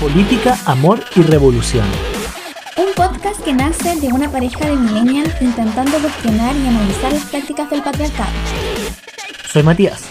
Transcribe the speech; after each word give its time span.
Política, 0.00 0.56
Amor 0.66 1.00
y 1.16 1.22
Revolución. 1.22 1.86
Un 2.76 2.94
podcast 2.94 3.42
que 3.42 3.52
nace 3.52 3.96
de 4.00 4.08
una 4.12 4.30
pareja 4.30 4.66
de 4.66 4.76
millennials 4.76 5.34
intentando 5.42 5.98
cuestionar 5.98 6.54
y 6.56 6.66
analizar 6.68 7.12
las 7.12 7.24
prácticas 7.24 7.68
del 7.70 7.82
patriarcado. 7.82 8.30
Soy 9.46 9.62
Matías 9.62 10.08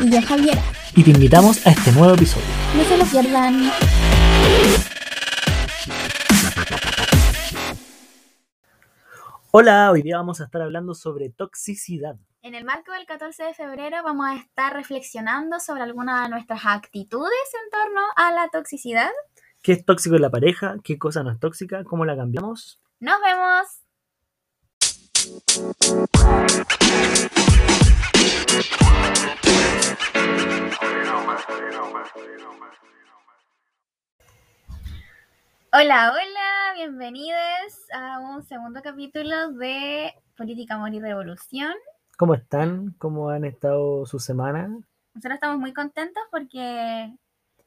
Y 0.00 0.10
yo, 0.10 0.22
Javiera. 0.22 0.62
y 0.94 1.02
te 1.02 1.10
invitamos 1.10 1.66
a 1.66 1.70
este 1.70 1.90
nuevo 1.92 2.14
episodio. 2.14 2.46
No 2.76 2.84
se 2.84 2.96
lo 2.96 3.04
pierdan. 3.04 3.70
Hola, 9.50 9.90
hoy 9.90 10.02
día 10.02 10.16
vamos 10.18 10.40
a 10.40 10.44
estar 10.44 10.60
hablando 10.62 10.94
sobre 10.94 11.30
toxicidad. 11.30 12.16
En 12.46 12.54
el 12.54 12.64
marco 12.64 12.92
del 12.92 13.06
14 13.06 13.42
de 13.42 13.54
febrero 13.54 14.04
vamos 14.04 14.24
a 14.28 14.36
estar 14.36 14.72
reflexionando 14.72 15.58
sobre 15.58 15.82
algunas 15.82 16.22
de 16.22 16.28
nuestras 16.28 16.64
actitudes 16.64 17.32
en 17.64 17.70
torno 17.72 18.00
a 18.14 18.30
la 18.30 18.48
toxicidad. 18.50 19.10
¿Qué 19.62 19.72
es 19.72 19.84
tóxico 19.84 20.14
en 20.14 20.22
la 20.22 20.30
pareja? 20.30 20.76
¿Qué 20.84 20.96
cosa 20.96 21.24
no 21.24 21.32
es 21.32 21.40
tóxica? 21.40 21.82
¿Cómo 21.82 22.04
la 22.04 22.14
cambiamos? 22.14 22.80
¡Nos 23.00 23.16
vemos! 23.20 23.66
Hola, 35.72 36.12
hola, 36.12 36.72
bienvenidos 36.76 37.90
a 37.92 38.20
un 38.20 38.44
segundo 38.44 38.82
capítulo 38.82 39.50
de 39.50 40.14
Política, 40.36 40.76
Amor 40.76 40.94
y 40.94 41.00
Revolución. 41.00 41.74
¿Cómo 42.16 42.34
están? 42.34 42.94
¿Cómo 42.98 43.30
han 43.30 43.44
estado 43.44 44.06
su 44.06 44.18
semana? 44.18 44.68
Nosotros 45.14 45.34
estamos 45.34 45.58
muy 45.58 45.72
contentos 45.74 46.22
porque 46.30 47.14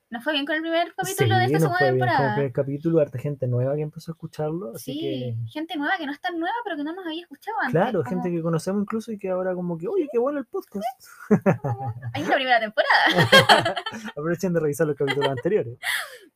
nos 0.10 0.24
fue 0.24 0.34
bien 0.34 0.46
con 0.48 0.56
el 0.56 0.62
primer 0.62 0.94
capítulo 0.96 1.38
de 1.38 1.48
Sí, 1.48 1.54
esta 1.54 1.60
segunda 1.60 1.78
fue 1.78 1.92
bien 1.92 2.00
con 2.00 2.08
el 2.10 2.16
temporada. 2.16 2.36
primer 2.36 2.52
capítulo, 2.52 3.00
harta 3.00 3.20
gente 3.20 3.48
nueva 3.48 3.76
que 3.76 3.82
empezó 3.84 4.12
a 4.12 4.14
escucharlo, 4.14 4.72
así 4.74 4.94
Sí, 4.94 5.00
que 5.02 5.36
gente 5.52 5.78
nueva 5.78 5.94
que 6.00 6.06
no 6.08 6.12
es 6.12 6.20
tan 6.20 6.40
nueva, 6.40 6.56
pero 6.64 6.78
que 6.78 6.84
no 6.84 6.94
nos 6.94 7.06
había 7.06 7.22
escuchado 7.22 7.58
antes. 7.60 7.72
claro, 7.74 8.00
como- 8.04 8.10
gente 8.10 8.32
que 8.36 8.42
conocemos 8.42 8.82
incluso 8.82 9.12
y 9.12 9.20
que 9.20 9.30
ahora 9.30 9.54
como 9.54 9.78
que, 9.78 9.88
oye, 9.88 10.08
qué 10.12 10.18
bueno 10.18 10.40
el 10.40 10.46
podcast. 10.46 10.84
Hay 12.16 12.24
una 12.24 12.36
primera 12.36 12.60
temporada. 12.60 12.96
Aprovechen 14.18 14.54
de 14.54 14.60
revisar 14.60 14.88
los 14.88 14.96
capítulos 14.96 15.30
anteriores. 15.30 15.78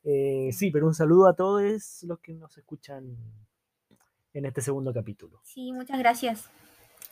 Eh, 0.04 0.50
sí, 0.52 0.70
pero 0.70 0.86
un 0.86 0.94
saludo 0.94 1.28
a 1.28 1.36
todos 1.36 2.04
los 2.04 2.20
que 2.20 2.34
nos 2.36 2.56
escuchan 2.58 3.16
en 4.34 4.46
este 4.46 4.62
segundo 4.62 4.94
capítulo. 4.94 5.40
Sí, 5.44 5.72
muchas 5.72 5.98
gracias. 5.98 6.48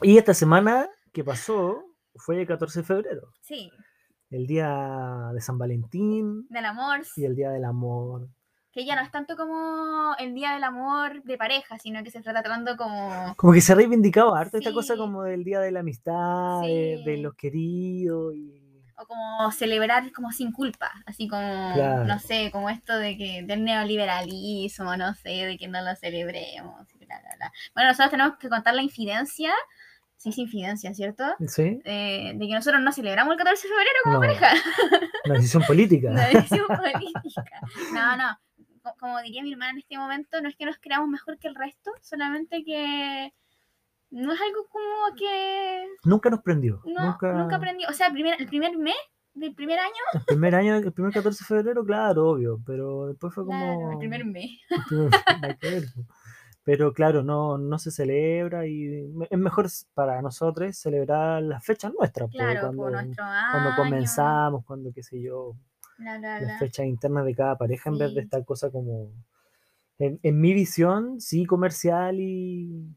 Y 0.04 0.18
esta 0.18 0.34
semana 0.34 0.90
que 1.12 1.24
pasó 1.24 1.84
fue 2.16 2.40
el 2.42 2.48
14 2.48 2.82
de 2.82 2.86
febrero, 2.86 3.34
Sí, 3.42 3.72
el 4.30 4.48
día 4.48 5.30
de 5.34 5.42
San 5.42 5.58
Valentín 5.58 6.46
del 6.50 6.66
amor, 6.66 7.02
y 7.16 7.26
el 7.26 7.36
día 7.36 7.50
del 7.52 7.66
amor. 7.66 8.30
que 8.74 8.86
ya 8.86 8.96
no 8.96 9.02
es 9.02 9.12
tanto 9.12 9.36
como 9.36 10.16
el 10.18 10.34
día 10.34 10.54
del 10.54 10.64
amor 10.64 11.22
de 11.24 11.38
pareja, 11.38 11.78
sino 11.78 12.02
que 12.04 12.12
se 12.12 12.20
está 12.20 12.32
tratando 12.32 12.78
como... 12.78 13.34
Como 13.36 13.52
que 13.52 13.60
se 13.60 13.74
ha 13.74 13.76
reivindicado 13.76 14.34
harto 14.34 14.58
esta 14.58 14.72
cosa 14.72 14.94
Sí. 14.94 15.00
como 15.00 15.24
del 15.24 15.44
día 15.44 15.60
de 15.60 15.72
la 15.72 15.82
amistad, 15.82 16.62
de, 16.62 17.02
de 17.06 17.16
Sí. 17.16 17.22
los 17.22 17.36
queridos 17.36 18.34
y 18.36 18.62
o 18.96 19.06
como 19.08 19.52
celebrar 19.52 20.12
como 20.14 20.32
sin 20.32 20.52
culpa, 20.52 20.92
así 21.08 21.28
como, 21.28 21.74
Claro. 21.74 22.06
no 22.06 22.20
sé, 22.20 22.50
como 22.52 22.70
esto 22.70 22.96
de 22.96 23.18
que 23.18 23.42
del 23.44 23.64
neoliberalismo, 23.64 24.96
no 24.96 25.14
sé, 25.16 25.30
de 25.30 25.58
que 25.58 25.68
no 25.68 25.82
lo 25.82 25.96
celebremos, 25.96 26.86
bla, 27.00 27.20
bla, 27.20 27.36
bla. 27.38 27.52
Bueno, 27.74 27.90
nosotros 27.90 28.12
tenemos 28.12 28.38
que 28.38 28.48
contar 28.48 28.76
la 28.76 28.84
infidencia, 28.84 29.54
sí 30.22 30.30
es 30.30 30.38
infidencia, 30.38 30.94
¿cierto? 30.94 31.24
¿sí? 31.48 31.80
Eh, 31.84 32.34
de 32.36 32.48
que 32.48 32.54
nosotros 32.54 32.82
no 32.82 32.92
celebramos 32.92 33.32
el 33.34 33.38
14 33.40 33.68
de 33.68 33.74
febrero 33.74 34.00
como 34.04 34.14
No, 34.16 34.20
pareja. 34.22 34.50
una 35.26 35.34
decisión 35.36 35.64
política. 35.64 36.10
Una 36.12 36.28
decisión 36.28 36.68
política. 36.68 37.44
No, 37.94 38.18
no. 38.18 38.38
Co- 38.84 38.96
Como 39.00 39.20
diría 39.22 39.42
mi 39.44 39.52
hermana 39.52 39.72
en 39.72 39.78
este 39.80 39.98
momento, 39.98 40.42
no 40.42 40.50
es 40.50 40.56
que 40.56 40.66
nos 40.66 40.78
creamos 40.80 41.10
mejor 41.10 41.38
que 41.40 41.48
el 41.48 41.56
resto, 41.56 41.92
solamente 42.02 42.64
que 42.64 43.34
no 44.12 44.34
es 44.34 44.42
algo 44.42 44.68
como 44.70 45.16
que 45.18 45.86
Nunca 46.04 46.30
nos 46.30 46.42
prendió. 46.42 46.82
no, 46.86 47.06
nunca, 47.06 47.32
nunca 47.34 47.56
aprendí. 47.56 47.86
O 47.86 47.94
sea, 47.94 48.08
el 48.08 48.14
primer, 48.14 48.40
el 48.42 48.48
primer 48.48 48.78
mes 48.78 48.96
del 49.34 49.56
primer 49.56 49.80
año, 49.80 49.92
El 50.14 50.26
primer 50.26 50.56
año, 50.56 50.76
el 50.76 50.92
primer 50.92 51.14
14 51.14 51.44
de 51.44 51.48
febrero, 51.48 51.86
claro, 51.86 52.28
obvio, 52.32 52.60
pero 52.66 53.08
después 53.08 53.34
fue 53.34 53.46
como... 53.46 53.58
claro, 53.78 53.92
el 53.94 53.98
primer 53.98 54.26
mes. 54.26 54.50
el 54.70 55.58
primer- 55.58 55.84
Pero 56.64 56.94
claro, 56.94 57.24
no, 57.24 57.58
no 57.58 57.80
se 57.80 57.90
celebra 57.90 58.68
y 58.68 59.12
es 59.30 59.40
mejor 59.40 59.68
para 59.96 60.22
nosotros 60.22 60.78
celebrar 60.78 61.42
las 61.42 61.66
fechas 61.66 61.92
nuestras, 61.98 62.30
Claro, 62.30 62.60
cuando, 62.62 62.84
por 62.84 62.92
nuestro 62.92 63.24
año. 63.24 63.52
cuando 63.52 63.76
comenzamos, 63.84 64.66
cuando 64.66 64.92
qué 64.94 65.02
sé 65.02 65.22
yo, 65.22 65.56
bla, 65.98 66.18
bla, 66.20 66.40
las 66.42 66.60
fechas 66.60 66.86
internas 66.86 67.26
de 67.26 67.36
cada 67.36 67.58
pareja 67.58 67.90
en 67.90 67.98
vez 67.98 68.14
de 68.14 68.22
esta 68.22 68.44
cosa 68.44 68.70
como, 68.70 69.12
en, 69.98 70.20
en 70.22 70.40
mi 70.40 70.54
visión, 70.54 71.20
sí 71.20 71.46
comercial 71.46 72.20
y, 72.20 72.96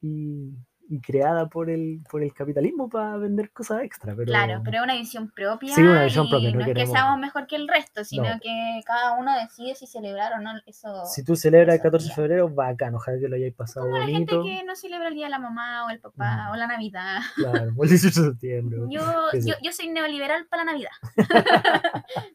y, 0.00 0.54
y 0.90 1.00
creada 1.00 1.46
por 1.48 1.68
el, 1.70 2.00
por 2.10 2.22
el 2.22 2.32
capitalismo 2.32 2.88
para 2.88 3.16
vender 3.18 3.50
cosas 3.52 3.82
extra. 3.82 4.14
Pero, 4.16 4.26
Claro, 4.26 4.62
pero 4.64 4.78
es 4.78 4.82
una 4.84 4.94
visión 4.94 5.30
propia. 5.30 5.74
Sí, 5.74 5.82
una 5.82 6.04
visión 6.04 6.26
y 6.26 6.30
propia, 6.30 6.50
no 6.50 6.58
No, 6.60 6.66
es 6.66 6.74
que 6.74 6.86
seamos 6.86 7.18
mejor 7.18 7.46
que 7.46 7.56
el 7.56 7.68
resto, 7.68 8.04
sino 8.04 8.24
No. 8.24 8.40
que 8.40 8.80
cada 8.86 9.12
uno 9.18 9.32
decide 9.38 9.74
si 9.74 9.86
celebrar 9.86 10.32
o 10.32 10.40
no 10.40 10.52
eso. 10.66 11.04
si 11.06 11.22
tú 11.24 11.36
celebras 11.36 11.74
el 11.74 11.80
esos 11.80 11.82
14 11.84 12.08
de 12.08 12.14
febrero, 12.14 12.48
bacán, 12.48 12.94
ojalá 12.94 13.18
que 13.18 13.28
lo 13.28 13.36
hayáis 13.36 13.54
pasado 13.54 13.86
como 13.86 13.98
la 13.98 14.06
gente 14.06 14.34
bonito. 14.34 14.44
que 14.60 14.64
no 14.64 14.74
celebra 14.76 15.08
el 15.08 15.14
día 15.14 15.26
de 15.26 15.30
la 15.30 15.38
mamá 15.38 15.84
o 15.86 15.90
el 15.90 16.00
papá 16.00 16.48
Mm. 16.48 16.52
o 16.52 16.56
la 16.56 16.66
Navidad. 16.66 17.18
Claro, 17.36 17.72
o 17.76 17.84
el 17.84 17.90
18 17.90 18.22
de 18.22 18.28
septiembre. 18.30 18.78
Yo, 18.90 19.00
yo, 19.46 19.54
yo 19.62 19.72
soy 19.72 19.88
neoliberal 19.88 20.46
para 20.46 20.64
la 20.64 20.72
Navidad. 20.72 20.90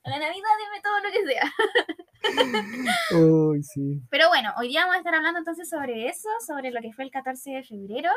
la 0.03 0.19
Navidad 0.19 0.53
dime 0.59 0.81
todo 0.83 0.99
lo 1.03 1.11
que 1.11 1.25
sea. 1.25 1.51
Uy, 3.19 3.63
sí. 3.63 4.01
Pero 4.09 4.29
bueno, 4.29 4.51
hoy 4.57 4.67
día 4.69 4.81
vamos 4.81 4.95
a 4.95 4.99
estar 4.99 5.15
hablando 5.15 5.39
entonces 5.39 5.69
sobre 5.69 6.07
eso, 6.07 6.29
sobre 6.45 6.71
lo 6.71 6.81
que 6.81 6.93
fue 6.93 7.05
el 7.05 7.11
14 7.11 7.51
de 7.51 7.63
febrero, 7.63 8.09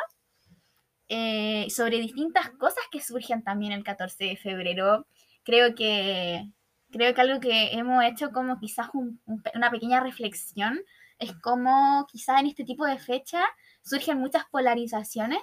eh, 1.09 1.69
sobre 1.71 1.99
distintas 2.00 2.50
cosas 2.50 2.84
que 2.91 3.00
surgen 3.00 3.43
también 3.44 3.72
el 3.72 3.84
14 3.84 4.25
de 4.25 4.37
febrero. 4.37 5.06
Creo 5.44 5.75
que, 5.75 6.50
creo 6.91 7.15
que 7.15 7.21
algo 7.21 7.41
que 7.41 7.72
hemos 7.72 8.05
hecho 8.05 8.31
como 8.33 8.59
quizás 8.59 8.89
un- 8.94 9.21
un 9.27 9.43
una 9.55 9.71
pequeña 9.71 10.00
reflexión 10.00 10.81
es 11.19 11.33
como 11.41 12.06
quizás 12.11 12.41
en 12.41 12.47
este 12.49 12.65
tipo 12.65 12.84
de 12.87 12.99
fecha 12.99 13.43
surgen 13.83 14.19
muchas 14.19 14.44
polarizaciones 14.50 15.39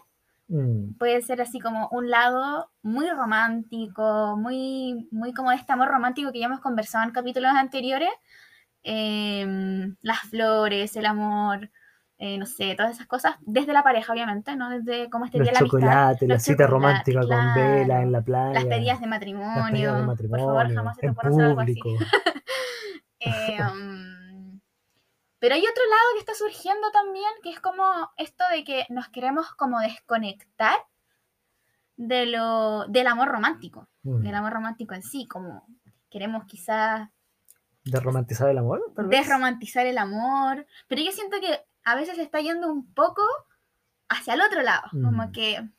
Mm, 0.49 0.95
puede 0.99 1.21
ser 1.21 1.41
así 1.41 1.59
como 1.59 1.87
un 1.91 2.09
lado 2.09 2.71
muy 2.81 3.09
romántico, 3.09 4.35
muy, 4.37 5.07
muy 5.11 5.33
como 5.33 5.51
este 5.51 5.73
amor 5.73 5.89
romántico 5.89 6.31
que 6.31 6.39
ya 6.39 6.45
hemos 6.45 6.59
conversado 6.61 7.03
en 7.05 7.11
capítulos 7.11 7.51
anteriores. 7.53 8.09
em, 8.83 9.95
las 10.01 10.19
flores, 10.21 10.95
el 10.97 11.05
amor, 11.05 11.71
eh, 12.17 12.37
no 12.37 12.45
sé, 12.45 12.75
todas 12.75 12.91
esas 12.91 13.07
cosas, 13.07 13.35
desde 13.41 13.73
la 13.73 13.83
pareja, 13.83 14.13
obviamente, 14.13 14.55
¿no? 14.55 14.69
Desde 14.69 15.09
como 15.09 15.25
este 15.25 15.39
Los 15.39 15.51
la 15.51 15.59
chocolates, 15.59 16.29
la 16.29 16.39
cita 16.39 16.67
romántica 16.67 17.21
con 17.21 17.53
vela 17.55 18.01
en 18.01 18.11
la 18.11 18.21
playa. 18.21 18.53
Las 18.53 18.65
pedidas 18.65 19.01
de 19.01 19.07
matrimonio. 19.07 19.71
pedidas 19.71 20.17
de 20.17 20.29
Por 20.29 20.39
favor, 20.39 20.73
jamás 20.73 20.95
se 20.97 21.01
te 21.01 21.07
hacer 21.09 21.41
algo 21.41 21.61
así. 21.61 21.75
Eh, 23.25 23.57
um, 23.57 24.59
pero 25.39 25.55
hay 25.55 25.61
otro 25.61 25.83
lado 25.89 26.09
que 26.13 26.19
está 26.19 26.33
surgiendo 26.33 26.91
también, 26.91 27.29
que 27.41 27.51
es 27.51 27.61
como 27.61 27.81
esto 28.17 28.43
de 28.51 28.65
que 28.65 28.85
nos 28.89 29.07
queremos 29.07 29.49
como 29.55 29.79
desconectar 29.79 30.75
de 31.95 32.25
lo, 32.25 32.85
del 32.89 33.07
amor 33.07 33.29
romántico, 33.29 33.87
Mm, 34.03 34.21
del 34.21 34.35
amor 34.35 34.53
romántico 34.53 34.93
en 34.93 35.01
sí, 35.01 35.27
como 35.27 35.65
queremos 36.09 36.43
quizás 36.45 37.09
De 37.85 37.99
romantizar 37.99 38.49
el 38.49 38.57
amor, 38.57 38.93
desromantizar 39.07 39.85
el 39.85 39.97
amor, 39.97 40.67
pero 40.87 41.01
yo 41.01 41.11
siento 41.11 41.37
que 41.39 41.61
a 41.83 41.95
veces 41.95 42.17
está 42.17 42.39
yendo 42.41 42.71
un 42.71 42.85
poco 42.93 43.21
hacia 44.09 44.33
el 44.35 44.41
otro 44.41 44.61
lado, 44.61 44.83
como 44.91 45.27
Mm. 45.27 45.31
que 45.31 45.69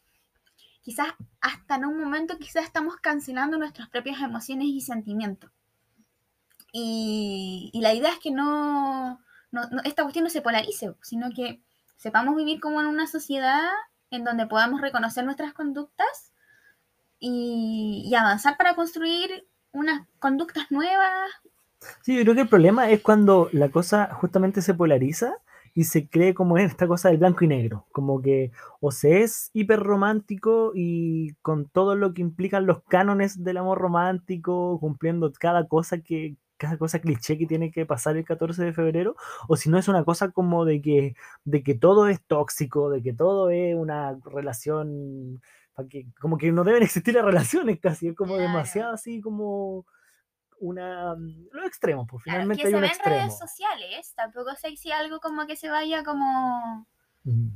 quizás 0.83 1.09
hasta 1.41 1.77
en 1.77 1.85
un 1.87 1.99
momento 1.99 2.39
quizás 2.39 2.65
estamos 2.65 2.97
cancelando 2.97 3.59
nuestras 3.59 3.89
propias 3.89 4.21
emociones 4.21 4.67
y 4.69 4.81
sentimientos. 4.81 5.51
Y, 6.73 7.71
y 7.73 7.81
la 7.81 7.95
idea 7.95 8.11
es 8.11 8.19
que 8.19 8.31
no, 8.31 9.21
no- 9.53 9.69
no- 9.71 9.83
esta 9.85 10.03
cuestión 10.03 10.25
no 10.25 10.31
se 10.31 10.43
polarice, 10.43 10.95
sino 11.03 11.31
que 11.31 11.63
sepamos 11.97 12.35
vivir 12.37 12.61
como 12.61 12.81
en 12.81 12.87
una 12.89 13.07
sociedad 13.07 13.63
en 14.11 14.25
donde 14.25 14.47
podamos 14.47 14.81
reconocer 14.81 15.25
nuestras 15.25 15.53
conductas 15.55 16.33
y, 17.21 18.03
y 18.07 18.15
avanzar 18.15 18.57
para 18.57 18.75
construir 18.75 19.47
unas 19.73 20.07
conductas 20.19 20.71
nuevas, 20.71 21.31
Sí, 22.01 22.17
yo 22.17 22.23
creo 22.23 22.35
que 22.35 22.41
el 22.43 22.49
problema 22.49 22.89
es 22.89 23.03
cuando 23.03 23.51
la 23.53 23.69
cosa 23.69 24.09
justamente 24.15 24.63
se 24.63 24.73
polariza 24.73 25.35
y 25.75 25.85
se 25.85 26.09
cree 26.09 26.35
como 26.35 26.57
en 26.59 26.67
esta 26.67 26.87
cosa 26.87 27.09
del 27.09 27.19
blanco 27.19 27.45
y 27.45 27.49
negro, 27.49 27.87
como 27.93 28.23
que 28.23 28.53
o 28.81 28.91
se 28.93 29.23
es 29.23 29.51
hiper 29.55 29.81
romántico 29.81 30.73
y 30.75 31.35
con 31.43 31.67
todo 31.69 31.97
lo 31.97 32.15
que 32.15 32.23
implican 32.23 32.67
los 32.67 32.83
cánones 32.85 33.43
del 33.45 33.57
amor 33.59 33.79
romántico, 33.79 34.79
cumpliendo 34.81 35.33
cada 35.39 35.67
cosa 35.69 35.99
que 36.01 36.37
cada 36.57 36.79
cosa 36.79 37.01
cliché 37.01 37.37
que 37.37 37.47
tiene 37.47 37.73
que 37.73 37.85
pasar 37.85 38.17
el 38.17 38.25
14 38.25 38.65
de 38.65 38.73
febrero, 38.73 39.17
o 39.49 39.57
si 39.57 39.69
no 39.71 39.77
es 39.79 39.89
una 39.89 40.05
cosa 40.05 40.31
como 40.31 40.65
de 40.65 40.81
que 40.81 41.15
de 41.45 41.63
que 41.65 41.75
todo 41.75 42.09
es 42.09 42.23
tóxico, 42.25 42.91
de 42.91 43.03
que 43.03 43.13
todo 43.13 43.51
es 43.51 43.75
una 43.77 44.17
relación 44.25 45.41
que- 45.91 46.07
como 46.21 46.39
que 46.39 46.53
no 46.53 46.65
deben 46.65 46.83
existir 46.83 47.15
las 47.15 47.25
relaciones 47.65 47.81
casi, 47.81 48.09
es 48.09 48.15
como 48.17 48.39
demasiado 48.39 48.93
así 48.95 49.21
como 49.21 49.87
una 50.61 51.15
mm, 51.15 51.49
los 51.53 51.67
extremos, 51.67 52.07
pues 52.11 52.23
Claro, 52.25 52.37
finalmente 52.39 52.63
que 52.63 52.67
hay 52.69 52.73
se 52.73 52.77
un 52.77 52.83
ve 52.83 52.87
en 52.89 52.93
extremo. 52.93 53.17
redes 53.17 53.39
sociales, 53.39 54.13
tampoco 54.15 54.55
sé 54.57 54.77
si 54.77 54.93
algo 54.93 55.21
como 55.21 55.47
que 55.47 55.57
se 55.57 55.69
vaya 55.69 56.03
como, 56.05 56.87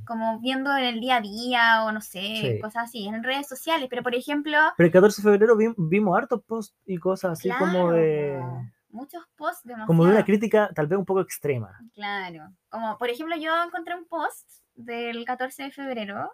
como 0.05 0.41
viendo 0.41 0.75
en 0.77 0.85
el 0.85 1.01
día 1.01 1.17
a 1.17 1.21
día 1.21 1.85
o 1.85 1.93
no 1.93 2.01
sé, 2.01 2.21
Sí. 2.41 2.59
cosas 2.61 2.85
así, 2.85 3.07
en 3.07 3.23
redes 3.23 3.47
sociales, 3.49 3.89
pero 3.91 4.03
por 4.03 4.15
ejemplo, 4.15 4.57
Pero 4.77 4.87
el 4.87 4.93
14 4.93 5.23
de 5.23 5.31
febrero 5.31 5.57
vi- 5.57 5.75
vimos 5.77 6.17
hartos 6.17 6.43
posts 6.45 6.77
y 6.87 6.97
cosas 6.99 7.33
así 7.33 7.49
como 7.59 7.71
claro, 7.89 7.93
de 7.93 8.39
como 8.41 8.71
muchos 8.91 9.23
posts 9.37 9.63
demasiado. 9.65 9.87
como 9.87 10.05
de 10.07 10.11
una 10.13 10.25
crítica 10.25 10.71
tal 10.75 10.87
vez 10.87 10.99
un 10.99 11.05
poco 11.05 11.21
extrema. 11.21 11.79
Claro, 11.95 12.51
como 12.71 12.97
por 12.99 13.11
ejemplo 13.11 13.37
yo 13.37 13.53
encontré 13.63 13.95
un 13.95 14.07
post 14.09 14.49
del 14.75 15.25
14 15.25 15.65
de 15.65 15.71
febrero 15.73 16.33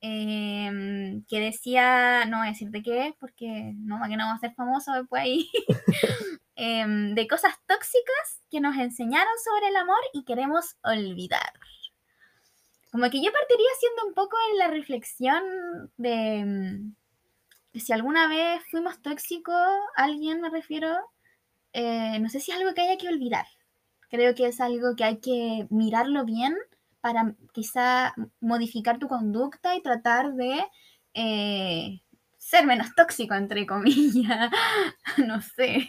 em, 0.00 1.24
que 1.26 1.40
decía, 1.40 2.24
no 2.26 2.38
voy 2.38 2.48
a 2.48 2.50
decir 2.50 2.70
de 2.70 2.82
qué, 2.82 3.14
porque 3.20 3.72
no, 3.76 3.98
para 3.98 4.08
que 4.08 4.16
no 4.16 4.26
va 4.26 4.34
a 4.34 4.38
ser 4.38 4.54
famoso 4.54 4.92
después 4.92 5.22
ahí, 5.22 5.50
em, 6.56 7.14
de 7.14 7.28
cosas 7.28 7.54
tóxicas 7.66 8.40
que 8.50 8.60
nos 8.60 8.76
enseñaron 8.76 9.32
sobre 9.44 9.68
el 9.68 9.76
amor 9.76 10.00
y 10.12 10.24
queremos 10.24 10.76
olvidar. 10.82 11.52
Como 12.90 13.08
que 13.10 13.22
yo 13.22 13.30
partiría 13.30 13.68
haciendo 13.76 14.08
un 14.08 14.14
poco 14.14 14.36
en 14.50 14.58
la 14.58 14.68
reflexión 14.68 15.42
de, 15.96 16.80
de 17.72 17.80
si 17.80 17.92
alguna 17.92 18.26
vez 18.26 18.62
fuimos 18.70 19.00
tóxicos, 19.00 19.54
alguien 19.94 20.40
me 20.40 20.50
refiero, 20.50 20.96
eh, 21.72 22.18
no 22.18 22.28
sé 22.28 22.40
si 22.40 22.50
es 22.50 22.58
algo 22.58 22.74
que 22.74 22.80
haya 22.82 22.98
que 22.98 23.08
olvidar. 23.08 23.46
Creo 24.08 24.34
que 24.34 24.48
es 24.48 24.60
algo 24.60 24.96
que 24.96 25.04
hay 25.04 25.20
que 25.20 25.68
mirarlo 25.70 26.24
bien 26.24 26.56
para 27.00 27.34
quizá 27.52 28.14
modificar 28.40 28.98
tu 28.98 29.08
conducta 29.08 29.74
y 29.76 29.82
tratar 29.82 30.34
de 30.34 30.60
eh, 31.14 32.00
ser 32.38 32.66
menos 32.66 32.88
tóxico, 32.96 33.34
entre 33.34 33.66
comillas. 33.66 34.50
no 35.26 35.40
sé. 35.40 35.86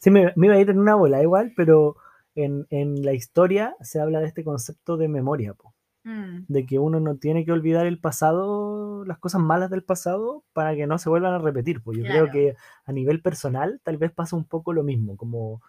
Sí, 0.00 0.10
me, 0.10 0.32
me 0.36 0.46
iba 0.46 0.56
a 0.56 0.60
ir 0.60 0.70
en 0.70 0.78
una 0.78 0.94
bola 0.94 1.22
igual, 1.22 1.52
pero 1.56 1.96
en, 2.34 2.66
en 2.70 3.02
la 3.02 3.12
historia 3.12 3.76
se 3.80 4.00
habla 4.00 4.20
de 4.20 4.26
este 4.26 4.44
concepto 4.44 4.96
de 4.96 5.08
memoria, 5.08 5.54
po, 5.54 5.74
Mm, 6.04 6.46
de 6.48 6.66
que 6.66 6.80
uno 6.80 6.98
no 6.98 7.16
tiene 7.16 7.44
que 7.44 7.52
olvidar 7.52 7.86
el 7.86 8.00
pasado, 8.00 9.04
las 9.04 9.18
cosas 9.18 9.40
malas 9.40 9.70
del 9.70 9.84
pasado, 9.84 10.42
para 10.52 10.74
que 10.74 10.86
no 10.86 10.98
se 10.98 11.08
vuelvan 11.08 11.34
a 11.34 11.38
repetir. 11.38 11.82
Pues 11.82 11.98
yo 11.98 12.04
creo 12.04 12.30
que 12.30 12.56
a 12.84 12.92
nivel 12.92 13.22
personal 13.22 13.80
tal 13.84 13.98
vez 13.98 14.10
pasa 14.12 14.34
un 14.36 14.44
poco 14.44 14.72
lo 14.72 14.82
mismo, 14.82 15.16
como, 15.16 15.62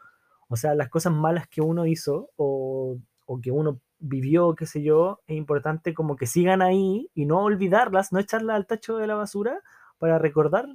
o 0.48 0.56
sea, 0.56 0.74
las 0.76 0.90
cosas 0.90 1.14
malas 1.14 1.48
que 1.48 1.62
uno 1.62 1.86
hizo 1.86 2.32
o, 2.36 2.98
o 3.26 3.42
que 3.42 3.52
uno 3.52 3.80
vivió, 4.04 4.54
qué 4.56 4.66
sé 4.66 4.84
yo, 4.84 5.22
es 5.28 5.38
importante 5.38 5.94
como 5.94 6.16
que 6.18 6.28
sigan 6.28 6.62
ahí 6.62 7.10
y 7.16 7.26
no 7.26 7.40
olvidarlas, 7.42 8.12
no 8.12 8.20
echarlas 8.20 8.56
al 8.58 8.68
tacho 8.68 8.98
de 8.98 9.08
la 9.08 9.16
basura 9.16 9.62
para 9.98 10.20
recordar 10.20 10.68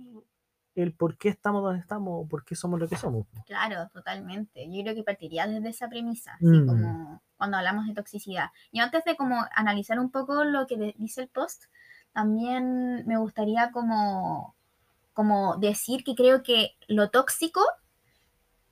el 0.75 0.95
por 0.95 1.19
qué 1.19 1.29
estamos 1.29 1.63
donde 1.63 1.81
estamos, 1.81 2.25
o 2.25 2.29
por 2.29 2.45
qué 2.45 2.55
somos 2.55 2.79
lo 2.81 2.89
que 2.89 2.97
somos. 2.97 3.27
claro, 3.47 3.89
totalmente. 3.93 4.67
Yo 4.71 4.83
creo 4.83 4.95
que 4.95 5.03
partiría 5.03 5.47
desde 5.47 5.69
esa 5.71 5.89
premisa, 5.89 6.35
así 6.35 6.47
Mm. 6.47 6.67
como 6.67 7.23
cuando 7.37 7.57
hablamos 7.57 7.87
de 7.87 7.95
toxicidad. 7.95 8.51
Y 8.73 8.81
antes 8.81 9.05
de 9.05 9.17
como 9.17 9.45
analizar 9.55 9.99
un 9.99 10.11
poco 10.11 10.45
lo 10.45 10.67
que 10.67 10.95
dice 10.99 11.23
el 11.23 11.29
post, 11.29 11.65
también 12.13 13.07
me 13.07 13.19
gustaría 13.19 13.71
como, 13.73 14.55
como 15.13 15.57
decir 15.57 16.05
que 16.05 16.15
creo 16.15 16.43
que 16.43 16.77
lo 16.89 17.11
tóxico 17.11 17.61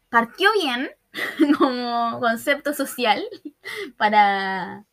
partió 0.09 0.49
bien 0.61 0.88
como 1.58 2.20
concepto 2.20 2.72
social 2.74 3.22
para, 3.96 4.84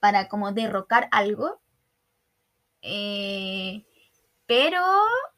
para 0.00 0.28
como 0.28 0.52
derrocar 0.52 1.08
algo. 1.12 1.60
Eh, 2.82 3.84
pero 4.46 4.82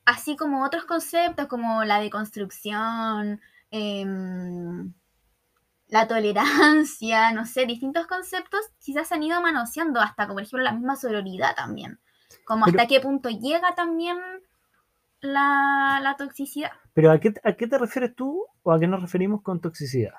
así 0.05 0.37
como 0.37 0.65
otros 0.65 0.85
conceptos 0.85 1.47
como 1.47 1.85
la 1.85 2.01
deconstrucción, 2.01 3.41
em, 3.71 4.95
la 5.89 6.09
tolerancia, 6.09 7.31
no 7.33 7.45
sé, 7.47 7.67
distintos 7.67 8.07
conceptos 8.07 8.61
quizás 8.81 9.09
se 9.09 9.15
han 9.15 9.23
ido 9.23 9.41
manoseando 9.41 10.01
hasta 10.01 10.25
como 10.27 10.37
por 10.37 10.43
ejemplo 10.43 10.65
la 10.65 10.73
misma 10.73 10.97
sororidad 10.97 11.55
también. 11.55 12.01
Como 12.45 12.65
Pero- 12.65 12.79
hasta 12.81 12.89
qué 12.89 13.01
punto 13.01 13.29
llega 13.29 13.75
también 13.75 14.19
la, 15.21 16.01
la 16.03 16.17
toxicidad. 16.17 16.73
Pero 16.95 17.11
¿a 17.11 17.19
qué, 17.19 17.35
¿a 17.43 17.53
qué 17.55 17.67
te 17.67 17.77
refieres 17.77 18.15
tú 18.15 18.47
o 18.63 18.73
a 18.73 18.81
qué 18.81 18.87
nos 18.87 19.03
referimos 19.03 19.43
con 19.43 19.61
toxicidad? 19.61 20.15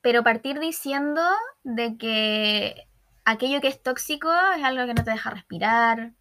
Pero 0.00 0.22
partir 0.22 0.58
diciendo 0.58 1.22
de 1.64 1.96
que 1.98 2.88
aquello 3.24 3.60
que 3.60 3.68
es 3.68 3.82
tóxico 3.82 4.30
es 4.56 4.64
algo 4.64 4.86
que 4.86 4.94
no 4.94 5.04
te 5.04 5.10
deja 5.10 5.30
respirar, 5.30 6.12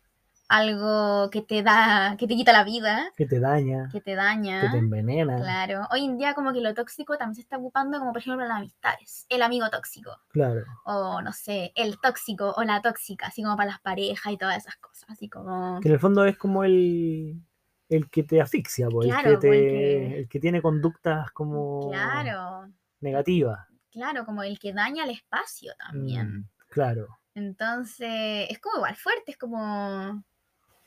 algo 0.48 1.30
que 1.30 1.42
te 1.42 1.64
da, 1.64 2.18
que 2.18 2.28
te 2.28 2.36
quita 2.36 2.52
la 2.52 2.64
vida, 2.64 3.14
Que 3.16 3.26
te 3.26 3.40
daña, 3.40 3.88
que 3.92 4.02
te 4.02 4.16
daña. 4.16 4.62
que 4.62 4.70
te 4.70 4.78
envenena. 4.78 5.38
Claro. 5.38 5.88
Hoy 5.92 6.04
en 6.04 6.18
día 6.18 6.34
como 6.34 6.52
que 6.52 6.60
lo 6.60 6.74
tóxico 6.74 7.18
también 7.18 7.36
se 7.36 7.42
está 7.42 7.58
ocupando 7.58 8.00
como 8.00 8.12
por 8.12 8.22
ejemplo 8.22 8.46
las 8.46 8.58
amistades. 8.58 9.26
El 9.30 9.44
amigo 9.44 9.70
tóxico. 9.70 10.18
Claro. 10.30 10.66
O 10.86 11.22
no 11.22 11.32
sé, 11.32 11.72
el 11.76 12.00
tóxico 12.02 12.54
o 12.58 12.64
la 12.64 12.82
tóxica, 12.82 13.28
así 13.28 13.44
como 13.44 13.56
para 13.56 13.72
las 13.72 13.80
parejas 13.80 14.34
y 14.34 14.38
todas 14.38 14.58
esas 14.58 14.76
cosas. 14.76 15.10
Así 15.10 15.30
como... 15.30 15.80
Que 15.82 15.88
en 15.88 15.94
el 15.94 16.00
fondo 16.00 16.26
es 16.26 16.38
como 16.38 16.64
el, 16.66 17.42
el 17.96 18.10
que 18.10 18.24
te 18.24 18.42
asfixia, 18.42 18.88
Claro, 18.88 19.30
el, 19.30 19.36
que 19.36 19.38
te, 19.38 20.20
el 20.22 20.30
tiene 20.30 20.62
conductas 20.62 21.30
como 21.32 21.90
Claro, 21.92 22.72
negativas. 23.02 23.60
claro, 23.92 24.26
como 24.26 24.44
el 24.44 24.58
que 24.60 24.74
daña 24.74 25.04
el 25.04 25.10
espacio 25.12 25.74
también. 25.78 26.38
Mm, 26.40 26.50
claro. 26.70 27.08
Entonces, 27.36 28.48
es 28.50 28.60
como 28.60 28.78
igual 28.78 28.96
fuerte, 28.96 29.32
es 29.32 29.38
como... 29.38 30.24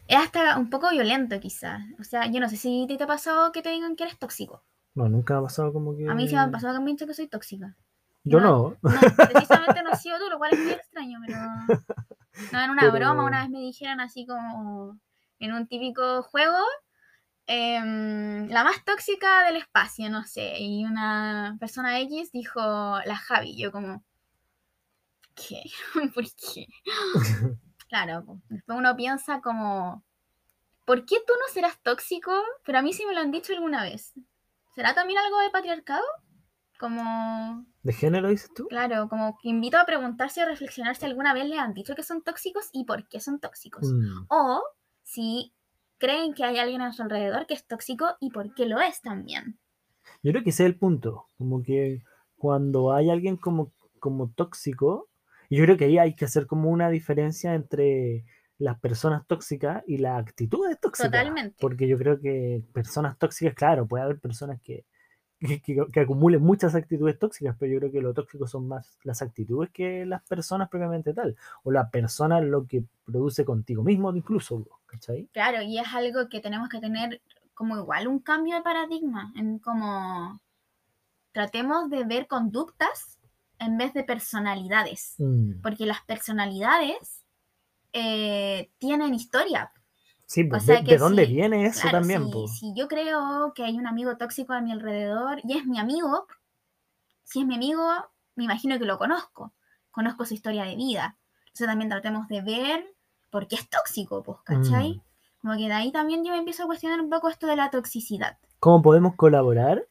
Es 0.07 0.19
hasta 0.19 0.59
un 0.59 0.69
poco 0.69 0.91
violento 0.91 1.39
quizás. 1.41 1.83
O 1.99 2.05
sea, 2.05 2.27
yo 2.27 2.39
no 2.41 2.49
sé 2.51 2.57
si 2.57 2.85
te, 2.87 2.97
te 2.99 3.05
ha 3.05 3.07
pasado 3.07 3.53
que 3.53 3.63
te 3.63 3.71
digan 3.71 3.97
que 3.97 4.05
eres 4.05 4.19
tóxico. 4.19 4.63
No, 4.95 5.09
nunca 5.09 5.35
me 5.35 5.41
ha 5.41 5.43
pasado 5.45 5.73
como 5.73 5.97
que. 5.97 6.09
A 6.09 6.15
mí 6.15 6.29
sí 6.29 6.35
me 6.35 6.41
ha 6.43 6.51
pasado 6.51 6.75
que 6.75 6.81
me 6.81 6.91
han 6.91 6.97
dicho 6.97 7.07
que 7.07 7.15
soy 7.15 7.27
tóxica. 7.27 7.75
Yo 8.23 8.39
no. 8.41 8.77
No, 8.83 8.91
precisamente 9.33 9.83
no 9.83 9.91
has 9.91 10.03
sido 10.03 10.19
tú, 10.19 10.29
lo 10.31 10.39
cual 10.39 10.53
es 10.53 10.61
muy 10.61 10.73
extraño, 10.73 11.19
pero... 11.27 11.39
No, 12.53 12.61
en 12.63 12.71
una 12.71 12.81
Pero- 12.83 12.93
broma 12.93 13.25
una 13.25 13.41
vez 13.43 13.51
me 13.51 13.61
dijeron 13.61 14.01
así 14.01 14.27
como 14.27 14.99
en 15.39 15.53
un 15.53 15.67
típico 15.67 16.23
juego, 16.23 16.59
em, 17.47 18.49
la 18.49 18.65
más 18.65 18.85
tóxica 18.85 19.45
del 19.45 19.57
espacio, 19.57 20.09
no 20.11 20.25
sé, 20.25 20.57
y 20.59 20.85
una 20.85 21.57
persona 21.61 21.99
X 22.01 22.33
dijo 22.33 22.61
la 22.61 23.17
Javi, 23.17 23.57
yo 23.57 23.71
como, 23.73 24.05
¿qué? 25.35 25.63
¿Por 26.15 26.25
qué? 26.25 26.67
Claro, 27.87 28.25
después 28.49 28.79
uno 28.79 28.97
piensa 28.97 29.41
como, 29.41 30.05
¿por 30.85 31.05
qué 31.07 31.17
tú 31.25 31.33
no 31.35 31.53
serás 31.53 31.81
tóxico? 31.83 32.33
Pero 32.65 32.79
a 32.79 32.83
mí 32.83 32.93
sí 32.93 33.05
me 33.07 33.15
lo 33.15 33.21
han 33.21 33.31
dicho 33.31 33.53
alguna 33.53 33.85
vez. 33.85 34.15
¿Será 34.75 34.95
también 34.95 35.21
algo 35.21 35.39
de 35.41 35.51
patriarcado? 35.51 36.03
Como, 36.81 37.65
¿De 37.83 37.93
género 37.93 38.31
dices 38.31 38.51
tú? 38.53 38.67
claro, 38.67 39.09
como 39.09 39.39
que 39.41 39.49
invito 39.51 39.79
a 39.79 39.85
preguntarse 39.87 40.43
o 40.43 40.47
reflexionar 40.47 40.97
si 40.97 41.05
alguna 41.05 41.33
vez 41.35 41.45
le 41.47 41.59
han 41.59 41.73
dicho 41.73 41.95
que 41.95 42.03
son 42.03 42.23
tóxicos 42.25 42.69
y 42.73 42.85
por 42.85 43.07
qué 43.07 43.21
son 43.21 43.39
tóxicos. 43.39 43.85
Mm, 43.93 44.27
O 44.29 44.65
si 45.05 45.55
creen 45.99 46.35
que 46.35 46.45
hay 46.45 46.59
alguien 46.59 46.83
a 46.83 46.93
su 46.93 47.03
alrededor 47.03 47.47
que 47.47 47.55
es 47.55 47.67
tóxico 47.67 48.17
y 48.21 48.31
por 48.31 48.55
qué 48.55 48.67
lo 48.67 48.81
es 48.81 49.01
también. 49.03 49.59
Yo 50.23 50.33
creo 50.33 50.43
que 50.45 50.51
ese 50.51 50.65
es 50.65 50.71
el 50.71 50.79
punto. 50.79 51.29
Como 51.39 51.63
que 51.63 52.03
cuando 52.37 52.93
hay 52.93 53.11
alguien 53.11 53.37
como, 53.37 53.73
como 53.99 54.31
tóxico, 54.31 55.09
y 55.49 55.57
yo 55.57 55.65
creo 55.65 55.77
que 55.77 55.85
ahí 55.87 55.99
hay 55.99 56.15
que 56.15 56.25
hacer 56.25 56.47
como 56.47 56.71
una 56.71 56.89
diferencia 56.91 57.55
entre 57.55 58.25
las 58.59 58.79
personas 58.81 59.27
tóxicas 59.27 59.83
y 59.87 59.99
las 59.99 60.21
actitudes 60.21 60.79
tóxicas. 60.81 61.11
Totalmente. 61.11 61.57
Porque 61.61 61.89
yo 61.89 61.99
creo 61.99 62.21
que 62.21 62.63
personas 62.73 63.19
tóxicas, 63.19 63.55
claro, 63.55 63.87
puede 63.87 64.05
haber 64.05 64.21
personas 64.21 64.61
que, 64.61 64.85
que, 65.41 65.61
que- 65.61 65.87
que 65.93 66.01
acumulen 66.01 66.43
muchas 66.43 66.75
actitudes 66.75 67.19
tóxicas, 67.19 67.57
pero 67.59 67.73
yo 67.73 67.79
creo 67.81 67.93
que 67.93 68.01
lo 68.03 68.15
tóxico 68.15 68.47
son 68.47 68.69
más 68.69 68.99
las 69.05 69.23
actitudes 69.23 69.71
que 69.71 70.07
las 70.07 70.23
personas 70.25 70.69
propiamente 70.71 71.15
tal. 71.15 71.37
O 71.65 71.73
la 71.73 71.91
persona 71.91 72.41
lo 72.41 72.67
que 72.67 72.85
produce 73.05 73.45
contigo 73.45 73.83
mismo 73.85 74.15
incluso, 74.17 74.67
¿cachai? 74.95 75.29
Claro, 75.33 75.63
y 75.63 75.79
es 75.79 75.87
algo 75.93 76.29
que 76.29 76.41
tenemos 76.41 76.69
que 76.69 76.81
tener 76.81 77.21
como 77.55 77.77
igual 77.77 78.09
un 78.09 78.19
cambio 78.19 78.57
de 78.57 78.63
paradigma, 78.63 79.33
en 79.37 79.59
como 79.59 80.41
tratemos 81.33 81.91
de 81.91 82.05
ver 82.05 82.27
conductas 82.27 83.19
en 83.59 83.77
vez 83.79 83.93
de 83.95 84.05
personalidades, 84.05 85.15
Mm. 85.19 85.61
porque 85.63 85.87
las 85.87 86.03
personalidades 86.03 87.25
eh, 87.93 88.71
tienen 88.79 89.15
historia. 89.15 89.73
Sí, 90.27 90.43
pues, 90.45 90.65
sea 90.65 90.79
de, 90.79 90.85
que 90.85 90.93
de 90.93 90.99
dónde 90.99 91.27
sí, 91.27 91.33
viene 91.35 91.67
eso 91.67 91.83
Claro, 91.83 91.99
también, 91.99 92.25
si, 92.27 92.33
po? 92.33 92.49
si 92.49 92.73
yo 92.75 92.89
creo 92.89 93.53
que 93.55 93.63
hay 93.65 93.77
un 93.79 93.87
amigo 93.87 94.17
tóxico 94.17 94.53
a 94.53 94.61
mi 94.61 94.73
alrededor 94.73 95.41
y 95.45 95.57
es 95.59 95.67
mi 95.67 95.79
amigo, 95.79 96.27
si 97.23 97.41
es 97.41 97.47
mi 97.47 97.55
amigo, 97.55 97.83
me 98.35 98.45
imagino 98.45 98.79
que 98.79 98.85
lo 98.85 98.99
conozco, 98.99 99.53
conozco 99.93 100.25
su 100.25 100.35
historia 100.35 100.65
de 100.65 100.75
vida. 100.77 101.19
Entonces 101.41 101.67
también 101.69 101.89
tratemos 101.91 102.27
de 102.27 102.43
ver 102.43 102.94
por 103.35 103.49
qué 103.49 103.57
es 103.57 103.69
tóxico, 103.69 104.23
pues, 104.23 104.39
¿cachai? 104.45 104.93
Mm. 104.95 105.01
Como 105.43 105.55
que 105.59 105.67
de 105.67 105.73
ahí 105.73 105.91
también 105.91 106.25
yo 106.25 106.31
me 106.31 106.39
empiezo 106.39 106.63
a 106.63 106.67
cuestionar 106.67 107.01
un 107.01 107.11
poco 107.11 107.29
esto 107.29 107.49
de 107.49 107.57
la 107.57 107.69
toxicidad. 107.69 108.39
¿Cómo 108.61 108.81
podemos 108.81 109.17
colaborar? 109.17 109.89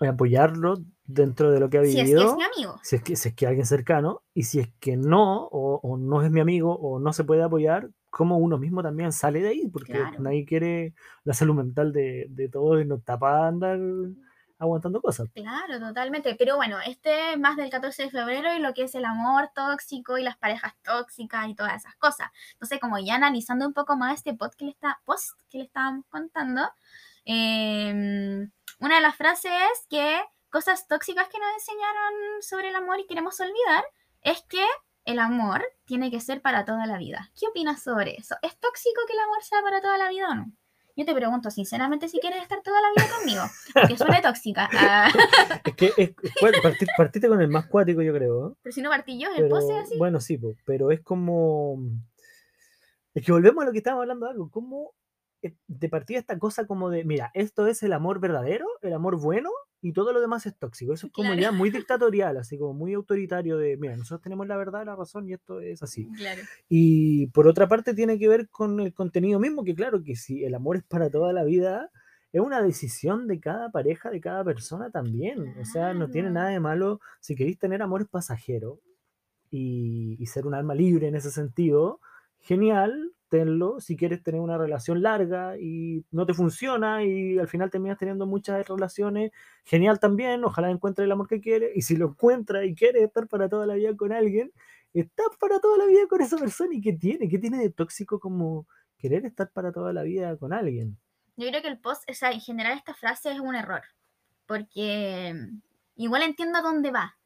y 0.00 0.06
Apoyarlo 0.06 0.76
dentro 1.04 1.50
de 1.50 1.58
lo 1.58 1.68
que 1.68 1.78
ha 1.78 1.82
Si 1.84 1.98
es 1.98 2.04
vivido. 2.06 2.20
que 2.20 2.26
es 2.30 2.36
mi 2.36 2.44
amigo. 2.44 2.80
si 2.84 2.96
es 2.96 3.02
que, 3.02 3.16
si 3.16 3.28
es 3.30 3.34
que 3.34 3.46
alguien 3.48 3.66
cercano, 3.66 4.22
y 4.34 4.44
si 4.44 4.60
es 4.60 4.68
que 4.78 4.96
no, 4.96 5.46
o, 5.46 5.80
o 5.82 5.96
no 5.98 6.22
es 6.22 6.30
mi 6.30 6.40
amigo, 6.40 6.76
o 6.76 7.00
no 7.00 7.12
se 7.12 7.24
puede 7.24 7.42
apoyar, 7.42 7.90
cómo 8.10 8.38
uno 8.38 8.56
mismo 8.58 8.82
también 8.82 9.10
sale 9.12 9.40
de 9.40 9.48
ahí, 9.48 9.68
porque 9.68 9.92
Claro. 9.92 10.20
nadie 10.20 10.44
quiere 10.44 10.94
la 11.24 11.34
salud 11.34 11.54
mental 11.56 11.92
de, 11.92 12.26
de 12.30 12.48
todos 12.48 12.80
y 12.80 12.84
no 12.84 12.96
está 12.96 13.18
para 13.18 13.48
andar 13.48 13.80
aguantando 14.64 15.00
cosas. 15.00 15.28
Claro, 15.34 15.78
totalmente. 15.78 16.34
Pero 16.34 16.56
bueno, 16.56 16.78
este 16.80 17.32
es 17.32 17.38
más 17.38 17.56
del 17.56 17.70
14 17.70 18.04
de 18.04 18.10
febrero 18.10 18.54
y 18.54 18.58
lo 18.58 18.74
que 18.74 18.82
es 18.82 18.94
el 18.94 19.04
amor 19.04 19.50
tóxico 19.54 20.18
y 20.18 20.22
las 20.22 20.36
parejas 20.36 20.74
tóxicas 20.82 21.48
y 21.48 21.54
todas 21.54 21.76
esas 21.76 21.94
cosas. 21.96 22.30
Entonces, 22.52 22.80
como 22.80 22.98
ya 22.98 23.14
analizando 23.14 23.66
un 23.66 23.72
poco 23.72 23.96
más 23.96 24.14
este 24.14 24.34
post 24.34 24.54
que 24.54 24.66
le, 24.66 24.70
está, 24.72 25.00
post 25.04 25.40
que 25.48 25.58
le 25.58 25.64
estábamos 25.64 26.04
contando, 26.08 26.62
eh, 27.24 28.48
una 28.80 28.96
de 28.96 29.00
las 29.00 29.16
frases 29.16 29.52
es 29.72 29.86
que 29.88 30.20
cosas 30.50 30.86
tóxicas 30.86 31.28
que 31.28 31.38
nos 31.38 31.52
enseñaron 31.54 32.42
sobre 32.42 32.68
el 32.68 32.76
amor 32.76 33.00
y 33.00 33.06
queremos 33.06 33.40
olvidar 33.40 33.84
es 34.22 34.42
que 34.48 34.64
el 35.04 35.18
amor 35.18 35.64
tiene 35.84 36.10
que 36.10 36.20
ser 36.20 36.40
para 36.40 36.64
toda 36.64 36.86
la 36.86 36.98
vida. 36.98 37.30
¿Qué 37.38 37.46
opinas 37.46 37.82
sobre 37.82 38.16
eso? 38.16 38.36
¿Es 38.42 38.58
tóxico 38.58 39.00
que 39.06 39.12
el 39.12 39.18
amor 39.20 39.42
sea 39.42 39.62
para 39.62 39.80
toda 39.80 39.98
la 39.98 40.08
vida 40.08 40.28
o 40.30 40.34
no? 40.34 40.52
Yo 40.96 41.04
te 41.04 41.14
pregunto 41.14 41.50
sinceramente 41.50 42.08
si 42.08 42.20
quieres 42.20 42.42
estar 42.42 42.60
toda 42.62 42.80
la 42.80 42.88
vida 42.96 43.14
conmigo, 43.16 43.42
porque 43.74 43.96
suena 43.96 44.22
tóxica. 44.22 44.68
Ah, 44.72 45.08
Es 45.64 45.74
que 45.74 45.92
es, 45.96 46.14
bueno, 46.40 46.58
parti- 46.62 46.86
partiste 46.96 47.28
con 47.28 47.40
el 47.40 47.48
más 47.48 47.66
cuático, 47.66 48.00
yo 48.02 48.12
creo. 48.14 48.48
¿eh? 48.48 48.54
pero 48.62 48.72
si 48.72 48.80
no 48.82 48.90
partí 48.90 49.18
yo, 49.18 49.28
el 49.36 49.48
pose 49.48 49.76
así. 49.76 49.98
bueno, 49.98 50.20
sí, 50.20 50.38
pero 50.64 50.90
es 50.92 51.00
como. 51.02 51.78
Es 53.14 53.24
que 53.24 53.32
volvemos 53.32 53.62
a 53.62 53.66
lo 53.66 53.72
que 53.72 53.78
estábamos 53.78 54.02
hablando 54.02 54.26
de 54.26 54.32
algo. 54.32 54.50
¿Cómo 54.50 54.92
eh, 55.42 55.54
de 55.66 55.88
partida 55.88 56.18
esta 56.18 56.38
cosa 56.38 56.66
como 56.66 56.90
de, 56.90 57.04
mira, 57.04 57.30
esto 57.34 57.66
es 57.66 57.82
el 57.82 57.92
amor 57.92 58.20
verdadero, 58.20 58.66
el 58.82 58.92
amor 58.92 59.20
bueno, 59.20 59.50
y 59.86 59.92
todo 59.92 60.14
lo 60.14 60.20
demás 60.22 60.46
es 60.46 60.56
tóxico? 60.58 60.94
Eso 60.94 61.08
es 61.08 61.12
como 61.12 61.28
Claro. 61.28 61.42
ya 61.42 61.52
muy 61.52 61.68
dictatorial, 61.86 62.38
así 62.38 62.56
como 62.58 62.72
muy 62.72 62.94
autoritario 62.94 63.58
de, 63.58 63.76
mira, 63.76 63.96
nosotros 63.98 64.22
tenemos 64.22 64.46
la 64.46 64.56
verdad, 64.56 64.86
la 64.86 64.96
razón, 64.96 65.28
y 65.28 65.34
esto 65.34 65.60
es 65.60 65.82
así. 65.82 66.08
Claro. 66.16 66.40
Y 66.70 67.26
por 67.28 67.46
otra 67.46 67.68
parte 67.68 67.92
tiene 67.92 68.18
que 68.18 68.26
ver 68.26 68.48
con 68.48 68.80
el 68.80 68.94
contenido 68.94 69.38
mismo, 69.38 69.62
que 69.62 69.74
claro 69.74 70.02
que 70.02 70.16
si 70.16 70.42
el 70.44 70.54
amor 70.54 70.76
es 70.78 70.84
para 70.84 71.10
toda 71.10 71.34
la 71.34 71.44
vida, 71.44 71.90
es 72.32 72.40
una 72.40 72.62
decisión 72.62 73.28
de 73.28 73.38
cada 73.40 73.70
pareja, 73.70 74.08
de 74.10 74.20
cada 74.22 74.42
persona 74.42 74.90
también. 74.90 75.54
O 75.60 75.64
sea, 75.66 75.92
no 75.92 76.08
tiene 76.08 76.30
nada 76.30 76.48
de 76.48 76.60
malo 76.60 77.00
si 77.20 77.36
queréis 77.36 77.58
tener 77.58 77.82
amores 77.82 78.08
pasajeros 78.08 78.78
y, 79.50 80.16
y 80.18 80.26
ser 80.26 80.46
un 80.46 80.54
alma 80.54 80.74
libre 80.74 81.08
en 81.08 81.14
ese 81.14 81.30
sentido, 81.30 82.00
genial, 82.40 83.12
Si 83.80 83.96
quieres 83.96 84.22
tener 84.22 84.40
una 84.40 84.58
relación 84.58 85.02
larga 85.02 85.56
y 85.58 86.04
no 86.10 86.26
te 86.26 86.34
funciona 86.34 87.04
y 87.04 87.38
al 87.38 87.48
final 87.48 87.70
terminas 87.70 87.98
teniendo 87.98 88.26
muchas 88.26 88.66
relaciones, 88.68 89.32
genial 89.64 89.98
también, 89.98 90.44
ojalá 90.44 90.70
encuentre 90.70 91.04
el 91.04 91.12
amor 91.12 91.28
que 91.28 91.40
quiere 91.40 91.72
y 91.74 91.82
si 91.82 91.96
lo 91.96 92.08
encuentra 92.08 92.64
y 92.64 92.74
quiere 92.74 93.02
estar 93.02 93.28
para 93.28 93.48
toda 93.48 93.66
la 93.66 93.74
vida 93.74 93.96
con 93.96 94.12
alguien, 94.12 94.52
está 94.92 95.24
para 95.40 95.58
toda 95.60 95.78
la 95.78 95.86
vida 95.86 96.06
con 96.08 96.20
esa 96.20 96.36
persona 96.36 96.74
y 96.74 96.80
¿qué 96.80 96.92
tiene? 96.92 97.28
¿Qué 97.28 97.38
tiene 97.38 97.58
de 97.58 97.70
tóxico 97.70 98.20
como 98.20 98.66
querer 98.98 99.26
estar 99.26 99.50
para 99.50 99.72
toda 99.72 99.92
la 99.92 100.02
vida 100.02 100.36
con 100.36 100.52
alguien? 100.52 100.96
Yo 101.36 101.48
creo 101.48 101.62
que 101.62 101.68
el 101.68 101.80
post, 101.80 102.08
o 102.08 102.14
sea, 102.14 102.30
en 102.30 102.40
general 102.40 102.78
esta 102.78 102.94
frase 102.94 103.32
es 103.32 103.40
un 103.40 103.56
error, 103.56 103.82
porque 104.46 105.34
mm, 105.34 105.60
igual 105.96 106.22
entiendo 106.22 106.58
a 106.58 106.62
dónde 106.62 106.90
va, 106.92 107.16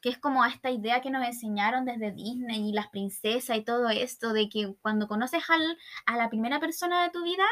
que 0.00 0.08
es 0.08 0.18
como 0.18 0.44
esta 0.44 0.70
idea 0.70 1.00
que 1.02 1.10
nos 1.10 1.26
enseñaron 1.26 1.84
desde 1.84 2.12
Disney 2.12 2.68
y 2.70 2.72
las 2.72 2.88
princesas 2.88 3.56
y 3.56 3.62
todo 3.62 3.88
esto, 3.90 4.32
de 4.32 4.48
que 4.48 4.74
cuando 4.82 5.08
conoces 5.08 5.42
al- 5.50 5.78
a 6.06 6.16
la 6.16 6.28
primera 6.30 6.58
persona 6.60 7.02
de 7.02 7.10
tu 7.10 7.22
vida, 7.22 7.44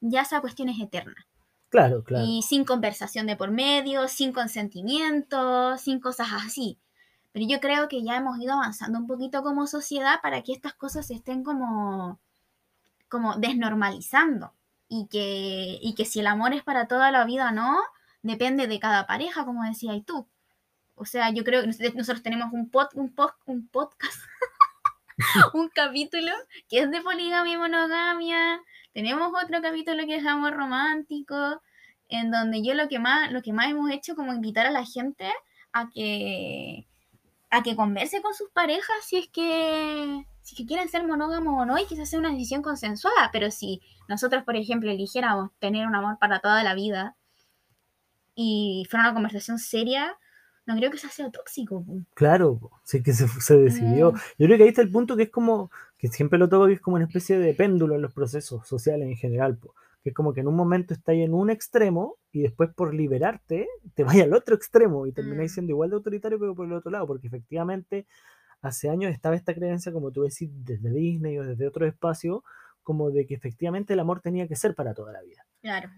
ya 0.00 0.22
esa 0.22 0.40
cuestión 0.40 0.68
es 0.68 0.80
eterna. 0.80 1.26
Claro, 1.68 2.04
claro. 2.04 2.24
Y 2.26 2.42
sin 2.42 2.64
conversación 2.64 3.26
de 3.26 3.36
por 3.36 3.50
medio, 3.50 4.06
sin 4.08 4.32
consentimiento, 4.32 5.76
sin 5.78 6.00
cosas 6.00 6.28
así. 6.32 6.78
Pero 7.32 7.46
yo 7.46 7.60
creo 7.60 7.88
que 7.88 8.02
ya 8.02 8.16
hemos 8.16 8.38
ido 8.38 8.54
avanzando 8.54 8.98
un 8.98 9.06
poquito 9.06 9.42
como 9.42 9.66
sociedad 9.66 10.20
para 10.22 10.42
que 10.42 10.52
estas 10.52 10.74
cosas 10.74 11.06
se 11.08 11.14
estén 11.14 11.42
como, 11.44 12.20
como 13.08 13.34
desnormalizando. 13.36 14.52
Y 14.88 15.08
que, 15.08 15.78
y 15.82 15.94
que 15.94 16.04
si 16.04 16.20
el 16.20 16.28
amor 16.28 16.54
es 16.54 16.62
para 16.62 16.86
toda 16.86 17.10
la 17.10 17.24
vida 17.24 17.48
o 17.48 17.52
no, 17.52 17.76
depende 18.22 18.68
de 18.68 18.78
cada 18.78 19.06
pareja, 19.06 19.44
como 19.44 19.64
decías 19.64 19.96
tú. 20.06 20.28
O 20.96 21.04
sea, 21.04 21.30
yo 21.30 21.44
creo 21.44 21.60
que 21.60 21.66
nos- 21.68 21.94
nosotros 21.94 22.22
tenemos 22.22 22.52
un, 22.52 22.70
pod, 22.70 22.88
un, 22.94 23.14
pod- 23.14 23.34
un 23.46 23.68
podcast, 23.68 24.18
un 25.54 25.68
capítulo 25.68 26.32
que 26.68 26.80
es 26.80 26.90
de 26.90 27.00
poligamia 27.02 27.54
y 27.54 27.58
monogamia. 27.58 28.60
Tenemos 28.92 29.30
otro 29.42 29.60
capítulo 29.62 30.04
que 30.06 30.16
es 30.16 30.26
amor 30.26 30.54
romántico, 30.54 31.62
en 32.08 32.30
donde 32.30 32.62
yo 32.64 32.74
lo 32.74 32.88
que 32.88 32.98
más, 32.98 33.30
lo 33.32 33.42
que 33.42 33.52
más 33.52 33.68
hemos 33.70 33.90
hecho 33.90 34.16
como 34.16 34.32
invitar 34.32 34.66
a 34.66 34.70
la 34.70 34.84
gente 34.84 35.30
a 35.72 35.88
que 35.92 36.86
a 37.50 37.62
que 37.62 37.76
converse 37.76 38.20
con 38.22 38.34
sus 38.34 38.50
parejas 38.50 38.96
si 39.04 39.18
es 39.18 39.28
que 39.28 40.24
si 40.42 40.66
quieren 40.66 40.88
ser 40.88 41.06
monógamos 41.06 41.54
o 41.60 41.64
no 41.64 41.78
y 41.78 41.86
quizás 41.86 42.10
sea 42.10 42.18
una 42.18 42.30
decisión 42.30 42.60
consensuada, 42.62 43.30
pero 43.32 43.50
si 43.50 43.80
nosotros, 44.08 44.42
por 44.44 44.56
ejemplo, 44.56 44.90
eligiéramos 44.90 45.50
tener 45.60 45.86
un 45.86 45.94
amor 45.94 46.18
para 46.18 46.40
toda 46.40 46.62
la 46.64 46.74
vida 46.74 47.16
y 48.34 48.84
fuera 48.90 49.04
una 49.06 49.14
conversación 49.14 49.58
seria, 49.58 50.16
no 50.66 50.76
creo 50.76 50.90
que 50.90 50.96
eso 50.96 51.08
sea 51.08 51.30
tóxico. 51.30 51.84
po. 51.84 51.98
Claro, 52.14 52.60
sí 52.84 53.02
que 53.02 53.12
se, 53.12 53.26
se 53.28 53.56
decidió. 53.56 54.12
Mm. 54.12 54.16
Yo 54.38 54.46
creo 54.46 54.56
que 54.58 54.62
ahí 54.64 54.68
está 54.70 54.82
el 54.82 54.90
punto 54.90 55.16
que 55.16 55.24
es 55.24 55.30
como, 55.30 55.70
que 55.98 56.08
siempre 56.08 56.38
lo 56.38 56.48
toco, 56.48 56.66
que 56.66 56.74
es 56.74 56.80
como 56.80 56.96
una 56.96 57.06
especie 57.06 57.38
de 57.38 57.54
péndulo 57.54 57.94
en 57.94 58.02
los 58.02 58.12
procesos 58.12 58.66
sociales 58.66 59.08
en 59.08 59.16
general, 59.16 59.56
po, 59.56 59.74
que 60.02 60.10
es 60.10 60.14
como 60.14 60.32
que 60.32 60.40
en 60.40 60.48
un 60.48 60.56
momento 60.56 60.92
estáis 60.94 61.24
en 61.24 61.34
un 61.34 61.50
extremo 61.50 62.16
y 62.32 62.42
después 62.42 62.70
por 62.74 62.94
liberarte 62.94 63.68
te 63.94 64.04
vayas 64.04 64.24
al 64.26 64.34
otro 64.34 64.54
extremo 64.54 65.06
y 65.06 65.12
termináis 65.12 65.52
Mm. 65.52 65.54
siendo 65.54 65.72
igual 65.72 65.90
de 65.90 65.96
autoritario 65.96 66.38
pero 66.38 66.54
por 66.54 66.66
el 66.66 66.72
otro 66.74 66.90
lado, 66.90 67.06
porque 67.06 67.26
efectivamente 67.28 68.06
hace 68.62 68.88
años 68.88 69.12
estaba 69.12 69.36
esta 69.36 69.54
creencia, 69.54 69.92
como 69.92 70.10
tú 70.10 70.22
decís, 70.22 70.50
desde 70.64 70.90
Disney 70.90 71.38
o 71.38 71.44
desde 71.44 71.66
otro 71.68 71.86
espacio, 71.86 72.42
como 72.82 73.10
de 73.10 73.26
que 73.26 73.34
efectivamente 73.34 73.92
el 73.94 74.00
amor 74.00 74.20
tenía 74.20 74.46
que 74.48 74.56
ser 74.56 74.74
para 74.74 74.94
toda 74.94 75.12
la 75.12 75.22
vida. 75.22 75.44
Claro. 75.60 75.90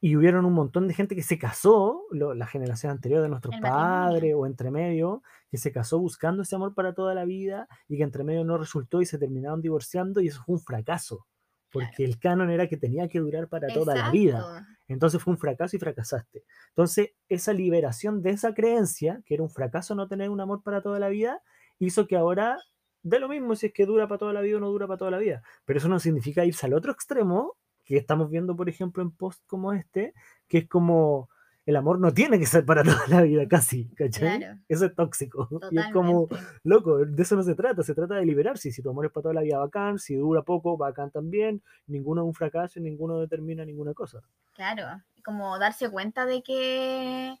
Y 0.00 0.14
hubieron 0.16 0.44
un 0.44 0.52
montón 0.52 0.88
de 0.88 0.94
gente 0.94 1.14
que 1.16 1.22
se 1.22 1.38
casó, 1.38 2.04
lo- 2.10 2.34
la 2.34 2.46
generación 2.46 2.92
anterior 2.92 3.22
de 3.22 3.28
nuestros 3.28 3.54
padres 3.60 4.34
o 4.36 4.46
entre 4.46 4.70
medio, 4.70 5.22
que 5.50 5.56
se 5.58 5.72
casó 5.72 5.98
buscando 5.98 6.42
ese 6.42 6.54
amor 6.54 6.74
para 6.74 6.94
toda 6.94 7.14
la 7.14 7.24
vida 7.24 7.66
y 7.88 7.96
que 7.96 8.02
entre 8.04 8.22
medio 8.24 8.44
no 8.44 8.58
resultó 8.58 9.00
y 9.00 9.06
se 9.06 9.18
terminaron 9.18 9.62
divorciando 9.62 10.20
y 10.20 10.28
eso 10.28 10.42
fue 10.44 10.54
un 10.56 10.60
fracaso, 10.60 11.26
porque 11.70 12.04
el 12.04 12.18
canon 12.18 12.50
era 12.50 12.68
que 12.68 12.76
tenía 12.76 13.08
que 13.08 13.20
durar 13.20 13.48
para 13.48 13.72
toda 13.72 13.96
la 13.96 14.10
vida. 14.10 14.48
Entonces 14.88 15.20
fue 15.22 15.32
un 15.32 15.38
fracaso 15.38 15.76
y 15.76 15.80
fracasaste. 15.80 16.44
Entonces 16.68 17.10
esa 17.28 17.52
liberación 17.52 18.22
de 18.22 18.30
esa 18.30 18.54
creencia, 18.54 19.22
que 19.26 19.34
era 19.34 19.42
un 19.42 19.50
fracaso 19.50 19.94
no 19.94 20.06
tener 20.08 20.30
un 20.30 20.40
amor 20.40 20.62
para 20.62 20.82
toda 20.82 20.98
la 21.00 21.08
vida, 21.08 21.42
hizo 21.78 22.06
que 22.06 22.16
ahora 22.16 22.58
de 23.02 23.18
lo 23.20 23.28
mismo 23.28 23.54
si 23.56 23.66
es 23.66 23.72
que 23.72 23.86
dura 23.86 24.08
para 24.08 24.18
toda 24.18 24.32
la 24.32 24.40
vida 24.42 24.56
o 24.58 24.60
no 24.60 24.68
dura 24.68 24.86
para 24.86 24.98
toda 24.98 25.10
la 25.10 25.18
vida. 25.18 25.42
Pero 25.64 25.78
eso 25.78 25.88
no 25.88 25.98
significa 26.00 26.44
irse 26.44 26.66
al 26.66 26.74
otro 26.74 26.92
extremo, 26.92 27.56
que 27.86 27.96
estamos 27.96 28.28
viendo, 28.28 28.54
por 28.54 28.68
ejemplo, 28.68 29.02
en 29.02 29.12
post 29.12 29.42
como 29.46 29.72
este, 29.72 30.12
que 30.48 30.58
es 30.58 30.68
como 30.68 31.30
el 31.64 31.74
amor 31.74 31.98
no 31.98 32.12
tiene 32.12 32.38
que 32.38 32.46
ser 32.46 32.64
para 32.64 32.82
toda 32.84 33.06
la 33.08 33.22
vida, 33.22 33.46
casi, 33.48 33.88
¿cachai? 33.94 34.38
Claro. 34.38 34.58
Eso 34.68 34.86
es 34.86 34.94
tóxico. 34.94 35.48
Y 35.70 35.78
es 35.78 35.86
como, 35.92 36.28
loco, 36.62 36.98
de 36.98 37.22
eso 37.22 37.36
no 37.36 37.42
se 37.42 37.54
trata, 37.54 37.82
se 37.82 37.94
trata 37.94 38.14
de 38.14 38.26
liberarse. 38.26 38.70
Si 38.70 38.82
tu 38.82 38.90
amor 38.90 39.06
es 39.06 39.12
para 39.12 39.22
toda 39.22 39.34
la 39.34 39.40
vida, 39.40 39.58
bacán, 39.58 39.98
si 39.98 40.14
dura 40.14 40.42
poco, 40.42 40.76
bacán 40.76 41.10
también. 41.10 41.62
Ninguno 41.86 42.22
es 42.22 42.26
un 42.26 42.34
fracaso 42.34 42.78
y 42.78 42.82
ninguno 42.82 43.18
determina 43.18 43.64
ninguna 43.64 43.94
cosa. 43.94 44.20
Claro, 44.54 45.02
como 45.24 45.58
darse 45.58 45.90
cuenta 45.90 46.24
de 46.26 46.42
que 46.42 47.36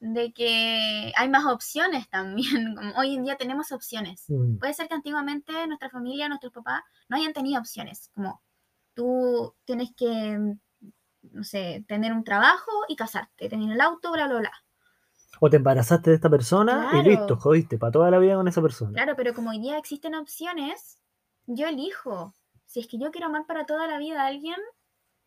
de 0.00 0.32
que 0.32 1.12
hay 1.16 1.28
más 1.28 1.44
opciones 1.44 2.08
también. 2.08 2.74
Como 2.76 2.92
hoy 2.98 3.16
en 3.16 3.24
día 3.24 3.36
tenemos 3.36 3.72
opciones. 3.72 4.24
Mm. 4.28 4.58
Puede 4.58 4.74
ser 4.74 4.88
que 4.88 4.94
antiguamente 4.94 5.52
nuestra 5.66 5.90
familia, 5.90 6.28
nuestros 6.28 6.52
papás 6.52 6.82
no 7.08 7.16
hayan 7.16 7.32
tenido 7.32 7.60
opciones. 7.60 8.10
Como 8.14 8.40
tú 8.98 9.54
tienes 9.64 9.90
que, 9.96 10.36
no 11.22 11.44
sé, 11.44 11.84
tener 11.86 12.12
un 12.12 12.24
trabajo 12.24 12.72
y 12.88 12.96
casarte, 12.96 13.48
tener 13.48 13.70
el 13.70 13.80
auto, 13.80 14.10
bla, 14.10 14.26
bla, 14.26 14.40
bla. 14.40 14.52
O 15.38 15.48
te 15.48 15.58
embarazaste 15.58 16.10
de 16.10 16.16
esta 16.16 16.28
persona 16.28 16.90
y 16.94 17.08
listo, 17.08 17.36
jodiste, 17.36 17.78
para 17.78 17.92
toda 17.92 18.10
la 18.10 18.18
vida 18.18 18.34
con 18.34 18.48
esa 18.48 18.60
persona. 18.60 18.92
Claro, 18.94 19.14
pero 19.14 19.34
como 19.34 19.50
hoy 19.50 19.60
día 19.60 19.78
existen 19.78 20.16
opciones, 20.16 20.98
yo 21.46 21.68
elijo. 21.68 22.34
Si 22.66 22.80
es 22.80 22.88
que 22.88 22.98
yo 22.98 23.12
quiero 23.12 23.28
amar 23.28 23.46
para 23.46 23.66
toda 23.66 23.86
la 23.86 23.98
vida 23.98 24.24
a 24.24 24.26
alguien, 24.26 24.56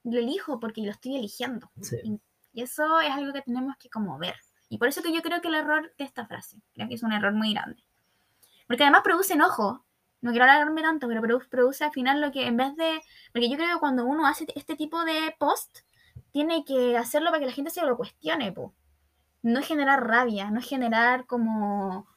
lo 0.03 0.19
elijo 0.19 0.59
porque 0.59 0.81
lo 0.81 0.91
estoy 0.91 1.15
eligiendo. 1.15 1.71
Sí. 1.81 2.19
Y 2.51 2.61
eso 2.63 2.99
es 2.99 3.11
algo 3.11 3.31
que 3.31 3.41
tenemos 3.41 3.77
que 3.77 3.89
como 3.89 4.17
ver. 4.17 4.35
Y 4.67 4.79
por 4.79 4.89
eso 4.89 5.01
que 5.01 5.13
yo 5.13 5.21
creo 5.21 5.39
que 5.39 5.47
el 5.47 5.55
error 5.55 5.93
de 5.97 6.03
esta 6.03 6.25
frase, 6.25 6.61
creo 6.73 6.89
que 6.89 6.95
es 6.95 7.03
un 7.03 7.13
error 7.13 7.31
muy 7.31 7.53
grande. 7.53 7.81
Porque 8.67 8.83
además 8.83 9.03
produce 9.03 9.35
enojo. 9.35 9.85
No 10.21 10.31
quiero 10.31 10.45
alargarme 10.45 10.81
tanto, 10.81 11.07
pero 11.07 11.21
produ- 11.21 11.49
produce 11.49 11.83
al 11.83 11.91
final 11.91 12.21
lo 12.21 12.31
que 12.31 12.45
en 12.45 12.55
vez 12.57 12.75
de... 12.75 13.01
Porque 13.33 13.49
yo 13.49 13.57
creo 13.57 13.73
que 13.75 13.79
cuando 13.79 14.05
uno 14.05 14.27
hace 14.27 14.45
este 14.55 14.75
tipo 14.75 15.03
de 15.03 15.35
post, 15.39 15.79
tiene 16.31 16.63
que 16.63 16.95
hacerlo 16.97 17.29
para 17.29 17.39
que 17.39 17.47
la 17.47 17.51
gente 17.51 17.71
se 17.71 17.85
lo 17.85 17.97
cuestione, 17.97 18.51
po. 18.51 18.73
No 19.41 19.61
generar 19.63 20.05
rabia, 20.07 20.51
no 20.51 20.61
generar 20.61 21.25
como... 21.25 22.07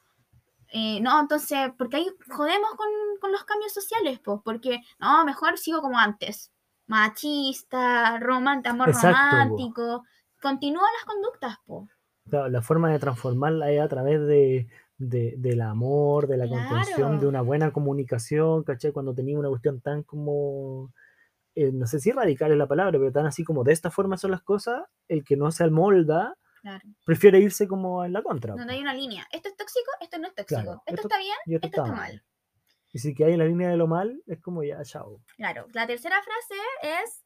eh, 0.71 0.99
no, 1.01 1.19
entonces, 1.19 1.71
porque 1.77 1.97
ahí 1.97 2.07
jodemos 2.29 2.69
con, 2.75 2.87
con 3.19 3.31
los 3.31 3.43
cambios 3.43 3.73
sociales, 3.73 4.19
pues, 4.23 4.39
porque, 4.43 4.81
no, 4.99 5.25
mejor 5.25 5.57
sigo 5.57 5.81
como 5.81 5.97
antes. 5.97 6.51
Machista, 6.87 8.19
romántico, 8.19 8.69
amor 8.73 8.89
Exacto, 8.89 9.17
po. 9.17 9.31
romántico. 9.31 10.03
Continúan 10.41 10.91
las 10.97 11.05
conductas, 11.05 11.57
po. 11.65 11.87
Claro, 12.29 12.49
la 12.49 12.61
forma 12.61 12.91
de 12.91 12.99
transformarla 12.99 13.71
es 13.71 13.81
a 13.81 13.87
través 13.87 14.19
de, 14.27 14.67
de- 14.97 15.35
del 15.37 15.61
amor, 15.61 16.27
de 16.27 16.37
la 16.37 16.47
contención, 16.47 17.11
de 17.13 17.17
Claro. 17.17 17.29
una 17.29 17.41
buena 17.41 17.71
comunicación, 17.73 18.63
¿cachai? 18.63 18.91
Cuando 18.91 19.13
tenía 19.13 19.37
una 19.37 19.49
cuestión 19.49 19.81
tan 19.81 20.03
como, 20.03 20.91
eh, 21.55 21.71
no 21.71 21.85
sé 21.87 21.99
si 21.99 22.11
radical 22.11 22.51
es 22.51 22.57
la 22.57 22.67
palabra, 22.67 22.97
pero 22.97 23.11
tan 23.11 23.25
así 23.25 23.43
como 23.43 23.63
de 23.63 23.73
esta 23.73 23.91
forma 23.91 24.17
son 24.17 24.31
las 24.31 24.41
cosas, 24.41 24.83
el 25.07 25.23
que 25.23 25.35
no 25.37 25.51
se 25.51 25.65
amolda 25.65 26.37
Claro. 26.61 26.83
prefiere 27.05 27.39
irse 27.39 27.67
como 27.67 28.03
en 28.05 28.13
la 28.13 28.23
contra. 28.23 28.55
Donde 28.55 28.73
hay 28.73 28.81
una 28.81 28.93
línea. 28.93 29.27
Esto 29.31 29.49
es 29.49 29.55
tóxico, 29.55 29.91
esto 30.01 30.17
no 30.17 30.27
es 30.27 30.33
tóxico. 30.35 30.61
Claro, 30.61 30.81
esto, 30.85 30.95
esto- 30.95 31.07
está 31.09 31.17
bien, 31.19 31.35
Y 31.45 31.55
esto 31.55 31.67
está 31.67 31.81
está 31.83 31.91
mal. 31.95 31.99
mal. 32.13 32.23
Y 32.93 32.99
si 32.99 33.13
que 33.13 33.25
hay 33.25 33.33
en 33.33 33.39
la 33.39 33.45
línea 33.45 33.69
de 33.69 33.77
lo 33.77 33.87
mal, 33.87 34.21
es 34.25 34.39
como 34.41 34.63
ya, 34.63 34.81
chao. 34.83 35.19
Claro. 35.35 35.67
La 35.73 35.85
tercera 35.85 36.15
frase 36.23 37.03
es 37.03 37.25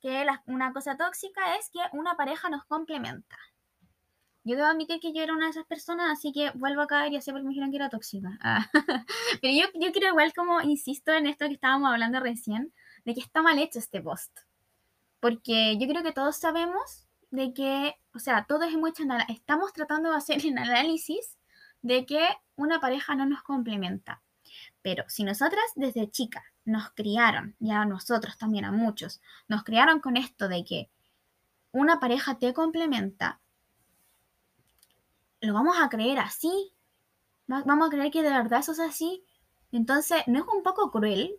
que 0.00 0.24
la- 0.24 0.42
una 0.46 0.72
cosa 0.72 0.96
tóxica 0.96 1.56
es 1.58 1.68
que 1.70 1.78
una 1.96 2.16
pareja 2.16 2.48
nos 2.50 2.64
complementa. 2.64 3.36
Yo 4.44 4.56
debo 4.56 4.66
admitir 4.68 4.98
que 5.00 5.12
yo 5.12 5.22
era 5.22 5.32
una 5.32 5.46
de 5.46 5.52
esas 5.52 5.66
personas, 5.66 6.10
así 6.10 6.32
que 6.32 6.50
vuelvo 6.54 6.82
a 6.82 6.86
caer 6.86 7.12
y 7.12 7.16
así 7.16 7.30
porque 7.30 7.44
me 7.44 7.50
dijeron 7.50 7.70
que 7.70 7.76
era 7.76 7.90
tóxica. 7.90 8.38
Ah, 8.42 8.68
Pero 9.40 9.54
yo, 9.54 9.80
yo 9.80 9.92
quiero 9.92 10.08
igual 10.08 10.32
como 10.34 10.60
insisto 10.62 11.12
en 11.12 11.26
esto 11.26 11.46
que 11.46 11.54
estábamos 11.54 11.92
hablando 11.92 12.20
recién, 12.20 12.72
de 13.04 13.14
que 13.14 13.20
está 13.20 13.42
mal 13.42 13.58
hecho 13.58 13.78
este 13.78 14.00
post. 14.00 14.36
Porque 15.20 15.78
yo 15.78 15.86
creo 15.86 16.02
que 16.02 16.12
todos 16.12 16.36
sabemos 16.36 17.06
de 17.30 17.54
que, 17.54 17.94
o 18.14 18.18
sea, 18.18 18.44
todos 18.46 18.72
hemos 18.72 18.90
hecho, 18.90 19.04
estamos 19.28 19.72
tratando 19.72 20.10
de 20.10 20.16
hacer 20.16 20.44
el 20.44 20.58
análisis 20.58 21.38
de 21.80 22.04
que 22.06 22.26
una 22.56 22.80
pareja 22.80 23.14
no 23.14 23.26
nos 23.26 23.42
complementa. 23.42 24.22
Pero 24.82 25.04
si 25.08 25.24
nosotras 25.24 25.64
desde 25.76 26.10
chica 26.10 26.44
nos 26.64 26.90
criaron, 26.90 27.56
ya 27.58 27.82
a 27.82 27.86
nosotros 27.86 28.36
también, 28.36 28.64
a 28.64 28.72
muchos, 28.72 29.20
nos 29.48 29.64
criaron 29.64 30.00
con 30.00 30.16
esto 30.16 30.48
de 30.48 30.64
que 30.64 30.90
una 31.70 32.00
pareja 32.00 32.38
te 32.38 32.52
complementa, 32.52 33.40
lo 35.42 35.52
vamos 35.54 35.76
a 35.78 35.88
creer 35.88 36.18
así. 36.18 36.72
Va- 37.50 37.62
Vamos 37.66 37.88
a 37.88 37.90
creer 37.90 38.10
que 38.10 38.22
de 38.22 38.30
verdad 38.30 38.60
eso 38.60 38.72
es 38.72 38.80
así. 38.80 39.24
Entonces, 39.72 40.22
¿no 40.26 40.38
es 40.40 40.44
un 40.54 40.62
poco 40.62 40.90
cruel? 40.90 41.38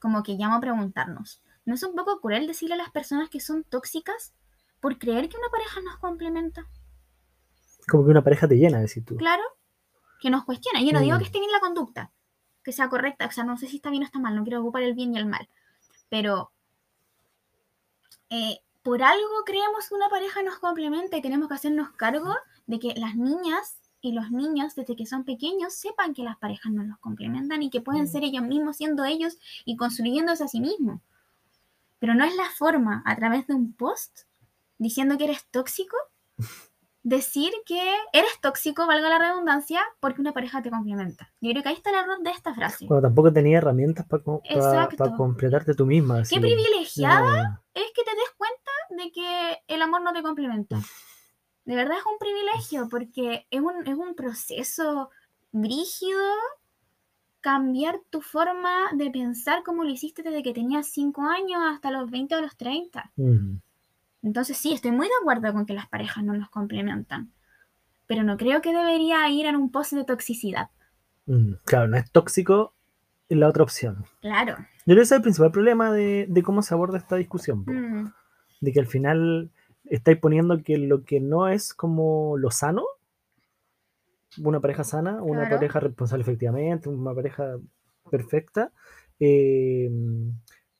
Como 0.00 0.22
que 0.22 0.34
llamo 0.34 0.56
a 0.56 0.60
preguntarnos. 0.60 1.40
¿No 1.64 1.74
es 1.74 1.82
un 1.82 1.94
poco 1.94 2.20
cruel 2.20 2.46
decirle 2.46 2.74
a 2.74 2.78
las 2.78 2.90
personas 2.90 3.30
que 3.30 3.40
son 3.40 3.64
tóxicas 3.64 4.34
por 4.80 4.98
creer 4.98 5.28
que 5.28 5.36
una 5.38 5.48
pareja 5.48 5.80
nos 5.80 5.96
complementa? 5.98 6.66
Como 7.88 8.04
que 8.04 8.10
una 8.10 8.22
pareja 8.24 8.46
te 8.48 8.56
llena, 8.56 8.80
decís 8.80 9.04
tú. 9.04 9.16
Claro, 9.16 9.42
que 10.20 10.30
nos 10.30 10.44
cuestiona. 10.44 10.82
Yo 10.82 10.92
no 10.92 11.00
digo 11.00 11.16
Mm. 11.16 11.18
que 11.18 11.24
esté 11.24 11.38
bien 11.38 11.52
la 11.52 11.60
conducta, 11.60 12.12
que 12.62 12.72
sea 12.72 12.88
correcta, 12.88 13.26
o 13.26 13.30
sea, 13.30 13.44
no 13.44 13.56
sé 13.56 13.66
si 13.66 13.76
está 13.76 13.90
bien 13.90 14.02
o 14.02 14.06
está 14.06 14.18
mal, 14.18 14.34
no 14.34 14.42
quiero 14.42 14.60
ocupar 14.60 14.82
el 14.82 14.94
bien 14.94 15.14
y 15.14 15.18
el 15.18 15.26
mal, 15.26 15.48
pero 16.08 16.50
eh, 18.30 18.58
por 18.82 19.02
algo 19.02 19.44
creemos 19.44 19.88
que 19.88 19.94
una 19.94 20.08
pareja 20.08 20.42
nos 20.42 20.58
complementa 20.58 21.16
y 21.16 21.22
tenemos 21.22 21.48
que 21.48 21.54
hacernos 21.54 21.90
cargo 21.92 22.34
de 22.66 22.78
que 22.78 22.94
las 22.96 23.14
niñas 23.16 23.78
y 24.00 24.12
los 24.12 24.30
niños 24.30 24.74
desde 24.74 24.96
que 24.96 25.06
son 25.06 25.24
pequeños 25.24 25.74
sepan 25.74 26.12
que 26.14 26.22
las 26.22 26.36
parejas 26.36 26.72
no 26.72 26.82
los 26.84 26.98
complementan 26.98 27.62
y 27.62 27.70
que 27.70 27.80
pueden 27.80 28.04
Mm. 28.04 28.08
ser 28.08 28.24
ellos 28.24 28.42
mismos 28.42 28.76
siendo 28.76 29.04
ellos 29.04 29.38
y 29.64 29.76
construyéndose 29.76 30.44
a 30.44 30.48
sí 30.48 30.60
mismos. 30.60 31.00
Pero 31.98 32.14
no 32.14 32.24
es 32.24 32.36
la 32.36 32.50
forma 32.50 33.02
a 33.06 33.16
través 33.16 33.46
de 33.46 33.54
un 33.54 33.72
post 33.72 34.20
diciendo 34.78 35.16
que 35.16 35.24
eres 35.24 35.46
tóxico 35.50 35.96
decir 37.02 37.52
que 37.66 37.80
eres 38.12 38.40
tóxico, 38.40 38.86
valga 38.86 39.08
la 39.10 39.18
redundancia, 39.18 39.80
porque 40.00 40.20
una 40.22 40.32
pareja 40.32 40.62
te 40.62 40.70
complementa. 40.70 41.30
Yo 41.40 41.50
creo 41.50 41.62
que 41.62 41.68
ahí 41.70 41.74
está 41.74 41.90
el 41.90 41.96
error 41.96 42.18
de 42.22 42.30
esta 42.30 42.54
frase. 42.54 42.86
Cuando 42.86 43.08
tampoco 43.08 43.30
tenía 43.32 43.58
herramientas 43.58 44.06
para 44.06 44.22
completarte 45.16 45.74
tú 45.74 45.84
misma. 45.86 46.22
Qué 46.28 46.40
privilegiada 46.40 47.42
No. 47.42 47.60
es 47.74 47.84
que 47.94 48.02
te 48.04 48.10
des 48.10 48.30
cuenta 48.36 48.70
de 49.04 49.12
que 49.12 49.58
el 49.68 49.82
amor 49.82 50.00
no 50.02 50.12
te 50.12 50.22
complementa. 50.22 50.78
De 51.64 51.74
verdad 51.76 51.96
es 51.98 52.04
un 52.06 52.18
privilegio 52.18 52.88
porque 52.88 53.46
es 53.50 53.60
un, 53.60 53.86
es 53.86 53.94
un 53.94 54.14
proceso 54.14 55.10
brígido 55.52 56.20
cambiar 57.40 58.00
tu 58.10 58.20
forma 58.22 58.90
de 58.94 59.10
pensar 59.10 59.62
como 59.64 59.84
lo 59.84 59.90
hiciste 59.90 60.22
desde 60.22 60.42
que 60.42 60.54
tenías 60.54 60.86
5 60.88 61.22
años 61.22 61.60
hasta 61.70 61.90
los 61.90 62.10
20 62.10 62.34
o 62.36 62.40
los 62.40 62.56
30. 62.56 63.12
Mm. 63.16 63.56
Entonces 64.22 64.56
sí, 64.56 64.72
estoy 64.72 64.92
muy 64.92 65.06
de 65.06 65.12
acuerdo 65.20 65.52
con 65.52 65.66
que 65.66 65.74
las 65.74 65.86
parejas 65.88 66.24
no 66.24 66.32
nos 66.32 66.48
complementan. 66.48 67.32
Pero 68.06 68.22
no 68.22 68.36
creo 68.36 68.60
que 68.62 68.72
debería 68.72 69.28
ir 69.28 69.46
en 69.46 69.56
un 69.56 69.70
post 69.70 69.92
de 69.92 70.04
toxicidad. 70.04 70.70
Mm, 71.26 71.54
Claro, 71.64 71.88
no 71.88 71.96
es 71.98 72.10
tóxico, 72.10 72.74
es 73.28 73.36
la 73.38 73.48
otra 73.48 73.62
opción. 73.62 74.04
Claro. 74.20 74.56
Yo 74.58 74.64
creo 74.92 74.96
que 74.96 75.02
ese 75.02 75.14
es 75.14 75.18
el 75.18 75.22
principal 75.22 75.50
problema 75.52 75.90
de, 75.92 76.26
de 76.28 76.42
cómo 76.42 76.62
se 76.62 76.74
aborda 76.74 76.98
esta 76.98 77.16
discusión. 77.16 77.64
Mm, 77.66 78.12
De 78.60 78.72
que 78.72 78.80
al 78.80 78.86
final 78.86 79.50
estáis 79.84 80.18
poniendo 80.18 80.62
que 80.62 80.78
lo 80.78 81.04
que 81.04 81.20
no 81.20 81.48
es 81.48 81.74
como 81.74 82.36
lo 82.38 82.50
sano, 82.50 82.84
una 84.42 84.60
pareja 84.60 84.84
sana, 84.84 85.22
una 85.22 85.42
Claro. 85.42 85.56
pareja 85.56 85.80
responsable 85.80 86.22
efectivamente, 86.22 86.88
una 86.88 87.14
pareja 87.14 87.56
perfecta, 88.10 88.72
eh, 89.20 89.90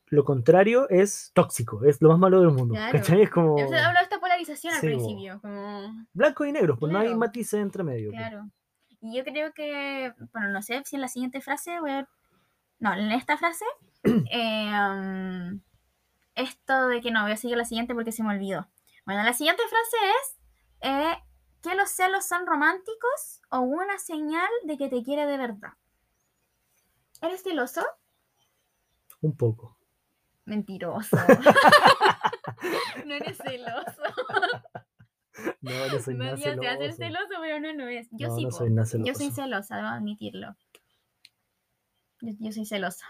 lo 0.08 0.24
contrario 0.24 0.88
es 0.90 1.30
tóxico, 1.34 1.84
es 1.84 2.00
lo 2.02 2.10
más 2.10 2.18
malo 2.18 2.40
del 2.40 2.50
mundo. 2.50 2.74
Claro. 2.74 2.92
¿cachai? 2.92 3.22
Es 3.22 3.30
como 3.30 3.58
Entonces 3.58 3.82
hablo 3.84 3.98
de 3.98 4.04
esta 4.04 4.20
polarización 4.20 4.74
al 4.74 4.80
Sí, 4.80 4.86
principio. 4.88 5.40
Como... 5.40 6.06
blanco 6.12 6.44
y 6.44 6.52
negro, 6.52 6.76
pues 6.78 6.92
no 6.92 6.98
hay 6.98 7.14
matices 7.14 7.60
entre 7.60 7.82
medio. 7.84 8.10
pues. 8.10 8.20
Claro. 8.20 8.48
Y 9.00 9.16
yo 9.16 9.24
creo 9.24 9.52
que, 9.52 10.12
bueno, 10.32 10.48
no 10.50 10.62
sé 10.62 10.82
si 10.84 10.96
en 10.96 11.02
la 11.02 11.08
siguiente 11.08 11.40
frase 11.40 11.78
voy 11.80 11.90
a... 11.90 12.08
No, 12.80 12.92
en 12.94 13.12
esta 13.12 13.36
frase, 13.36 13.64
eh, 14.04 14.70
um, 14.90 15.60
esto 16.34 16.88
de 16.88 17.00
que 17.00 17.10
no, 17.10 17.22
voy 17.22 17.32
a 17.32 17.36
seguir 17.36 17.56
la 17.56 17.64
siguiente 17.64 17.94
porque 17.94 18.12
se 18.12 18.22
me 18.22 18.30
olvidó. 18.34 18.66
Bueno, 19.06 19.22
la 19.22 19.32
siguiente 19.34 19.62
frase 19.68 19.96
es 20.10 20.36
eh, 20.80 21.22
que 21.62 21.74
los 21.74 21.90
celos 21.90 22.24
son 22.26 22.46
románticos 22.46 23.40
o 23.50 23.60
una 23.60 23.98
señal 23.98 24.48
de 24.64 24.76
que 24.78 24.88
te 24.88 25.02
quiere 25.02 25.26
de 25.26 25.36
verdad. 25.36 25.72
¿Eres 27.20 27.42
celoso? 27.42 27.84
Un 29.20 29.36
poco. 29.36 29.78
Mentiroso. 30.44 31.16
no 33.06 33.14
eres 33.14 33.38
celoso. 33.38 34.02
No, 35.60 35.86
no 35.88 35.98
soy 36.00 36.14
No 36.14 36.24
nada 36.24 36.36
digas 36.36 36.56
de 36.60 36.66
hacer 36.68 36.92
celoso. 36.92 36.96
celoso, 37.28 37.40
pero 37.40 37.60
no 37.60 37.72
lo 37.72 37.88
es. 37.88 38.08
Yo 38.12 38.28
No, 38.28 38.36
sí, 38.36 38.44
no 38.44 38.50
soy 38.50 38.70
nada 38.70 38.86
Yo 38.92 39.14
soy 39.14 39.30
celoso. 39.30 39.34
celosa, 39.34 39.76
debo 39.76 39.88
admitirlo. 39.88 40.54
Yo, 42.20 42.32
yo 42.38 42.52
soy 42.52 42.66
celosa. 42.66 43.06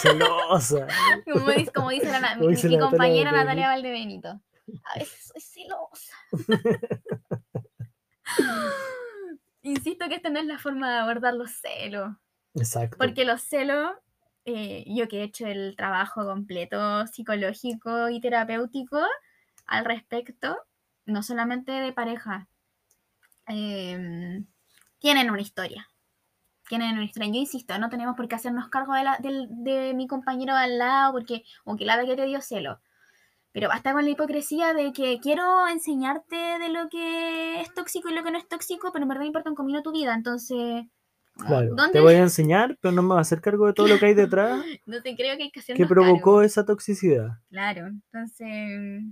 Celosa. 0.00 0.86
Como 1.32 1.50
dice, 1.50 1.72
como 1.72 1.90
dice 1.90 2.10
la, 2.10 2.36
mi, 2.36 2.46
mi 2.48 2.78
compañera. 2.78 3.32
Natalia 3.32 3.68
Valdebenito. 3.68 4.40
A 4.84 4.98
veces 4.98 5.32
soy 5.32 5.40
celosa. 5.40 6.16
Insisto 9.62 10.08
que 10.08 10.14
esta 10.16 10.30
no 10.30 10.40
es 10.40 10.46
la 10.46 10.58
forma 10.58 10.90
de 10.92 10.98
abordar 10.98 11.34
los 11.34 11.50
celos. 11.52 12.10
Exacto. 12.54 12.96
Porque 12.98 13.24
los 13.24 13.42
celos, 13.42 13.92
eh, 14.44 14.84
yo 14.86 15.06
que 15.08 15.20
he 15.20 15.24
hecho 15.24 15.46
el 15.46 15.74
trabajo 15.76 16.24
completo 16.24 17.06
psicológico 17.06 18.08
y 18.08 18.20
terapéutico 18.20 19.00
al 19.66 19.84
respecto, 19.84 20.56
no 21.04 21.22
solamente 21.22 21.72
de 21.72 21.92
pareja, 21.92 22.48
em, 23.46 24.46
tienen 24.98 25.30
una 25.30 25.42
historia. 25.42 25.86
Tienen 26.68 26.94
una 26.94 27.04
historia. 27.04 27.28
Yo 27.32 27.40
insisto, 27.40 27.78
no 27.78 27.90
tenemos 27.90 28.16
por 28.16 28.28
qué 28.28 28.36
hacernos 28.36 28.68
cargo 28.68 28.94
de, 28.94 29.04
la- 29.04 29.18
del- 29.18 29.48
de 29.50 29.92
mi 29.94 30.06
compañero 30.06 30.54
al 30.54 30.78
lado, 30.78 31.12
porque, 31.12 31.44
o 31.64 31.76
que 31.76 31.84
la 31.84 31.96
ve 31.96 32.06
que 32.06 32.16
te 32.16 32.26
dio 32.26 32.40
celo. 32.40 32.80
Pero 33.52 33.68
basta 33.68 33.92
con 33.92 34.04
la 34.04 34.10
hipocresía 34.10 34.74
de 34.74 34.92
que 34.92 35.18
quiero 35.20 35.66
enseñarte 35.66 36.36
de 36.36 36.68
lo 36.68 36.88
que 36.88 37.60
es 37.60 37.74
tóxico 37.74 38.08
y 38.08 38.14
lo 38.14 38.22
que 38.22 38.30
no 38.30 38.38
es 38.38 38.46
tóxico, 38.48 38.92
pero 38.92 39.02
en 39.02 39.08
verdad 39.08 39.22
me 39.22 39.26
importa 39.26 39.50
un 39.50 39.56
comino 39.56 39.82
tu 39.82 39.90
vida. 39.92 40.14
Entonces, 40.14 40.84
Claro, 41.34 41.74
¿dónde- 41.74 41.92
te 41.92 42.00
voy 42.00 42.14
a 42.14 42.22
enseñar, 42.22 42.76
pero 42.80 42.92
no 42.92 43.02
me 43.02 43.08
voy 43.08 43.18
a 43.18 43.22
hacer 43.22 43.40
cargo 43.40 43.66
de 43.66 43.72
todo 43.72 43.88
lo 43.88 43.98
que 43.98 44.06
hay 44.06 44.14
detrás 44.14 44.62
no 44.86 45.02
te 45.02 45.16
creo 45.16 45.36
que 45.36 45.44
hay 45.44 45.50
que 45.50 45.60
hacernos 45.60 45.78
que 45.84 45.88
provocó 45.88 46.16
cargo. 46.36 46.42
esa 46.42 46.64
toxicidad. 46.64 47.28
Claro, 47.48 47.86
entonces. 47.86 49.02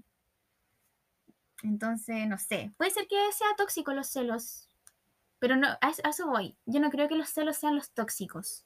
Entonces, 1.63 2.29
no 2.29 2.39
sé. 2.39 2.73
Puede 2.77 2.91
ser 2.93 3.07
que 3.09 3.17
sea 3.33 3.49
tóxico 3.57 3.93
los 3.93 4.07
celos. 4.09 4.69
Pero 5.41 5.57
no, 5.57 5.69
a 5.81 5.91
eso, 5.91 6.27
voy. 6.29 6.57
Yo 6.67 6.81
no 6.81 6.91
creo 6.91 7.09
que 7.09 7.15
los 7.17 7.29
celos 7.31 7.57
sean 7.57 7.75
los 7.77 7.91
tóxicos. 7.91 8.65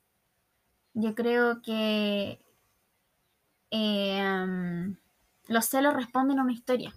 Yo 0.95 1.15
creo 1.15 1.63
que. 1.63 2.41
em, 3.71 4.97
los 5.49 5.67
celos 5.67 5.95
responden 5.95 6.39
a 6.39 6.43
una 6.43 6.53
historia. 6.53 6.93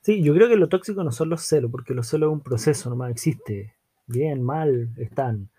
Sí, 0.00 0.22
yo 0.22 0.34
creo 0.34 0.48
que 0.48 0.56
lo 0.56 0.68
tóxico 0.68 1.02
no 1.04 1.12
son 1.12 1.28
los 1.28 1.42
celos, 1.42 1.70
porque 1.70 1.94
los 1.94 2.06
celos 2.06 2.28
es 2.28 2.32
un 2.32 2.40
proceso, 2.40 2.90
nomás 2.90 3.10
existe. 3.10 3.74
Bien, 4.06 4.42
mal, 4.42 4.90
están. 4.96 5.50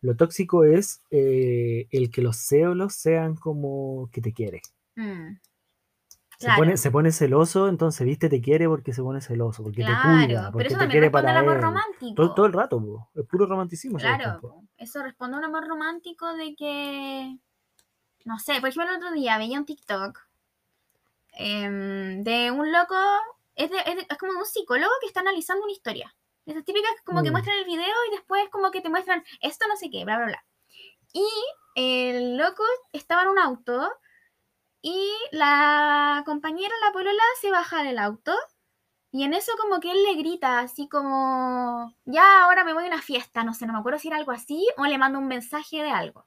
Lo 0.00 0.14
tóxico 0.14 0.64
es 0.64 1.02
eh, 1.10 1.88
el 1.90 2.10
que 2.10 2.22
los 2.22 2.36
celos 2.36 2.94
sean 2.94 3.34
como 3.34 4.08
que 4.12 4.20
te 4.20 4.32
quiere. 4.32 4.60
Mm, 4.94 5.36
Se, 6.38 6.48
pone, 6.56 6.76
se 6.76 6.90
pone 6.90 7.10
celoso, 7.12 7.68
entonces, 7.68 8.06
viste, 8.06 8.28
te 8.28 8.40
quiere 8.40 8.68
porque 8.68 8.92
se 8.92 9.02
pone 9.02 9.20
celoso, 9.20 9.62
porque 9.62 9.82
te 9.84 9.92
cuida, 10.02 10.26
pero 10.26 10.52
porque 10.52 10.68
eso 10.68 10.78
te 10.78 10.88
quiere 10.88 11.10
para 11.10 11.40
él. 11.40 11.60
romántico. 11.60 12.14
Todo, 12.14 12.34
todo 12.34 12.46
el 12.46 12.52
rato, 12.52 12.80
po. 12.80 13.10
es 13.14 13.26
puro 13.26 13.46
romanticismo. 13.46 13.98
Claro, 13.98 14.62
eso 14.76 15.02
responde 15.02 15.36
a 15.36 15.38
un 15.38 15.44
amor 15.44 15.66
romántico 15.66 16.34
de 16.34 16.54
que, 16.54 17.38
no 18.24 18.38
sé, 18.38 18.60
por 18.60 18.68
ejemplo 18.68 18.90
el 18.92 18.96
otro 18.98 19.12
día 19.12 19.38
veía 19.38 19.58
un 19.58 19.64
TikTok 19.64 20.20
em, 21.36 22.22
de 22.24 22.50
un 22.50 22.70
loco, 22.72 22.96
es, 23.56 23.70
de- 23.70 23.78
es 23.86 23.96
de- 23.96 24.06
es 24.08 24.18
como 24.18 24.38
un 24.38 24.46
psicólogo 24.46 24.92
que 25.00 25.06
está 25.08 25.20
analizando 25.20 25.64
una 25.64 25.72
historia. 25.72 26.14
Esas 26.46 26.64
típicas 26.64 26.90
como 27.04 27.22
que 27.22 27.30
Mm. 27.30 27.32
muestran 27.32 27.58
el 27.58 27.64
video 27.64 27.94
y 28.08 28.10
después 28.12 28.48
como 28.50 28.70
que 28.70 28.80
te 28.82 28.90
muestran 28.90 29.24
esto 29.40 29.66
no 29.68 29.76
sé 29.76 29.90
qué, 29.90 30.04
bla, 30.04 30.16
bla, 30.18 30.26
bla. 30.26 30.44
Y 31.12 31.26
el 31.76 32.36
loco 32.36 32.64
estaba 32.92 33.22
en 33.22 33.28
un 33.28 33.38
auto 33.38 33.90
y 34.82 35.10
la 35.32 36.22
compañera, 36.26 36.74
la 36.84 36.92
polola, 36.92 37.22
se 37.40 37.50
baja 37.50 37.82
del 37.82 37.98
auto 37.98 38.34
y 39.12 39.24
en 39.24 39.32
eso 39.32 39.52
como 39.60 39.80
que 39.80 39.92
él 39.92 40.02
le 40.02 40.14
grita 40.16 40.58
así 40.58 40.88
como, 40.88 41.94
ya 42.04 42.42
ahora 42.44 42.64
me 42.64 42.74
voy 42.74 42.84
a 42.84 42.88
una 42.88 43.00
fiesta, 43.02 43.44
no 43.44 43.54
sé, 43.54 43.66
no 43.66 43.72
me 43.72 43.78
acuerdo 43.78 43.98
si 43.98 44.08
era 44.08 44.16
algo 44.18 44.32
así 44.32 44.66
o 44.76 44.84
le 44.86 44.98
manda 44.98 45.18
un 45.18 45.28
mensaje 45.28 45.82
de 45.82 45.90
algo. 45.90 46.26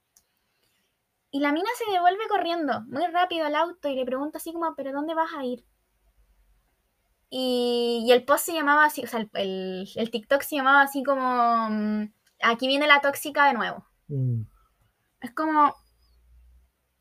Y 1.30 1.40
la 1.40 1.52
mina 1.52 1.68
se 1.76 1.90
devuelve 1.92 2.26
corriendo 2.28 2.82
muy 2.88 3.06
rápido 3.08 3.46
al 3.46 3.54
auto 3.54 3.88
y 3.88 3.94
le 3.94 4.04
pregunta 4.06 4.38
así 4.38 4.52
como, 4.52 4.74
pero 4.74 4.92
¿dónde 4.92 5.14
vas 5.14 5.30
a 5.36 5.44
ir? 5.44 5.64
Y, 7.30 8.04
y 8.06 8.12
el 8.12 8.24
post 8.24 8.46
se 8.46 8.54
llamaba 8.54 8.84
así, 8.86 9.04
o 9.04 9.06
sea, 9.06 9.20
el, 9.20 9.30
el- 9.34 9.88
el 9.94 10.10
TikTok 10.10 10.40
se 10.42 10.56
llamaba 10.56 10.80
así 10.82 11.02
como, 11.02 11.68
mm, 11.70 12.10
aquí 12.42 12.66
viene 12.66 12.86
la 12.86 13.00
tóxica 13.02 13.46
de 13.46 13.52
nuevo. 13.54 13.84
Mm. 14.08 14.42
Es 15.20 15.30
como... 15.32 15.74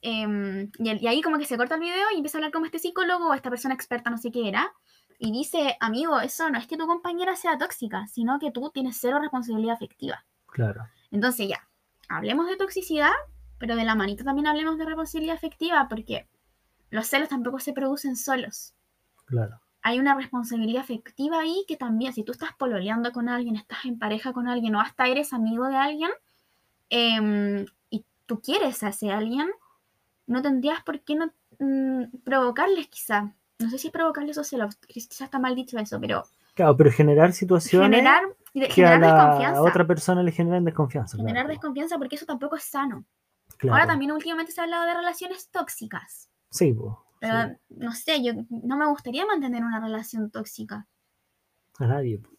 em, 0.01 0.69
y, 0.79 1.07
ahí 1.07 1.21
como 1.21 1.37
que 1.37 1.45
se 1.45 1.57
corta 1.57 1.75
el 1.75 1.81
video 1.81 2.05
y 2.13 2.17
empieza 2.17 2.37
a 2.37 2.39
hablar 2.39 2.51
como 2.51 2.65
este 2.65 2.79
psicólogo 2.79 3.29
o 3.29 3.33
esta 3.33 3.49
persona 3.49 3.73
experta, 3.73 4.09
no 4.09 4.17
sé 4.17 4.31
qué 4.31 4.49
era. 4.49 4.73
Y 5.19 5.31
dice, 5.31 5.77
amigo, 5.79 6.19
eso 6.19 6.49
no 6.49 6.59
es 6.59 6.67
que 6.67 6.77
tu 6.77 6.85
compañera 6.85 7.35
sea 7.35 7.57
tóxica, 7.57 8.05
sino 8.07 8.37
que 8.39 8.51
tú 8.51 8.69
tienes 8.71 8.97
cero 8.99 9.19
responsabilidad 9.19 9.75
afectiva. 9.75 10.25
Claro. 10.47 10.83
Entonces 11.11 11.47
ya, 11.47 11.67
hablemos 12.09 12.47
de 12.47 12.57
toxicidad, 12.57 13.11
pero 13.59 13.75
de 13.75 13.83
la 13.83 13.95
manita 13.95 14.23
también 14.23 14.47
hablemos 14.47 14.77
de 14.77 14.85
responsabilidad 14.85 15.35
afectiva, 15.35 15.87
porque 15.89 16.27
los 16.89 17.07
celos 17.07 17.29
tampoco 17.29 17.59
se 17.59 17.73
producen 17.73 18.15
solos. 18.15 18.73
Claro. 19.25 19.59
Hay 19.81 19.99
una 19.99 20.15
responsabilidad 20.15 20.81
afectiva 20.81 21.39
ahí 21.39 21.63
que 21.67 21.77
también, 21.77 22.13
si 22.13 22.23
tú 22.23 22.31
estás 22.31 22.51
pololeando 22.57 23.11
con 23.11 23.29
alguien, 23.29 23.55
estás 23.55 23.85
en 23.85 23.99
pareja 23.99 24.33
con 24.33 24.47
alguien 24.47 24.75
o 24.75 24.81
hasta 24.81 25.07
eres 25.07 25.33
amigo 25.33 25.67
de 25.67 25.75
alguien 25.75 26.11
em, 26.89 27.65
y 27.89 28.05
tú 28.25 28.41
quieres 28.41 28.83
a 28.83 28.89
ese 28.89 29.11
alguien, 29.11 29.49
no 30.25 30.41
tendrías 30.41 30.83
por 30.83 30.99
qué 31.01 31.15
no 31.15 31.31
mm, 31.59 32.17
provocarles 32.23 32.87
quizá. 32.87 33.33
No 33.59 33.69
sé 33.69 33.77
si 33.77 33.89
provocarles 33.89 34.37
o 34.37 34.43
celos, 34.43 34.75
quizás 34.87 35.21
está 35.21 35.39
mal 35.39 35.55
dicho 35.55 35.77
eso, 35.79 35.99
pero 35.99 36.25
Claro, 36.57 36.75
pero 36.75 36.91
generar 36.91 37.33
situaciones 37.33 37.99
generar, 37.99 38.23
que 38.51 38.63
a 38.63 38.67
generar 38.67 38.99
la 38.99 39.13
desconfianza. 39.13 39.61
otra 39.61 39.85
persona 39.85 40.23
le 40.23 40.31
generen 40.31 40.65
desconfianza. 40.65 41.15
generar 41.15 41.43
claro. 41.43 41.49
desconfianza 41.49 41.97
porque 41.99 42.15
eso 42.15 42.25
tampoco 42.25 42.55
es 42.55 42.63
sano. 42.63 43.05
Claro. 43.57 43.75
Ahora 43.75 43.87
también 43.87 44.11
últimamente 44.11 44.51
se 44.51 44.61
ha 44.61 44.65
hablado 44.65 44.85
de 44.85 44.93
relaciones 44.93 45.49
tóxicas. 45.49 46.29
Sí, 46.51 46.73
po, 46.73 47.03
Pero 47.19 47.33
sí, 47.49 47.55
no 47.69 47.91
sé, 47.93 48.23
yo 48.23 48.33
no 48.49 48.77
me 48.77 48.87
gustaría 48.87 49.25
mantener 49.25 49.63
una 49.63 49.79
relación 49.79 50.29
tóxica. 50.31 50.87
a 51.79 51.87
nadie. 51.87 52.19
po. 52.19 52.29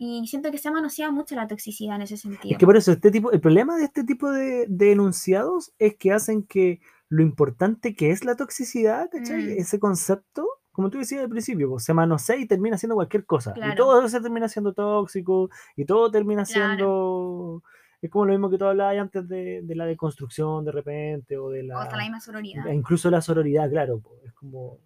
Y 0.00 0.26
siento 0.28 0.50
que 0.52 0.58
se 0.58 0.68
ha 0.68 0.72
manoseado 0.72 1.12
mucho 1.12 1.34
la 1.34 1.48
toxicidad 1.48 1.96
en 1.96 2.02
ese 2.02 2.16
sentido. 2.16 2.52
Es 2.52 2.58
que 2.58 2.66
por 2.66 2.76
eso, 2.76 2.92
este 2.92 3.10
tipo, 3.10 3.32
el 3.32 3.40
problema 3.40 3.76
de 3.76 3.84
este 3.84 4.04
tipo 4.04 4.30
de, 4.30 4.66
de 4.68 4.92
enunciados 4.92 5.72
es 5.78 5.96
que 5.96 6.12
hacen 6.12 6.44
que 6.44 6.80
lo 7.08 7.22
importante 7.22 7.94
que 7.96 8.10
es 8.10 8.24
la 8.24 8.36
toxicidad, 8.36 9.08
¿cachai? 9.10 9.42
Mm. 9.42 9.58
Ese 9.58 9.80
concepto, 9.80 10.46
como 10.70 10.90
tú 10.90 10.98
decías 10.98 11.22
al 11.22 11.28
principio, 11.30 11.68
pues, 11.70 11.84
se 11.84 11.94
manosea 11.94 12.36
y 12.36 12.46
termina 12.46 12.78
siendo 12.78 12.94
cualquier 12.94 13.24
cosa. 13.26 13.54
Claro. 13.54 13.72
Y 13.72 13.76
todo 13.76 14.04
eso 14.04 14.20
termina 14.20 14.48
siendo 14.48 14.72
tóxico 14.72 15.50
y 15.74 15.84
todo 15.84 16.10
termina 16.12 16.44
Claro. 16.44 16.76
siendo... 16.76 17.62
Es 18.00 18.10
como 18.10 18.26
lo 18.26 18.32
mismo 18.32 18.48
que 18.50 18.58
tú 18.58 18.64
hablabas 18.64 18.96
antes 18.98 19.28
de, 19.28 19.60
de 19.62 19.74
la 19.74 19.86
deconstrucción 19.86 20.64
de 20.64 20.72
repente 20.72 21.36
o 21.36 21.50
de 21.50 21.62
O 21.72 21.78
hasta 21.78 21.92
la 21.96 21.98
la... 21.98 22.02
misma 22.04 22.20
sororidad. 22.20 22.66
e 22.68 22.74
Incluso 22.74 23.10
la 23.10 23.20
sororidad, 23.20 23.68
claro. 23.70 24.00
Es 24.24 24.32
como... 24.34 24.78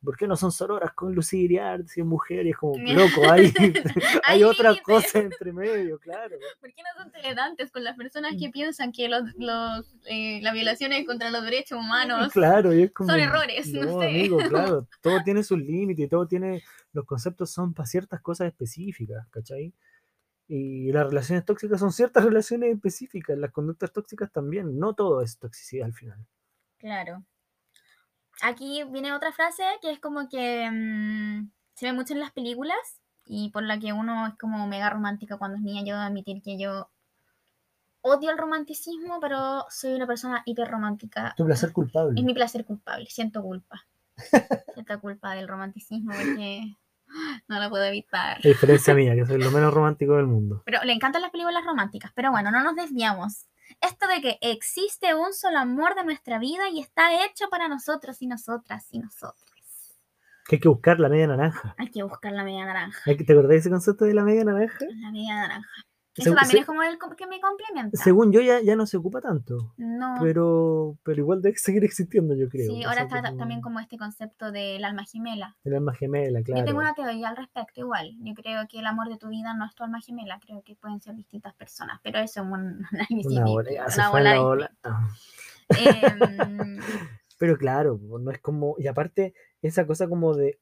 ¿Por 0.00 0.16
qué 0.16 0.28
no 0.28 0.36
son 0.36 0.52
sororas 0.52 0.92
con 0.92 1.12
Lucy 1.12 1.40
Iriart 1.40 1.88
si 1.88 1.98
es 2.02 2.06
mujer? 2.06 2.46
Y 2.46 2.50
es 2.50 2.56
como, 2.56 2.78
loco, 2.78 3.28
hay, 3.32 3.52
hay 4.24 4.44
otra 4.44 4.70
límites. 4.70 4.84
cosa 4.86 5.18
entre 5.18 5.52
medio, 5.52 5.98
claro. 5.98 6.36
¿Por 6.60 6.72
qué 6.72 6.82
no 6.82 7.02
son 7.02 7.10
tolerantes 7.10 7.72
con 7.72 7.82
las 7.82 7.96
personas 7.96 8.34
Mm. 8.34 8.38
que 8.38 8.50
piensan 8.50 8.92
que 8.92 9.08
los, 9.08 9.22
los, 9.38 9.92
eh, 10.06 10.38
las 10.40 10.54
violaciones 10.54 11.04
contra 11.04 11.32
los 11.32 11.42
derechos 11.42 11.80
humanos 11.80 12.30
Claro, 12.32 12.72
y 12.72 12.82
es 12.84 12.92
como. 12.92 13.10
son 13.10 13.18
errores, 13.18 13.72
no 13.72 13.98
sé. 14.00 14.06
amigo, 14.06 14.36
claro. 14.48 14.86
Todo 15.02 15.18
tiene 15.24 15.42
sus 15.42 15.58
límites, 15.58 16.08
todo 16.08 16.28
tiene. 16.28 16.62
Los 16.92 17.04
conceptos 17.04 17.50
son 17.50 17.74
para 17.74 17.86
ciertas 17.88 18.20
cosas 18.20 18.46
específicas, 18.46 19.26
¿cachai? 19.30 19.74
Y 20.48 20.90
las 20.92 21.06
relaciones 21.06 21.44
tóxicas 21.44 21.78
son 21.78 21.92
ciertas 21.92 22.24
relaciones 22.24 22.74
específicas, 22.74 23.38
las 23.38 23.52
conductas 23.52 23.92
tóxicas 23.92 24.32
también. 24.32 24.78
No 24.78 24.94
todo 24.94 25.22
es 25.22 25.38
toxicidad 25.38 25.86
al 25.86 25.92
final. 25.92 26.26
Claro. 26.78 27.22
Aquí 28.42 28.82
viene 28.90 29.12
otra 29.12 29.32
frase 29.32 29.62
que 29.82 29.90
es 29.90 30.00
como 30.00 30.28
que 30.28 30.70
mm, 30.70 31.50
se 31.74 31.86
ve 31.86 31.92
mucho 31.92 32.14
en 32.14 32.20
las 32.20 32.32
películas 32.32 32.78
y 33.24 33.50
por 33.50 33.62
la 33.62 33.78
que 33.78 33.92
uno 33.92 34.28
es 34.28 34.34
como 34.36 34.66
mega 34.66 34.88
romántica 34.90 35.36
cuando 35.36 35.58
es 35.58 35.62
niña. 35.62 35.82
Yo 35.82 35.94
debo 35.94 36.06
admitir 36.06 36.40
que 36.42 36.58
yo 36.58 36.88
odio 38.00 38.30
el 38.30 38.38
romanticismo, 38.38 39.20
pero 39.20 39.66
soy 39.68 39.94
una 39.94 40.06
persona 40.06 40.42
hiper 40.46 40.68
romántica. 40.68 41.34
Tu 41.36 41.44
placer 41.44 41.72
culpable. 41.72 42.18
Es 42.18 42.24
mi 42.24 42.32
placer 42.32 42.64
culpable, 42.64 43.06
siento 43.06 43.42
culpa. 43.42 43.86
siento 44.74 45.00
culpa 45.00 45.34
del 45.34 45.48
romanticismo 45.48 46.12
porque 46.12 46.74
no 47.48 47.60
lo 47.60 47.70
puedo 47.70 47.84
evitar. 47.84 48.40
Diferencia 48.42 48.94
mía, 48.94 49.14
que 49.14 49.26
soy 49.26 49.42
lo 49.42 49.50
menos 49.50 49.72
romántico 49.72 50.16
del 50.16 50.26
mundo. 50.26 50.62
Pero 50.64 50.82
le 50.84 50.92
encantan 50.92 51.22
las 51.22 51.30
películas 51.30 51.64
románticas. 51.64 52.12
Pero 52.14 52.30
bueno, 52.30 52.50
no 52.50 52.62
nos 52.62 52.76
desviamos. 52.76 53.46
Esto 53.80 54.06
de 54.08 54.20
que 54.20 54.38
existe 54.40 55.14
un 55.14 55.32
solo 55.34 55.58
amor 55.58 55.94
de 55.94 56.04
nuestra 56.04 56.38
vida 56.38 56.68
y 56.70 56.80
está 56.80 57.24
hecho 57.24 57.48
para 57.50 57.68
nosotros 57.68 58.20
y 58.22 58.26
nosotras 58.26 58.86
y 58.90 58.98
nosotros. 58.98 59.44
Que 60.46 60.56
hay 60.56 60.60
que 60.60 60.68
buscar 60.68 60.98
la 60.98 61.10
media 61.10 61.26
naranja. 61.26 61.74
Hay 61.76 61.90
que 61.90 62.02
buscar 62.02 62.32
la 62.32 62.42
media 62.42 62.64
naranja. 62.64 63.00
¿Te 63.04 63.32
acordás 63.32 63.50
de 63.50 63.56
ese 63.56 63.70
concepto 63.70 64.06
de 64.06 64.14
la 64.14 64.24
media 64.24 64.44
naranja? 64.44 64.78
La 64.80 65.10
media 65.10 65.34
naranja. 65.34 65.68
Eso 66.22 66.34
también 66.34 66.50
se- 66.50 66.58
es 66.58 66.66
como 66.66 66.82
el 66.82 66.98
que 67.16 67.26
me 67.26 67.40
complementa. 67.40 67.96
Según 68.02 68.32
yo, 68.32 68.40
ya, 68.40 68.60
ya 68.60 68.76
no 68.76 68.86
se 68.86 68.96
ocupa 68.96 69.20
tanto. 69.20 69.72
no. 69.76 70.16
Pero, 70.20 70.96
pero 71.02 71.18
igual 71.20 71.42
debe 71.42 71.56
seguir 71.58 71.84
existiendo, 71.84 72.34
yo 72.34 72.48
creo. 72.48 72.66
sí, 72.70 72.84
O 72.84 72.88
ahora 72.88 73.06
sea, 73.08 73.18
está 73.18 73.22
ta- 73.30 73.36
también 73.36 73.60
como 73.60 73.80
este 73.80 73.96
concepto 73.98 74.52
del 74.52 74.84
alma 74.84 75.04
gemela. 75.04 75.56
El 75.64 75.74
alma 75.74 75.94
gemela, 75.94 76.42
claro. 76.42 76.60
Yo 76.60 76.64
tengo 76.66 76.80
una 76.80 76.94
teoría 76.94 77.28
al 77.28 77.36
respecto 77.36 77.80
igual. 77.80 78.16
Yo 78.20 78.34
creo 78.34 78.62
que 78.68 78.78
el 78.78 78.86
amor 78.86 79.08
de 79.08 79.16
tu 79.18 79.28
vida 79.28 79.54
no 79.54 79.64
es 79.66 79.74
tu 79.74 79.84
alma 79.84 80.00
gemela. 80.00 80.38
Creo 80.44 80.62
que 80.62 80.74
pueden 80.76 81.00
ser 81.00 81.14
distintas 81.14 81.54
personas. 81.54 82.00
Pero 82.02 82.18
eso 82.18 82.40
es 82.42 82.46
un. 82.46 82.84
Una 83.26 83.44
una 83.50 83.88
fue 83.90 84.08
bola 84.10 84.34
la 84.34 84.40
bola. 84.40 84.72
Ah. 84.84 85.08
Em, 85.70 86.78
Pero 87.38 87.56
claro, 87.56 88.00
no 88.20 88.30
es 88.30 88.40
como. 88.40 88.74
Y 88.78 88.86
aparte, 88.88 89.32
esa 89.62 89.86
cosa 89.86 90.08
como 90.08 90.34
de 90.34 90.58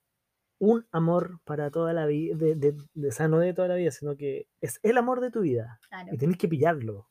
un 0.59 0.87
amor 0.91 1.41
para 1.45 1.71
toda 1.71 1.93
la 1.93 2.07
vida, 2.07 2.37
de, 2.37 2.55
de, 2.55 2.77
de- 2.95 3.09
o 3.09 3.13
sea, 3.13 3.29
no 3.29 3.39
de 3.39 3.53
toda 3.55 3.69
la 3.69 3.75
vida, 3.75 3.91
sino 3.91 4.17
que 4.17 4.47
es 4.61 4.81
el 4.83 4.97
amor 4.99 5.21
de 5.21 5.31
tu 5.31 5.41
vida. 5.41 5.79
claro. 5.89 6.09
Y 6.15 6.19
tenés 6.19 6.39
que 6.39 6.49
pillarlo. 6.49 7.09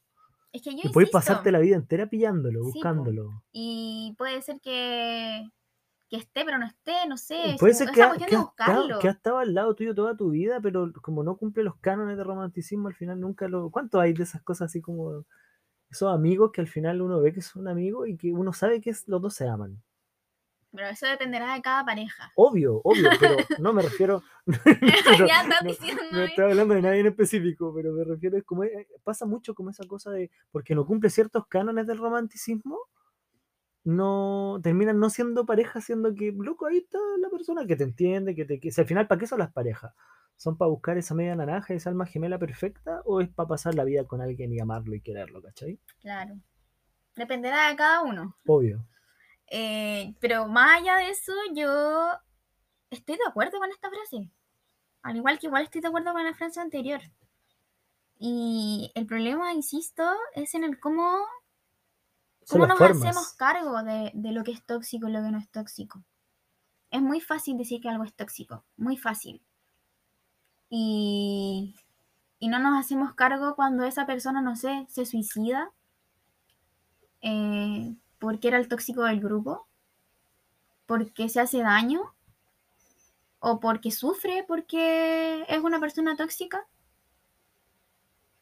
Es 0.52 0.62
que 0.62 0.72
yo 0.74 0.82
y 0.86 0.90
puedes 0.90 1.10
pasarte 1.10 1.52
la 1.52 1.60
vida 1.60 1.76
entera 1.76 2.08
pillándolo, 2.08 2.60
Sí, 2.60 2.66
po. 2.66 2.74
buscándolo. 2.74 3.44
Y 3.52 4.16
puede 4.18 4.42
ser 4.42 4.60
que, 4.62 5.50
que 6.10 6.16
esté, 6.18 6.46
pero 6.46 6.58
no 6.58 6.66
esté, 6.66 6.94
no 7.10 7.18
sé. 7.18 7.50
Y 7.50 7.58
puede 7.58 7.74
es 7.74 7.78
ser 7.78 7.88
como 7.88 7.96
que, 7.96 8.04
ha, 8.04 8.12
que 8.14 8.18
de 8.20 8.24
ha 8.24 8.26
estado, 8.40 8.46
buscarlo. 8.46 9.00
que 9.00 9.08
ha 9.10 9.12
estado 9.12 9.38
al 9.40 9.54
lado 9.54 9.76
tuyo 9.76 9.94
toda 9.94 10.16
tu 10.16 10.30
vida, 10.30 10.60
pero 10.62 10.92
como 11.02 11.24
no 11.24 11.36
cumple 11.38 11.64
los 11.64 11.76
cánones 11.78 12.16
de 12.18 12.24
romanticismo, 12.24 12.88
al 12.88 12.96
final 12.96 13.20
nunca 13.20 13.48
lo. 13.50 13.70
¿Cuánto 13.70 14.00
hay 14.00 14.14
de 14.14 14.24
esas 14.24 14.42
cosas 14.44 14.68
así 14.72 14.82
como 14.82 15.26
esos 15.92 16.12
amigos 16.14 16.52
que 16.54 16.62
al 16.62 16.68
final 16.68 17.02
uno 17.02 17.20
ve 17.20 17.34
que 17.34 17.42
son 17.42 17.68
amigos 17.68 18.08
y 18.08 18.16
que 18.18 18.32
uno 18.32 18.54
sabe 18.54 18.80
que 18.82 18.90
es- 18.92 19.08
los 19.08 19.22
dos 19.22 19.34
se 19.36 19.48
aman? 19.48 19.84
Pero 20.76 20.88
eso 20.90 21.08
dependerá 21.08 21.54
de 21.54 21.62
cada 21.62 21.86
pareja. 21.86 22.32
Obvio, 22.36 22.82
obvio, 22.84 23.10
pero 23.20 23.36
no 23.60 23.74
me 23.74 23.82
refiero. 23.82 24.24
pero 24.46 25.28
ya 25.28 25.44
no- 25.44 25.56
diciendo. 25.64 26.02
No 26.12 26.20
¿eh? 26.20 26.26
estoy 26.26 26.44
hablando 26.52 26.74
de 26.74 26.82
nadie 26.82 27.00
en 27.00 27.08
específico, 27.08 27.74
pero 27.76 27.94
me 27.94 28.04
refiero 28.04 28.38
es 28.38 28.44
como 28.44 28.64
eh, 28.64 28.88
pasa 29.04 29.26
mucho 29.26 29.54
como 29.56 29.70
esa 29.70 29.86
cosa 29.88 30.12
de 30.12 30.30
porque 30.52 30.76
no 30.76 30.86
cumple 30.86 31.10
ciertos 31.10 31.48
cánones 31.48 31.88
del 31.88 31.98
romanticismo, 31.98 32.78
no 33.84 34.60
terminan 34.64 35.00
no 35.00 35.10
siendo 35.10 35.46
pareja, 35.46 35.80
siendo 35.80 36.14
que, 36.16 36.34
loco, 36.36 36.66
ahí 36.66 36.78
está 36.78 36.98
la 37.20 37.30
persona 37.30 37.66
que 37.66 37.76
te 37.76 37.84
entiende, 37.84 38.36
que 38.36 38.46
te 38.46 38.60
que, 38.60 38.72
si 38.72 38.82
al 38.82 38.88
final, 38.88 39.08
¿para 39.08 39.20
qué 39.20 39.28
son 39.28 39.40
las 39.40 39.52
parejas? 39.52 39.94
¿Son 40.38 40.58
para 40.58 40.70
buscar 40.70 40.98
esa 40.98 41.16
media 41.16 41.36
naranja, 41.36 41.74
esa 41.74 41.90
alma 41.90 42.06
gemela 42.06 42.38
perfecta? 42.38 43.02
¿O 43.06 43.22
es 43.22 43.30
para 43.30 43.48
pasar 43.48 43.76
la 43.76 43.86
vida 43.86 44.04
con 44.06 44.22
alguien 44.22 44.52
y 44.52 44.60
amarlo 44.60 44.94
y 44.94 45.02
quererlo, 45.02 45.42
¿cachai? 45.42 45.80
Claro. 46.02 46.36
Dependerá 47.16 47.70
de 47.70 47.78
cada 47.78 48.02
uno. 48.02 48.36
Obvio. 48.46 48.86
Eh, 49.48 50.16
pero 50.20 50.48
más 50.48 50.82
allá 50.82 50.98
de 50.98 51.10
eso, 51.10 51.34
yo 51.54 52.12
estoy 52.90 53.16
de 53.16 53.26
acuerdo 53.28 53.60
con 53.60 53.70
esta 53.70 53.90
frase. 53.90 54.30
Al 55.02 55.18
igual 55.18 55.40
que 55.40 55.48
igual 55.48 55.64
estoy 55.64 55.82
de 55.82 55.88
acuerdo 55.88 56.14
con 56.14 56.24
la 56.24 56.34
frase 56.34 56.60
anterior. 56.60 57.02
Y 58.18 58.92
el 58.96 59.06
problema, 59.06 59.54
insisto, 59.54 60.04
es 60.34 60.56
en 60.56 60.64
el 60.64 60.80
cómo, 60.80 61.20
cómo 62.48 62.66
nos 62.66 62.78
formas. 62.78 63.04
hacemos 63.06 63.34
cargo 63.34 63.84
de, 63.84 64.12
de 64.14 64.32
lo 64.32 64.44
que 64.44 64.52
es 64.52 64.66
tóxico 64.66 65.08
y 65.08 65.12
lo 65.12 65.22
que 65.22 65.32
no 65.32 65.38
es 65.38 65.50
tóxico. 65.50 66.04
Es 66.92 67.02
muy 67.02 67.20
fácil 67.20 67.58
decir 67.58 67.82
que 67.82 67.90
algo 67.90 68.04
es 68.04 68.14
tóxico, 68.16 68.64
muy 68.78 68.98
fácil. 68.98 69.44
Y, 70.70 71.76
y 72.40 72.48
no 72.48 72.60
nos 72.60 72.80
hacemos 72.80 73.14
cargo 73.14 73.56
cuando 73.56 73.84
esa 73.86 74.06
persona, 74.06 74.42
no 74.42 74.56
sé, 74.56 74.86
se 74.90 75.06
suicida 75.06 75.72
eh, 77.22 77.96
porque 78.26 78.50
era 78.50 78.58
el 78.58 78.68
tóxico 78.68 79.04
del 79.04 79.22
grupo, 79.22 79.68
porque 80.88 81.30
se 81.30 81.40
hace 81.42 81.60
daño 81.62 82.02
o 83.40 83.60
porque 83.62 83.92
sufre 83.92 84.44
porque 84.48 85.46
es 85.48 85.60
una 85.64 85.80
persona 85.80 86.18
tóxica. 86.18 86.68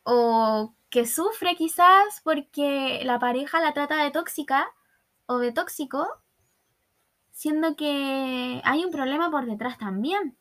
o 0.04 0.74
que 0.90 1.06
sufre 1.06 1.56
quizás 1.56 2.22
porque 2.24 3.02
la 3.04 3.20
pareja 3.20 3.62
la 3.62 3.74
trata 3.74 4.04
de 4.04 4.12
tóxica 4.12 4.68
o 5.26 5.38
de 5.40 5.52
tóxico, 5.52 6.08
siendo 7.32 7.76
que 7.76 8.62
hay 8.64 8.86
un 8.86 8.92
problema 8.92 9.30
por 9.30 9.46
detrás 9.46 9.78
también. 9.78 10.38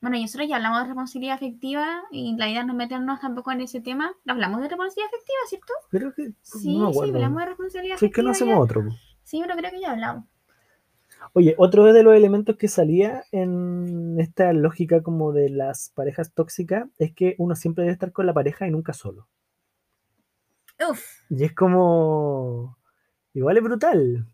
Bueno, 0.00 0.16
y 0.18 0.22
nosotros 0.22 0.48
ya 0.48 0.56
hablamos 0.56 0.80
de 0.80 0.86
responsabilidad 0.86 1.34
afectiva 1.36 2.02
y 2.10 2.36
la 2.36 2.48
idea 2.48 2.64
no 2.64 2.72
es 2.74 2.76
meternos 2.76 3.20
tampoco 3.20 3.50
en 3.52 3.62
ese 3.62 3.80
tema. 3.80 4.12
Hablamos 4.26 4.60
de 4.60 4.68
responsabilidad 4.68 5.08
afectiva, 5.08 5.38
¿cierto? 5.48 5.72
Creo 5.90 6.12
que. 6.14 6.32
Sí, 6.42 6.78
no 6.78 6.92
sí, 6.92 6.98
hablamos 7.00 7.40
de 7.40 7.46
responsabilidad 7.46 7.96
Sí, 7.96 8.06
es 8.06 8.12
que 8.12 8.22
no 8.22 8.30
afectiva. 8.30 8.30
hacemos 8.30 8.54
ya. 8.54 8.60
otro. 8.60 8.82
Sí, 9.24 9.40
pero 9.42 9.56
creo 9.56 9.70
que 9.70 9.80
ya 9.80 9.92
hablamos. 9.92 10.24
Oye, 11.32 11.54
otro 11.58 11.84
de 11.92 12.02
los 12.02 12.14
elementos 12.14 12.56
que 12.56 12.68
salía 12.68 13.24
en 13.32 14.16
esta 14.20 14.52
lógica 14.52 15.02
como 15.02 15.32
de 15.32 15.48
las 15.48 15.90
parejas 15.94 16.32
tóxicas 16.34 16.88
es 16.98 17.14
que 17.14 17.34
uno 17.38 17.54
siempre 17.56 17.82
debe 17.84 17.92
estar 17.94 18.12
con 18.12 18.26
la 18.26 18.34
pareja 18.34 18.66
y 18.66 18.70
nunca 18.70 18.92
solo. 18.92 19.28
Uf, 20.88 21.02
Y 21.30 21.44
es 21.44 21.54
como. 21.54 22.76
Igual 23.32 23.56
es 23.56 23.62
brutal. 23.62 24.26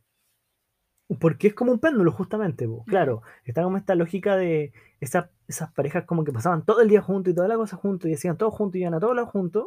Porque 1.21 1.49
es 1.49 1.55
como 1.55 1.73
un 1.73 1.79
péndulo, 1.79 2.13
justamente. 2.13 2.67
po. 2.69 2.85
Claro, 2.87 3.23
está 3.45 3.63
como 3.63 3.77
esta 3.77 3.95
lógica 3.95 4.37
de 4.37 4.73
esa- 5.01 5.31
esas 5.49 5.73
parejas 5.73 6.05
como 6.05 6.25
que 6.25 6.33
pasaban 6.33 6.65
todo 6.65 6.81
el 6.81 6.89
día 6.89 7.03
juntos 7.03 7.33
y 7.33 7.35
toda 7.37 7.49
la 7.49 7.57
cosa 7.57 7.77
juntos 7.77 8.09
y 8.11 8.15
hacían 8.15 8.37
todo 8.37 8.51
juntos 8.51 8.77
y 8.77 8.81
iban 8.81 8.95
a 8.95 9.01
todos 9.01 9.15
lados 9.17 9.31
juntos. 9.31 9.67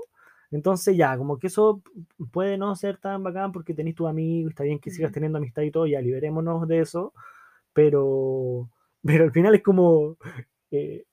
Entonces 0.52 0.96
ya, 0.96 1.18
como 1.18 1.38
que 1.40 1.48
eso 1.48 1.82
puede 2.32 2.58
no 2.58 2.76
ser 2.76 2.98
tan 2.98 3.24
bacán 3.24 3.52
porque 3.52 3.74
tenéis 3.74 3.96
tus 3.96 4.08
amigos, 4.08 4.52
está 4.52 4.64
bien 4.64 4.80
que 4.80 4.92
sigas 4.92 5.12
teniendo 5.12 5.38
amistad 5.38 5.64
y 5.64 5.72
todo, 5.72 5.88
ya 5.88 6.02
liberémonos 6.02 6.68
de 6.68 6.80
eso, 6.82 7.14
pero, 7.74 8.70
pero 9.04 9.24
al 9.26 9.32
final 9.32 9.56
es 9.56 9.64
como, 9.64 10.18
eh, 10.72 11.06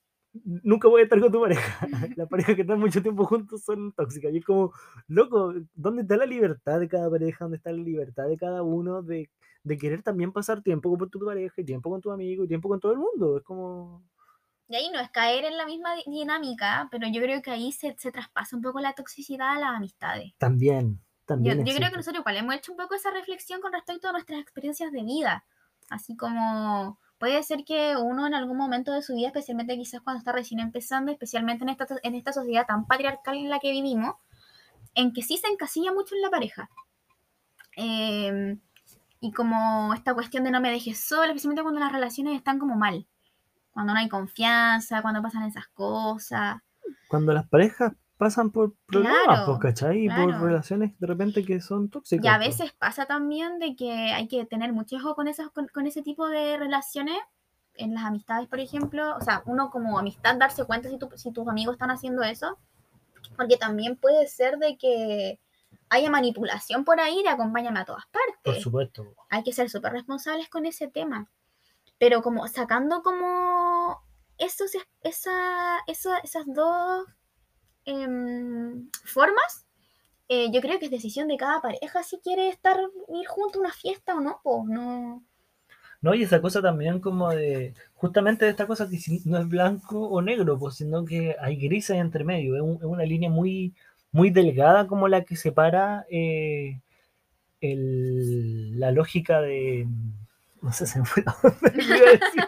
nunca 0.63 0.87
voy 0.87 1.01
a 1.01 1.03
estar 1.05 1.19
con 1.19 1.31
tu 1.31 1.41
pareja. 1.41 1.87
Las 2.15 2.27
parejas 2.29 2.55
que 2.55 2.61
están 2.61 2.79
mucho 2.79 3.01
tiempo 3.01 3.25
juntos 3.25 3.63
son 3.63 3.91
tóxicas. 3.93 4.33
Y 4.33 4.37
es 4.39 4.45
como, 4.45 4.73
loco, 5.07 5.53
¿dónde 5.75 6.03
está 6.03 6.17
la 6.17 6.25
libertad 6.25 6.79
de 6.79 6.87
cada 6.87 7.09
pareja? 7.09 7.45
¿Dónde 7.45 7.57
está 7.57 7.71
la 7.71 7.83
libertad 7.83 8.27
de 8.27 8.37
cada 8.37 8.63
uno 8.63 9.01
de, 9.03 9.29
de 9.63 9.77
querer 9.77 10.03
también 10.03 10.31
pasar 10.31 10.61
tiempo 10.61 10.95
con 10.97 11.09
tu 11.09 11.19
pareja 11.19 11.61
y 11.61 11.65
tiempo 11.65 11.89
con 11.89 12.01
tu 12.01 12.11
amigo 12.11 12.43
y 12.43 12.47
tiempo 12.47 12.69
con 12.69 12.79
todo 12.79 12.91
el 12.91 12.99
mundo? 12.99 13.37
Es 13.37 13.43
como... 13.43 14.03
y 14.67 14.75
ahí 14.75 14.89
no 14.91 14.99
es 14.99 15.09
caer 15.11 15.45
en 15.45 15.57
la 15.57 15.65
misma 15.65 15.95
di- 15.95 16.03
dinámica, 16.07 16.87
pero 16.91 17.07
yo 17.07 17.21
creo 17.21 17.41
que 17.41 17.51
ahí 17.51 17.71
se, 17.71 17.95
se 17.97 18.11
traspasa 18.11 18.55
un 18.55 18.61
poco 18.61 18.79
la 18.79 18.93
toxicidad 18.93 19.51
a 19.51 19.59
las 19.59 19.69
amistades. 19.71 20.33
También, 20.37 20.99
Yo, 21.25 21.25
también. 21.25 21.65
yo 21.65 21.73
creo 21.75 21.89
que 21.91 21.97
nosotros 21.97 22.21
igual 22.21 22.37
hemos 22.37 22.55
hecho 22.55 22.71
un 22.71 22.77
poco 22.77 22.95
esa 22.95 23.11
reflexión 23.11 23.61
con 23.61 23.73
respecto 23.73 24.07
a 24.09 24.11
nuestras 24.11 24.39
experiencias 24.39 24.91
de 24.91 25.03
vida. 25.03 25.45
Así 25.89 26.15
como 26.15 26.99
puede 27.19 27.41
ser 27.43 27.63
que 27.65 27.95
uno 27.97 28.27
en 28.27 28.33
algún 28.33 28.57
momento 28.57 28.91
de 28.91 29.01
su 29.01 29.15
vida, 29.15 29.27
especialmente 29.27 29.77
quizás 29.77 30.01
cuando 30.01 30.19
está 30.19 30.31
recién 30.31 30.59
empezando, 30.59 31.11
especialmente 31.11 31.63
en 31.63 31.69
esta, 31.69 31.85
en 32.03 32.15
esta 32.15 32.33
sociedad 32.33 32.65
tan 32.65 32.85
patriarcal 32.85 33.37
en 33.37 33.49
la 33.49 33.59
que 33.59 33.71
vivimos, 33.71 34.15
en 34.95 35.13
que 35.13 35.21
sí 35.21 35.37
se 35.37 35.47
encasilla 35.47 35.93
mucho 35.93 36.15
en 36.15 36.21
la 36.21 36.29
pareja. 36.29 36.69
Eh, 37.77 38.57
y 39.25 39.31
como 39.31 39.93
esta 39.93 40.13
cuestión 40.13 40.43
de 40.43 40.51
no 40.51 40.59
me 40.59 40.69
dejes 40.69 40.99
sola, 40.99 41.27
especialmente 41.27 41.61
cuando 41.63 41.79
las 41.79 41.93
relaciones 41.93 42.35
están 42.35 42.59
como 42.59 42.75
mal. 42.75 43.07
Cuando 43.71 43.93
no 43.93 43.99
hay 43.99 44.09
confianza, 44.09 45.01
cuando 45.01 45.21
pasan 45.21 45.43
esas 45.43 45.67
cosas. 45.69 46.57
Cuando 47.07 47.31
las 47.31 47.47
parejas 47.47 47.93
pasan 48.17 48.51
por 48.51 48.73
problemas, 48.85 49.23
Claro, 49.23 49.45
pues, 49.45 49.59
¿cachai? 49.59 50.05
Y 50.05 50.09
por 50.09 50.27
claro. 50.27 50.45
relaciones 50.45 50.99
de 50.99 51.07
repente 51.07 51.45
que 51.45 51.61
son 51.61 51.89
tóxicas. 51.89 52.25
Y 52.25 52.27
a 52.27 52.35
pues. 52.35 52.49
veces 52.49 52.73
pasa 52.73 53.05
también 53.05 53.59
de 53.59 53.75
que 53.77 53.91
hay 54.11 54.27
que 54.27 54.45
tener 54.45 54.73
mucho 54.73 54.97
ojo 54.97 55.15
con, 55.15 55.29
esas, 55.29 55.49
con, 55.51 55.67
con 55.69 55.87
ese 55.87 56.01
tipo 56.01 56.27
de 56.27 56.57
relaciones, 56.57 57.17
en 57.75 57.93
las 57.95 58.03
amistades, 58.03 58.47
por 58.49 58.59
ejemplo. 58.59 59.15
O 59.15 59.21
sea, 59.21 59.41
uno 59.45 59.71
como 59.71 59.97
amistad 59.97 60.35
darse 60.37 60.65
cuenta 60.65 60.89
si, 60.89 60.97
tu- 60.99 61.09
si 61.15 61.31
tus 61.31 61.47
amigos 61.47 61.75
están 61.75 61.91
haciendo 61.91 62.23
eso. 62.23 62.57
Porque 63.37 63.55
también 63.57 63.95
puede 63.95 64.27
ser 64.27 64.57
de 64.59 64.77
que 64.77 65.39
haya 65.93 66.09
manipulación 66.09 66.83
por 66.83 66.99
ahí 66.99 67.21
de 67.23 67.29
acompáñame 67.29 67.79
a 67.79 67.85
todas 67.85 68.05
Por 68.07 68.21
partes. 68.43 68.63
supuesto. 68.63 69.13
Hay 69.29 69.43
que 69.43 69.53
ser 69.53 69.69
súper 69.69 69.93
responsables 69.93 70.49
con 70.49 70.65
ese 70.65 70.87
tema. 70.87 71.29
Pero 71.99 72.21
como 72.21 72.47
sacando 72.47 73.01
como 73.03 74.01
esos, 74.37 74.75
es- 74.75 74.87
esa, 75.03 75.79
esa- 75.87 76.19
esas 76.19 76.45
dos 76.47 77.05
em, 77.85 78.89
formas, 79.05 79.65
eh, 80.29 80.49
yo 80.51 80.61
creo 80.61 80.79
que 80.79 80.85
es 80.85 80.91
decisión 80.91 81.27
de 81.27 81.37
cada 81.37 81.61
pareja 81.61 82.01
si 82.03 82.17
quiere 82.19 82.49
estar 82.49 82.77
ir 83.09 83.27
junto 83.27 83.59
a 83.59 83.61
una 83.61 83.73
fiesta 83.73 84.15
o 84.15 84.21
no, 84.21 84.39
pues 84.43 84.63
no. 84.65 85.23
No, 86.01 86.13
y 86.13 86.23
esa 86.23 86.41
cosa 86.41 86.61
también 86.61 86.99
como 86.99 87.29
de, 87.29 87.73
justamente 87.93 88.43
de 88.45 88.51
esta 88.51 88.67
cosa 88.67 88.89
que 88.89 88.97
no 89.25 89.37
es 89.37 89.47
blanco 89.47 90.01
o 90.09 90.21
negro, 90.21 90.57
pues, 90.59 90.75
sino 90.75 91.05
que 91.05 91.35
hay 91.39 91.55
grises 91.57 91.97
entre 91.97 92.23
medio, 92.25 92.55
es, 92.55 92.61
un- 92.61 92.75
es 92.77 92.83
una 92.83 93.03
línea 93.05 93.29
muy, 93.29 93.73
muy 94.13 94.31
delgada 94.31 94.87
como 94.87 95.09
la 95.09 95.25
que 95.25 95.35
separa 95.37 96.05
eh, 96.11 96.81
el- 97.61 98.79
la 98.79 98.91
lógica 98.91 99.41
de, 99.41 99.87
no 100.61 100.71
sé, 100.73 100.87
se 100.87 100.99
me 100.99 101.05
fue. 101.05 101.23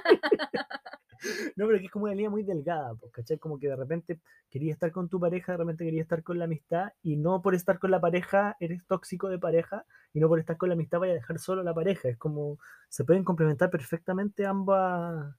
No, 1.56 1.66
pero 1.68 1.80
que 1.80 1.86
es 1.86 1.92
como 1.92 2.06
una 2.06 2.14
línea 2.14 2.30
muy 2.30 2.44
delgada, 2.44 2.94
pues, 2.96 3.12
¿cachai? 3.12 3.38
Como 3.40 3.60
que 3.60 3.68
de 3.68 3.76
repente 3.76 4.20
quería 4.50 4.74
estar 4.74 4.92
con 4.92 5.10
tu 5.10 5.20
pareja, 5.20 5.54
de 5.54 5.58
repente 5.60 5.84
quería 5.86 6.02
estar 6.02 6.24
con 6.24 6.38
la 6.40 6.46
amistad, 6.46 6.90
y 7.02 7.16
no 7.18 7.42
por 7.42 7.56
estar 7.56 7.80
con 7.80 7.92
la 7.92 8.00
pareja 8.02 8.56
eres 8.60 8.86
tóxico 8.86 9.30
de 9.30 9.40
pareja, 9.40 9.86
y 10.14 10.20
no 10.20 10.28
por 10.28 10.40
estar 10.40 10.58
con 10.58 10.70
la 10.70 10.76
amistad 10.76 11.00
vaya 11.00 11.14
a 11.14 11.16
dejar 11.16 11.40
solo 11.40 11.62
a 11.62 11.64
la 11.64 11.74
pareja. 11.74 12.10
Es 12.10 12.18
como, 12.18 12.60
se 12.90 13.04
pueden 13.06 13.24
complementar 13.24 13.70
perfectamente 13.70 14.46
ambas, 14.46 15.36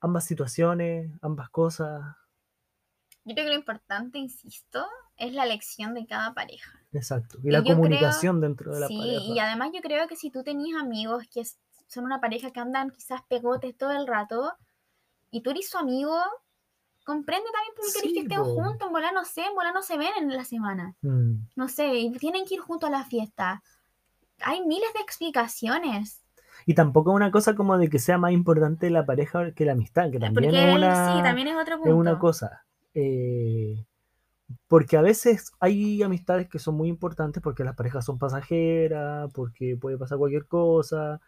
ambas 0.00 0.24
situaciones, 0.24 1.10
ambas 1.22 1.50
cosas. 1.50 2.02
Yo 3.28 3.34
creo 3.34 3.46
que 3.46 3.50
lo 3.52 3.58
importante, 3.58 4.18
insisto, 4.18 4.86
es 5.16 5.32
la 5.34 5.44
elección 5.44 5.94
de 5.94 6.06
cada 6.06 6.32
pareja. 6.34 6.72
Exacto. 6.92 7.38
Y 7.44 7.48
Y 7.48 7.50
la 7.52 7.62
creo- 7.62 7.76
comunicación 7.76 8.40
dentro 8.40 8.72
de 8.74 8.80
la 8.80 8.86
Sí, 8.88 8.96
pareja. 8.98 9.22
y 9.24 9.38
además 9.38 9.70
yo 9.74 9.80
creo 9.82 10.08
que 10.08 10.16
si 10.16 10.30
tú 10.30 10.42
tenías 10.42 10.80
amigos 10.80 11.24
que 11.32 11.42
son 11.86 12.04
una 12.04 12.20
pareja 12.20 12.50
que 12.50 12.60
andan 12.60 12.90
quizás 12.90 13.20
pegotes 13.28 13.76
todo 13.76 13.92
el 13.92 14.06
rato, 14.06 14.52
y 15.30 15.42
tú 15.42 15.50
eres 15.50 15.68
su 15.68 15.76
amigo, 15.78 16.16
comprende 17.04 17.48
también 17.52 17.74
por 17.76 17.84
qué 17.86 17.92
querés 17.92 18.08
Sí, 18.08 18.14
que 18.14 18.20
estén 18.22 18.44
juntos, 18.44 18.88
en 18.88 19.14
no 19.14 19.24
sé, 19.24 19.42
en 19.42 19.74
no 19.74 19.82
se 19.82 19.96
ven 19.98 20.10
en 20.18 20.28
la 20.34 20.44
semana. 20.44 20.94
Mm. 21.02 21.34
No 21.56 21.68
sé, 21.68 21.94
y 21.94 22.10
tienen 22.12 22.44
que 22.46 22.54
ir 22.54 22.60
juntos 22.60 22.88
a 22.88 22.92
la 22.92 23.04
fiesta. 23.04 23.62
Hay 24.40 24.64
miles 24.66 24.92
de 24.94 25.00
explicaciones. 25.00 26.22
Y 26.66 26.74
tampoco 26.74 27.10
es 27.12 27.16
una 27.16 27.30
cosa 27.30 27.54
como 27.54 27.78
de 27.78 27.88
que 27.88 27.98
sea 27.98 28.18
más 28.18 28.32
importante 28.32 28.90
la 28.90 29.06
pareja 29.06 29.52
que 29.52 29.64
la 29.64 29.72
amistad, 29.72 30.10
que 30.10 30.18
también 30.18 30.34
Porque 30.50 30.70
es 30.70 30.76
una... 30.76 31.16
sí, 31.16 31.22
también 31.22 31.48
es 31.48 31.56
otro 31.56 31.76
punto. 31.76 31.88
es 31.90 31.94
una 31.96 32.18
cosa. 32.18 32.64
Eh, 32.94 33.84
porque 34.66 34.96
a 34.96 35.02
veces 35.02 35.52
hay 35.60 36.02
amistades 36.02 36.48
que 36.48 36.58
son 36.58 36.74
muy 36.76 36.88
importantes 36.88 37.42
porque 37.42 37.64
las 37.64 37.76
parejas 37.76 38.04
son 38.04 38.18
pasajeras, 38.18 39.30
porque 39.34 39.76
puede 39.80 39.98
pasar 39.98 40.18
cualquier 40.18 40.46
cosa, 40.46 41.20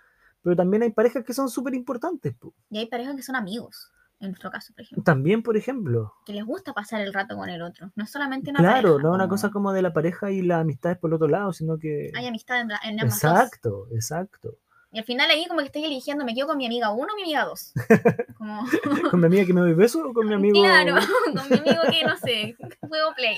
pero 0.42 0.56
también 0.56 0.82
hay 0.82 0.90
parejas 0.90 1.24
que 1.24 1.34
son 1.34 1.48
súper 1.50 1.74
importantes. 1.74 2.34
po. 2.34 2.54
Y 2.70 2.78
hay 2.78 2.86
parejas 2.86 3.14
que 3.16 3.22
son 3.22 3.36
amigos, 3.36 3.92
en 4.20 4.28
nuestro 4.28 4.50
caso, 4.50 4.72
por 4.74 4.82
ejemplo, 4.82 5.04
También, 5.04 5.42
por 5.42 5.56
ejemplo, 5.56 6.14
que 6.24 6.32
les 6.32 6.44
gusta 6.44 6.72
pasar 6.72 7.02
el 7.02 7.12
rato 7.12 7.36
con 7.36 7.48
el 7.50 7.60
otro. 7.62 7.92
No 7.94 8.04
es 8.04 8.10
solamente 8.10 8.50
una 8.50 8.58
claro, 8.60 8.94
pareja, 8.94 9.02
no 9.02 9.10
es 9.10 9.14
una 9.16 9.28
cosa 9.28 9.50
como 9.50 9.72
de 9.72 9.82
la 9.82 9.92
pareja 9.92 10.30
y 10.30 10.42
la 10.42 10.60
amistad 10.60 10.92
es 10.92 10.98
por 10.98 11.10
el 11.10 11.14
otro 11.14 11.28
lado, 11.28 11.52
sino 11.52 11.78
que... 11.78 12.10
Hay 12.14 12.26
amistad 12.26 12.60
en, 12.60 12.68
la- 12.68 12.80
en 12.84 13.00
ambas 13.00 13.20
dos. 13.20 13.32
Exacto, 13.32 13.86
exacto. 13.92 14.56
Y 14.92 14.98
al 14.98 15.04
final 15.04 15.30
ahí 15.30 15.46
como 15.46 15.60
que 15.60 15.66
estoy 15.66 15.84
eligiendo, 15.84 16.24
me 16.24 16.34
quedo 16.34 16.48
con 16.48 16.56
mi 16.56 16.66
amiga 16.66 16.90
uno 16.90 17.12
o 17.12 17.16
mi 17.16 17.22
amiga 17.22 17.44
dos. 17.44 17.72
Como, 18.36 18.64
¿Con 19.10 19.20
mi 19.20 19.26
amiga 19.26 19.44
que 19.44 19.52
me 19.52 19.60
doy 19.60 19.74
beso 19.74 20.02
o 20.02 20.14
con 20.14 20.26
mi 20.26 20.34
amigo? 20.34 20.62
claro, 20.62 20.94
con 21.26 21.48
mi 21.50 21.58
amigo 21.58 21.82
que 21.90 22.04
no 22.04 22.16
sé, 22.16 22.56
juego 22.88 23.12
play. 23.14 23.36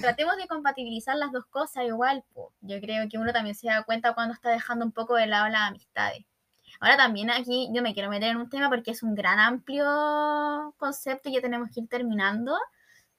Tratemos 0.00 0.36
de 0.38 0.48
compatibilizar 0.48 1.14
las 1.16 1.30
dos 1.30 1.44
cosas 1.46 1.84
igual. 1.84 2.24
po. 2.32 2.54
Yo 2.62 2.80
creo 2.80 3.06
que 3.08 3.18
uno 3.18 3.32
también 3.32 3.54
se 3.54 3.68
da 3.68 3.84
cuenta 3.84 4.14
cuando 4.14 4.32
está 4.32 4.50
dejando 4.50 4.84
un 4.86 4.92
poco 4.92 5.14
de 5.14 5.26
lado 5.26 5.48
las 5.48 5.68
amistades. 5.68 6.24
Ahora 6.80 6.96
también 6.96 7.30
aquí 7.30 7.68
yo 7.72 7.82
me 7.82 7.92
quiero 7.92 8.08
meter 8.08 8.30
en 8.30 8.38
un 8.38 8.48
tema 8.48 8.70
porque 8.70 8.92
es 8.92 9.02
un 9.02 9.14
gran 9.14 9.38
amplio 9.38 10.74
concepto 10.78 11.28
y 11.28 11.34
ya 11.34 11.42
tenemos 11.42 11.68
que 11.70 11.80
ir 11.80 11.88
terminando. 11.88 12.56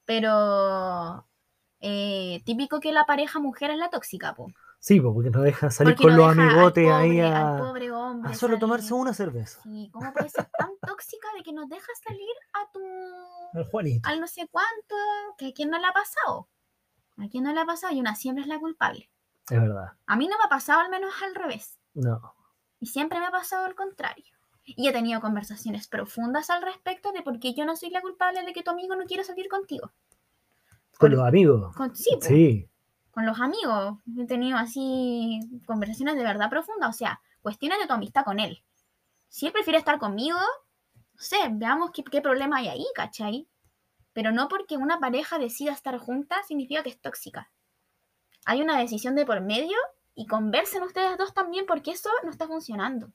Pero 0.04 1.24
eh, 1.80 2.42
típico 2.44 2.80
que 2.80 2.92
la 2.92 3.04
pareja 3.04 3.38
mujer 3.38 3.70
es 3.70 3.78
la 3.78 3.90
tóxica, 3.90 4.34
po. 4.34 4.48
Sí, 4.84 5.00
po, 5.00 5.14
porque 5.14 5.30
no 5.30 5.42
deja 5.42 5.70
salir 5.70 5.94
Porque 5.94 6.08
con 6.08 6.16
no 6.16 6.26
los 6.26 6.36
deja 6.36 6.42
al 6.42 6.50
amigotes 6.50 6.84
pobre- 6.84 6.92
ahí 6.92 7.20
a, 7.20 7.56
pobre 7.58 7.90
hombre 7.92 8.30
a 8.32 8.34
solo 8.34 8.50
salir. 8.54 8.58
tomarse 8.58 8.94
una 8.94 9.14
cerveza. 9.14 9.62
Sí, 9.62 9.88
¿cómo 9.92 10.12
puede 10.12 10.28
ser 10.28 10.50
tan 10.58 10.70
tóxica 10.86 11.28
de 11.36 11.44
que 11.44 11.52
nos 11.52 11.68
dejas 11.68 11.96
salir 12.04 12.34
a 12.54 12.72
tu. 12.72 12.80
Al 13.54 13.64
Juanito. 13.66 14.08
al 14.08 14.20
no 14.20 14.26
sé 14.26 14.48
cuánto? 14.50 14.96
Que 15.38 15.48
a 15.50 15.52
quién 15.52 15.70
no 15.70 15.78
le 15.78 15.86
ha 15.86 15.92
pasado. 15.92 16.48
A 17.16 17.28
quién 17.30 17.44
no 17.44 17.52
le 17.52 17.60
ha 17.60 17.64
pasado 17.64 17.94
y 17.94 18.00
una 18.00 18.16
siempre 18.16 18.42
es 18.42 18.48
la 18.48 18.58
culpable. 18.58 19.08
Es 19.48 19.60
verdad. 19.60 19.92
A 20.06 20.16
mí 20.16 20.26
no 20.26 20.36
me 20.36 20.44
ha 20.44 20.48
pasado 20.48 20.80
al 20.80 20.90
menos 20.90 21.12
al 21.22 21.34
revés. 21.36 21.78
No. 21.94 22.34
Y 22.80 22.86
siempre 22.86 23.20
me 23.20 23.26
ha 23.26 23.30
pasado 23.30 23.64
al 23.66 23.76
contrario. 23.76 24.24
Y 24.64 24.88
he 24.88 24.92
tenido 24.92 25.20
conversaciones 25.20 25.86
profundas 25.86 26.50
al 26.50 26.60
respecto 26.62 27.12
de 27.12 27.22
por 27.22 27.38
qué 27.38 27.54
yo 27.54 27.64
no 27.64 27.76
soy 27.76 27.90
la 27.90 28.00
culpable 28.00 28.42
de 28.44 28.52
que 28.52 28.64
tu 28.64 28.72
amigo 28.72 28.96
no 28.96 29.04
quiera 29.04 29.22
salir 29.22 29.48
contigo. 29.48 29.92
Con 30.98 31.12
los 31.12 31.22
amigos. 31.24 31.76
Con, 31.76 31.94
sí, 31.94 32.18
Sí. 32.20 32.68
Con 33.12 33.24
los 33.24 33.40
amigos. 33.40 33.98
He 34.18 34.26
tenido 34.26 34.58
así 34.58 35.38
conversaciones 35.66 36.16
de 36.16 36.24
verdad 36.24 36.50
profundas. 36.50 36.90
O 36.90 36.98
sea, 36.98 37.20
cuestiones 37.40 37.78
de 37.78 37.86
tu 37.86 37.92
amistad 37.92 38.24
con 38.24 38.40
él. 38.40 38.64
Si 39.28 39.46
él 39.46 39.52
prefiere 39.52 39.78
estar 39.78 39.98
conmigo, 39.98 40.38
sé, 41.16 41.36
veamos 41.52 41.90
qué, 41.92 42.02
qué 42.02 42.20
problema 42.20 42.56
hay 42.56 42.68
ahí, 42.68 42.86
¿cachai? 42.94 43.48
Pero 44.12 44.32
no 44.32 44.48
porque 44.48 44.76
una 44.76 44.98
pareja 44.98 45.38
decida 45.38 45.72
estar 45.72 45.96
junta 45.98 46.36
significa 46.46 46.82
que 46.82 46.90
es 46.90 47.00
tóxica. 47.00 47.50
Hay 48.44 48.60
una 48.60 48.78
decisión 48.78 49.14
de 49.14 49.24
por 49.24 49.40
medio 49.40 49.76
y 50.14 50.26
conversen 50.26 50.82
ustedes 50.82 51.16
dos 51.16 51.32
también 51.32 51.64
porque 51.66 51.92
eso 51.92 52.10
no 52.24 52.30
está 52.30 52.46
funcionando. 52.46 53.12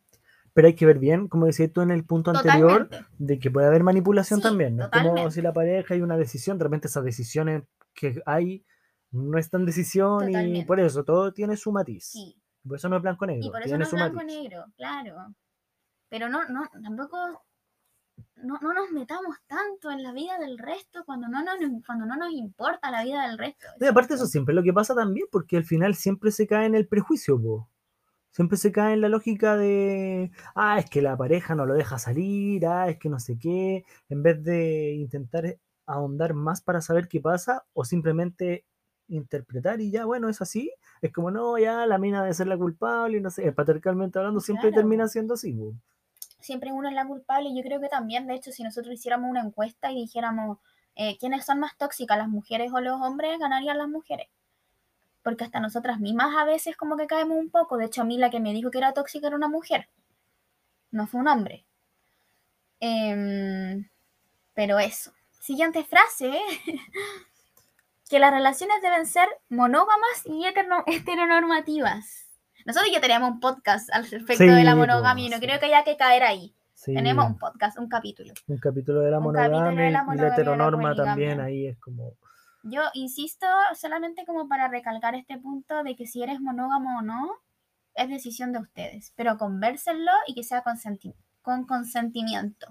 Pero 0.54 0.68
hay 0.68 0.76
que 0.76 0.88
ver 0.88 0.98
bien, 0.98 1.28
como 1.28 1.46
decías 1.46 1.72
tú 1.72 1.82
en 1.82 1.92
el 1.92 2.04
punto 2.04 2.32
anterior, 2.32 2.86
Totalmente. 2.86 3.12
de 3.20 3.38
que 3.38 3.52
puede 3.52 3.68
haber 3.68 3.84
manipulación 3.84 4.40
Sí, 4.40 4.44
también. 4.44 4.78
¿no? 4.78 4.90
Como 4.90 5.30
si 5.30 5.42
la 5.42 5.54
pareja 5.54 5.94
hay 5.94 6.02
una 6.02 6.18
decisión, 6.18 6.58
de 6.58 6.64
repente 6.64 6.88
esas 6.88 7.04
decisiones 7.04 7.64
que 7.94 8.20
hay 8.26 8.66
no 9.18 9.38
es 9.38 9.50
tan 9.50 9.66
decisión 9.66 10.30
y 10.30 10.64
por 10.66 10.80
eso 10.80 11.04
todo 11.04 11.34
tiene 11.34 11.58
su 11.58 11.72
matiz. 11.72 12.06
Sí. 12.06 12.36
Por 12.66 12.78
eso 12.78 12.90
no 12.90 12.98
es 12.98 13.02
blanco 13.02 13.26
negro, 13.26 13.48
Y 13.48 13.50
por 13.50 13.62
eso 13.62 13.78
no 13.78 13.84
es 13.84 13.90
su 13.90 13.96
blanco 13.96 14.18
matiz. 14.18 14.38
negro, 14.38 14.66
claro. 14.76 15.34
Pero 16.10 16.30
no, 16.30 16.48
no, 16.50 16.70
tampoco 16.82 17.46
no, 18.36 18.60
no 18.62 18.74
nos 18.74 18.92
metamos 18.92 19.36
tanto 19.48 19.92
en 19.92 20.04
la 20.04 20.14
vida 20.14 20.38
del 20.38 20.58
resto 20.58 21.04
cuando 21.06 21.28
no, 21.28 21.44
nos, 21.44 21.58
cuando 21.86 22.06
no 22.06 22.16
nos 22.16 22.32
importa 22.34 22.92
la 22.92 23.04
vida 23.04 23.28
del 23.28 23.38
resto. 23.38 23.68
Y 23.80 23.86
aparte 23.86 24.14
eso 24.14 24.28
siempre 24.28 24.54
es 24.54 24.56
lo 24.56 24.64
que 24.64 24.74
pasa 24.74 24.96
también, 24.96 25.28
porque 25.32 25.58
al 25.58 25.66
final 25.66 25.96
siempre 25.96 26.32
se 26.32 26.48
cae 26.48 26.66
en 26.66 26.76
el 26.76 26.88
prejuicio, 26.88 27.42
po. 27.42 27.70
Siempre 28.32 28.58
se 28.58 28.72
cae 28.72 28.94
en 28.94 29.02
la 29.02 29.10
lógica 29.10 29.58
de, 29.58 30.32
ah, 30.54 30.78
es 30.78 30.90
que 30.90 31.02
la 31.02 31.18
pareja 31.18 31.56
no 31.56 31.66
lo 31.66 31.74
deja 31.74 31.98
salir, 31.98 32.68
ah, 32.68 32.88
es 32.88 33.00
que 33.00 33.10
no 33.10 33.20
sé 33.20 33.38
qué, 33.40 33.84
en 34.10 34.22
vez 34.22 34.44
de 34.44 34.94
intentar 34.94 35.58
ahondar 35.88 36.36
más 36.36 36.62
para 36.62 36.82
saber 36.82 37.08
qué 37.08 37.20
pasa, 37.20 37.66
o 37.74 37.84
simplemente 37.84 38.66
interpretar 39.08 39.80
y 39.82 39.92
ya, 39.92 40.06
bueno, 40.06 40.30
es 40.30 40.42
así, 40.42 40.72
es 41.02 41.12
como, 41.14 41.32
no, 41.32 41.58
ya 41.58 41.86
la 41.86 41.98
mina 41.98 42.22
debe 42.22 42.34
ser 42.34 42.48
la 42.48 42.58
culpable, 42.58 43.18
y 43.18 43.22
no 43.22 43.30
sé, 43.30 43.52
patriarcalmente 43.52 44.20
hablando, 44.20 44.40
siempre 44.40 44.70
Claro. 44.70 44.82
termina 44.82 45.08
siendo 45.08 45.34
así. 45.36 45.58
Siempre 46.40 46.72
uno 46.72 46.88
es 46.88 46.94
la 46.96 47.06
culpable. 47.08 47.50
Yo 47.56 47.64
creo 47.64 47.80
que 47.82 47.90
también, 47.90 48.28
de 48.28 48.36
hecho, 48.36 48.52
si 48.52 48.64
nosotros 48.64 48.94
hiciéramos 48.94 49.30
una 49.30 49.42
encuesta 49.42 49.92
y 49.92 49.96
dijéramos 49.96 50.60
eh, 50.96 51.18
quiénes 51.20 51.46
son 51.46 51.60
más 51.60 51.76
tóxicas, 51.78 52.18
las 52.18 52.28
mujeres 52.30 52.72
o 52.74 52.80
los 52.80 53.00
hombres, 53.02 53.38
ganarían 53.40 53.78
las 53.78 53.88
mujeres. 53.90 54.28
Porque 55.24 55.44
hasta 55.44 55.60
nosotras 55.60 56.00
mismas 56.00 56.36
a 56.38 56.46
veces 56.46 56.78
como 56.78 56.96
que 56.96 57.08
caemos 57.08 57.38
un 57.38 57.50
poco. 57.50 57.78
De 57.78 57.86
hecho, 57.86 58.02
a 58.02 58.06
mí 58.06 58.18
la 58.18 58.30
que 58.30 58.40
me 58.40 58.54
dijo 58.54 58.72
que 58.72 58.78
era 58.78 58.94
tóxica 58.94 59.28
era 59.28 59.36
una 59.36 59.48
mujer. 59.48 59.90
No 60.92 61.06
fue 61.08 61.20
un 61.20 61.28
hombre. 61.28 61.66
Em, 62.80 63.88
pero 64.54 64.80
eso. 64.80 65.12
Siguiente 65.40 65.84
frase. 65.84 66.40
que 68.10 68.20
las 68.20 68.32
relaciones 68.32 68.82
deben 68.82 69.06
ser 69.06 69.28
monógamas 69.50 70.24
y 70.26 70.46
heteronormativas. 70.88 72.30
Nosotros 72.66 72.92
ya 72.92 73.00
teníamos 73.02 73.32
un 73.32 73.40
podcast 73.40 73.90
al 73.94 74.04
respecto 74.10 74.44
Sí, 74.44 74.50
de 74.50 74.64
la 74.64 74.76
monogamia 74.76 75.26
y 75.26 75.30
no 75.30 75.38
sí. 75.38 75.46
creo 75.46 75.60
que 75.60 75.68
haya 75.68 75.84
que 75.84 75.98
caer 75.98 76.24
ahí. 76.24 76.54
Sí, 76.74 76.94
Tenemos 76.94 77.26
un 77.26 77.38
podcast, 77.38 77.78
un 77.80 77.90
capítulo. 77.90 78.34
un 78.48 78.58
capítulo 78.60 79.00
de 79.02 79.10
la 79.12 79.18
de 79.18 79.24
monogamia 79.24 79.50
la 79.50 79.58
y 79.58 79.62
monogamia 79.62 79.90
y 79.90 79.92
la 80.18 80.28
la 80.28 80.34
heteronorma 80.34 80.96
también, 80.96 81.40
ahí 81.42 81.68
es 81.68 81.78
como... 81.80 82.14
Yo 82.64 82.82
insisto 82.94 83.48
solamente 83.76 84.26
como 84.26 84.48
para 84.50 84.68
recalcar 84.68 85.16
este 85.16 85.38
punto 85.38 85.84
de 85.84 85.96
que 85.96 86.06
si 86.06 86.22
eres 86.22 86.40
monógamo 86.42 87.00
o 87.00 87.02
no, 87.02 87.32
es 87.96 88.10
decisión 88.10 88.52
de 88.52 88.60
ustedes, 88.60 89.14
pero 89.16 89.38
convérsenlo 89.38 90.12
y 90.28 90.36
que 90.36 90.44
sea 90.44 90.64
consenti- 90.64 91.16
con 91.42 91.66
consentimiento. 91.66 92.68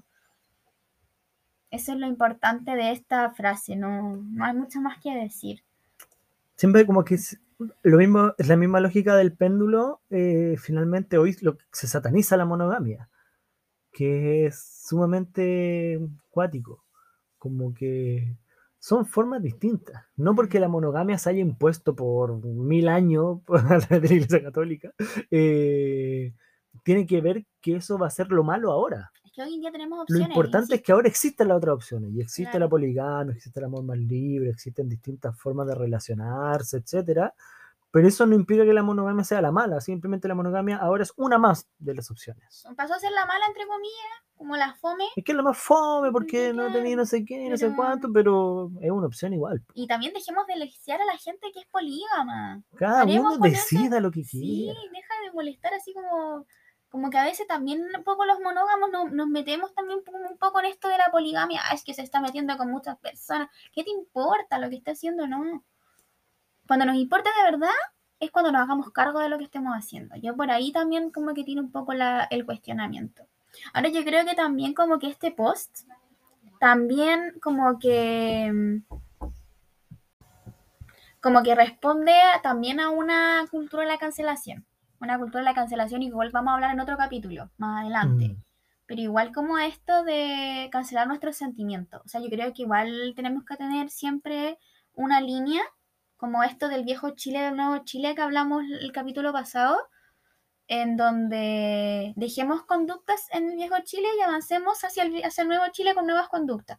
Eso 1.77 1.93
es 1.93 1.99
lo 1.99 2.07
importante 2.07 2.75
de 2.75 2.91
esta 2.91 3.31
frase, 3.33 3.77
no, 3.77 4.17
no 4.17 4.45
hay 4.47 4.55
mucho 4.55 4.81
más 4.81 4.99
que 5.03 5.15
decir. 5.15 5.63
siempre 6.57 6.87
como 6.87 7.05
que 7.05 7.17
es 7.17 7.39
lo 7.83 7.99
mismo, 7.99 8.33
es 8.39 8.49
la 8.49 8.57
misma 8.57 8.81
lógica 8.81 9.15
del 9.15 9.35
péndulo, 9.35 10.01
eh, 10.09 10.57
finalmente 10.59 11.19
hoy 11.19 11.37
lo, 11.43 11.59
se 11.73 11.87
sataniza 11.87 12.39
la 12.39 12.47
monogamia, 12.47 13.11
que 13.93 14.47
es 14.47 14.59
sumamente 14.89 16.01
cuático, 16.31 16.83
como 17.39 17.75
que 17.75 18.39
son 18.79 19.05
formas 19.05 19.43
distintas, 19.43 20.03
no 20.17 20.35
porque 20.35 20.61
la 20.61 20.69
monogamia 20.69 21.19
se 21.19 21.29
haya 21.29 21.41
impuesto 21.41 21.95
por 21.95 22.43
mil 22.43 22.89
años 22.89 23.41
por 23.47 23.63
la 23.63 23.97
Iglesia 23.99 24.43
Católica, 24.43 24.95
eh, 25.31 26.33
tiene 26.85 27.07
que 27.07 27.21
ver 27.21 27.45
que 27.61 27.77
eso 27.77 27.99
va 27.99 28.07
a 28.07 28.11
ser 28.11 28.29
lo 28.29 28.45
malo 28.45 28.73
ahora. 28.73 29.13
Es 29.37 29.43
que 29.45 29.49
hoy 29.51 29.55
en 29.57 29.61
día 29.61 29.71
tenemos 29.71 30.07
Lo 30.09 30.19
importante 30.19 30.77
es 30.77 30.83
que 30.83 30.93
ahora 30.93 31.09
existen 31.09 31.49
las 31.49 31.59
otras 31.59 31.75
opciones 31.75 32.11
y 32.15 32.23
existe 32.23 32.53
Claro. 32.53 32.65
la 32.65 32.69
poligamia, 32.71 33.35
existe 33.35 33.61
el 33.61 33.67
amor 33.67 33.85
más 33.85 33.99
libre, 33.99 34.49
existen 34.49 34.89
distintas 34.89 35.39
formas 35.39 35.67
de 35.67 35.75
relacionarse, 35.75 36.79
etcétera. 36.79 37.35
Pero 37.91 38.09
eso 38.09 38.25
no 38.25 38.35
implica 38.35 38.65
que 38.65 38.73
la 38.73 38.83
monogamia 38.83 39.25
sea 39.25 39.43
la 39.43 39.53
mala, 39.53 39.83
simplemente 39.83 40.27
la 40.27 40.35
monogamia 40.35 40.79
ahora 40.79 41.03
es 41.03 41.13
una 41.17 41.37
más 41.37 41.69
de 41.79 41.95
las 41.95 42.11
opciones. 42.11 42.65
Pasó 42.79 42.95
a 42.95 42.99
ser 42.99 43.13
la 43.13 43.27
mala, 43.27 43.45
entre 43.47 43.67
comillas, 43.67 44.23
como 44.37 44.57
la 44.57 44.75
fome, 44.77 45.05
Es 45.15 45.23
que 45.23 45.33
es 45.33 45.37
la 45.37 45.43
más 45.43 45.59
fome 45.59 46.11
porque 46.13 46.55
no 46.55 46.73
tenía 46.73 46.97
no 46.97 47.05
sé 47.05 47.23
qué, 47.27 47.51
no 47.51 47.59
sé 47.59 47.67
pero- 47.67 47.77
cuánto, 47.77 48.11
pero 48.11 48.71
es 48.81 48.91
una 48.91 49.07
opción 49.07 49.35
igual. 49.35 49.63
y 49.75 49.87
también 49.87 50.15
dejemos 50.15 50.47
de 50.47 50.57
lisiar 50.57 50.99
a 50.99 51.05
la 51.05 51.19
gente 51.19 51.49
que 51.53 51.61
es 51.61 51.67
polígama. 51.67 52.63
Cada 52.77 53.05
uno 53.05 53.37
decida 53.37 54.01
lo 54.01 54.11
que 54.11 54.25
Sí, 54.25 54.41
quiera. 54.41 54.81
deja 54.93 55.15
de 55.27 55.33
molestar 55.35 55.75
así 55.75 55.93
como, 55.93 56.47
como 56.97 57.11
que 57.11 57.19
a 57.19 57.25
veces 57.25 57.47
también 57.47 57.83
un 57.95 58.05
poco 58.05 58.25
los 58.25 58.41
monógamos 58.41 58.89
no- 58.91 59.05
nos 59.11 59.29
metemos 59.29 59.75
también 59.75 59.99
un 60.31 60.39
poco 60.39 60.61
en 60.61 60.65
esto 60.67 60.89
de 60.89 60.97
la 60.97 61.11
poligamia. 61.11 61.61
Ah, 61.63 61.75
es 61.75 61.85
que 61.85 61.93
se 61.93 62.01
está 62.01 62.23
metiendo 62.23 62.57
con 62.57 62.71
muchas 62.71 62.97
personas. 62.97 63.51
¿Qué 63.75 63.85
te 63.85 63.91
importa 63.91 64.59
lo 64.59 64.71
que 64.71 64.77
está 64.77 64.93
haciendo? 64.93 65.27
No. 65.27 65.63
Cuando 66.67 66.87
nos 66.87 66.97
importa 66.97 67.29
de 67.37 67.51
verdad 67.51 67.77
es 68.19 68.31
cuando 68.31 68.51
nos 68.51 68.63
hagamos 68.63 68.93
cargo 68.93 69.19
de 69.21 69.29
lo 69.29 69.37
que 69.37 69.45
estemos 69.45 69.75
haciendo. 69.75 70.17
Yo 70.17 70.35
por 70.35 70.51
ahí 70.51 70.73
también 70.73 71.11
como 71.11 71.35
que 71.35 71.45
tiene 71.45 71.61
un 71.61 71.71
poco 71.71 71.93
el 71.93 72.47
cuestionamiento. 72.47 73.27
Ahora 73.75 73.91
yo 73.91 74.03
creo 74.03 74.25
que 74.25 74.35
también 74.35 74.73
como 74.73 74.99
que 74.99 75.09
este 75.09 75.33
post 75.33 75.81
también 76.59 77.39
como 77.43 77.79
que 77.79 78.81
como 81.21 81.43
que 81.43 81.55
responde 81.55 82.15
también 82.43 82.81
a 82.81 82.89
una 82.89 83.45
cultura 83.51 83.83
de 83.83 83.91
la 83.91 83.99
cancelación. 83.99 84.65
Una 85.01 85.19
cultura 85.19 85.41
de 85.41 85.45
la 85.45 85.55
cancelación 85.55 86.03
y 86.03 86.07
igual 86.07 86.31
vamos 86.33 86.51
a 86.51 86.55
hablar 86.55 86.73
en 86.73 86.81
otro 86.81 86.97
capítulo 86.97 87.51
más 87.59 87.83
adelante. 87.83 88.29
Mm. 88.29 88.43
Pero 88.87 89.01
igual 89.01 89.33
como 89.33 89.59
esto 89.59 90.05
de 90.05 90.69
cancelar 90.71 91.09
nuestros 91.09 91.37
sentimientos. 91.37 92.03
O 92.05 92.09
sea, 92.09 92.21
yo 92.21 92.29
creo 92.29 92.53
que 92.53 92.63
igual 92.63 93.13
tenemos 93.17 93.45
que 93.45 93.57
tener 93.57 93.91
siempre 93.91 94.59
una 94.95 95.21
línea, 95.21 95.63
como 96.17 96.43
esto 96.43 96.69
del 96.69 96.85
viejo 96.85 97.11
Chile, 97.11 97.41
del 97.41 97.57
nuevo 97.57 97.85
Chile 97.85 98.15
que 98.15 98.23
hablamos 98.23 98.65
el 98.81 98.93
capítulo 98.93 99.33
pasado, 99.33 99.77
en 100.69 100.97
donde 100.97 102.13
dejemos 102.17 102.65
conductas 102.65 103.29
en 103.33 103.51
el 103.51 103.57
viejo 103.57 103.77
Chile 103.85 104.09
y 104.19 104.23
avancemos 104.23 104.83
hacia 104.83 105.03
el, 105.03 105.23
hacia 105.25 105.43
el 105.43 105.49
nuevo 105.49 105.65
Chile 105.73 105.95
con 105.95 106.07
nuevas 106.07 106.29
conductas. 106.29 106.79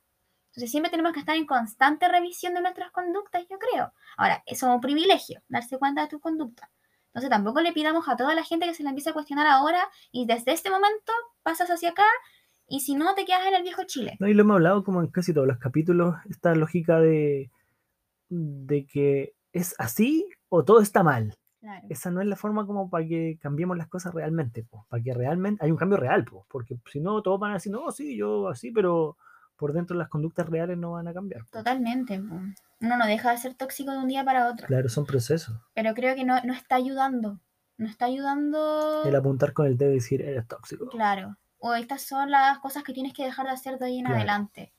Entonces 0.58 0.72
siempre 0.72 0.90
tenemos 0.90 1.14
que 1.14 1.20
estar 1.20 1.36
en 1.36 1.46
constante 1.46 2.08
revisión 2.08 2.56
de 2.56 2.62
nuestras 2.62 2.92
conductas, 2.92 3.46
yo 3.48 3.60
creo. 3.60 3.94
Ahora, 4.18 4.42
eso 4.48 4.68
es 4.68 4.74
un 4.74 4.82
privilegio, 4.82 5.44
darse 5.48 5.78
cuenta 5.78 6.02
de 6.02 6.08
tus 6.08 6.20
conductas. 6.20 6.70
Entonces 7.18 7.32
tampoco 7.32 7.62
le 7.62 7.74
pidamos 7.74 8.08
a 8.08 8.16
toda 8.16 8.36
la 8.36 8.44
gente 8.44 8.68
que 8.68 8.76
se 8.76 8.84
la 8.84 8.90
empiece 8.90 9.10
a 9.10 9.14
cuestionar 9.14 9.48
ahora 9.48 9.80
y 10.12 10.28
desde 10.28 10.52
este 10.52 10.70
momento 10.70 11.12
pasas 11.42 11.68
hacia 11.72 11.90
acá 11.90 12.06
y 12.68 12.82
si 12.82 12.94
no 12.94 13.16
te 13.16 13.26
quedas 13.26 13.48
en 13.48 13.56
el 13.56 13.64
viejo 13.64 13.82
Chile. 13.88 14.18
No, 14.20 14.28
y 14.28 14.36
lo 14.36 14.44
hemos 14.44 14.58
hablado 14.58 14.84
como 14.84 15.02
en 15.02 15.08
casi 15.08 15.34
todos 15.34 15.48
los 15.48 15.58
capítulos, 15.58 16.14
esta 16.30 16.54
lógica 16.54 17.00
de, 17.00 17.50
de 18.30 18.86
que 18.86 19.34
es 19.52 19.74
así 19.80 20.30
o 20.50 20.64
todo 20.64 20.80
está 20.80 21.02
mal. 21.02 21.34
Claro. 21.60 21.88
esa 21.90 22.12
no 22.12 22.22
es 22.22 22.28
la 22.28 22.36
forma 22.36 22.68
como 22.68 22.88
para 22.88 23.08
que 23.08 23.40
cambiemos 23.42 23.76
las 23.78 23.88
cosas 23.88 24.14
realmente, 24.14 24.64
po, 24.64 24.86
para 24.88 25.02
que 25.02 25.12
realmente 25.12 25.66
hay 25.66 25.72
un 25.72 25.78
cambio 25.78 25.98
real, 25.98 26.24
po, 26.24 26.46
porque 26.50 26.78
si 26.86 27.00
no, 27.00 27.24
todos 27.24 27.40
van 27.40 27.50
a 27.50 27.54
decir, 27.56 27.72
no, 27.72 27.90
sí, 27.90 28.16
yo 28.16 28.48
así, 28.48 28.70
pero 28.70 29.18
por 29.58 29.74
dentro 29.74 29.98
las 29.98 30.10
conductas 30.10 30.48
reales 30.48 30.78
no 30.78 30.92
van 30.92 31.08
a 31.08 31.14
cambiar. 31.14 31.46
Totalmente. 31.50 32.20
Uno 32.20 32.54
no 32.98 33.06
deja 33.08 33.32
de 33.32 33.38
ser 33.38 33.56
tóxico 33.56 33.92
de 33.92 33.98
un 33.98 34.08
día 34.08 34.24
para 34.24 34.48
otro. 34.50 34.68
Claro, 34.68 34.88
son 34.90 35.06
procesos. 35.06 35.56
Pero 35.74 35.94
creo 35.94 36.16
que 36.16 36.24
no, 36.24 36.40
no 36.44 36.54
está 36.54 36.76
ayudando. 36.76 37.40
No 37.78 37.88
está 37.88 38.06
ayudando. 38.06 39.04
El 39.06 39.16
apuntar 39.16 39.54
con 39.54 39.66
el 39.68 39.78
dedo 39.78 39.92
y 39.92 39.96
decir, 39.96 40.22
eres 40.22 40.48
tóxico. 40.48 40.88
Claro. 40.90 41.38
O 41.60 41.74
estas 41.74 42.02
son 42.04 42.30
las 42.32 42.60
cosas 42.60 42.84
que 42.84 42.94
tienes 42.94 43.14
que 43.14 43.24
dejar 43.24 43.46
de 43.48 43.52
hacer 43.54 43.78
de 43.80 43.86
ahí 43.88 43.98
en 44.00 44.06
Claro. 44.06 44.18
adelante. 44.20 44.74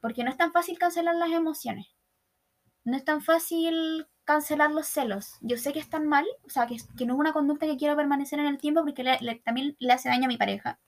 Porque 0.00 0.24
no 0.24 0.30
es 0.30 0.36
tan 0.36 0.52
fácil 0.52 0.78
cancelar 0.78 1.14
las 1.16 1.30
emociones. 1.30 1.86
No 2.84 2.96
es 2.96 3.04
tan 3.04 3.20
fácil 3.22 4.06
cancelar 4.24 4.70
los 4.70 4.86
celos. 4.86 5.36
Yo 5.40 5.56
sé 5.56 5.72
que 5.72 5.78
están 5.78 6.06
mal, 6.06 6.26
o 6.46 6.50
sea, 6.50 6.66
que, 6.66 6.76
que 6.96 7.06
no 7.06 7.14
es 7.14 7.20
una 7.20 7.32
conducta 7.32 7.66
que 7.66 7.76
quiero 7.76 7.96
permanecer 7.96 8.38
en 8.38 8.46
el 8.46 8.58
tiempo 8.58 8.82
porque 8.82 9.02
le- 9.02 9.18
le- 9.20 9.36
también 9.36 9.74
le 9.78 9.92
hace 9.92 10.08
daño 10.08 10.24
a 10.26 10.28
mi 10.28 10.36
pareja. 10.36 10.78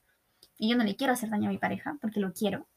Y 0.59 0.71
yo 0.71 0.77
no 0.77 0.85
le 0.85 0.95
quiero 0.97 1.15
hacer 1.15 1.31
daño 1.31 1.49
a 1.49 1.53
mi 1.53 1.59
pareja 1.59 1.97
porque 2.01 2.21
lo 2.21 2.33
quiero. 2.33 2.69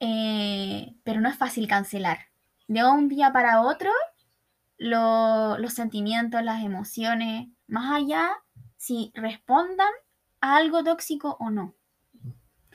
Eh, 0.00 0.94
pero 1.04 1.20
no 1.20 1.28
es 1.28 1.36
fácil 1.36 1.68
cancelar. 1.68 2.18
De 2.68 2.84
un 2.84 3.08
día 3.08 3.32
para 3.32 3.62
otro, 3.62 3.90
lo- 4.78 5.58
los 5.58 5.74
sentimientos, 5.74 6.42
las 6.44 6.64
emociones, 6.64 7.48
más 7.68 7.92
allá, 7.94 8.30
si 8.76 9.12
respondan 9.14 9.92
a 10.42 10.56
algo 10.58 10.84
tóxico 10.84 11.36
o 11.40 11.50
no. 11.50 11.74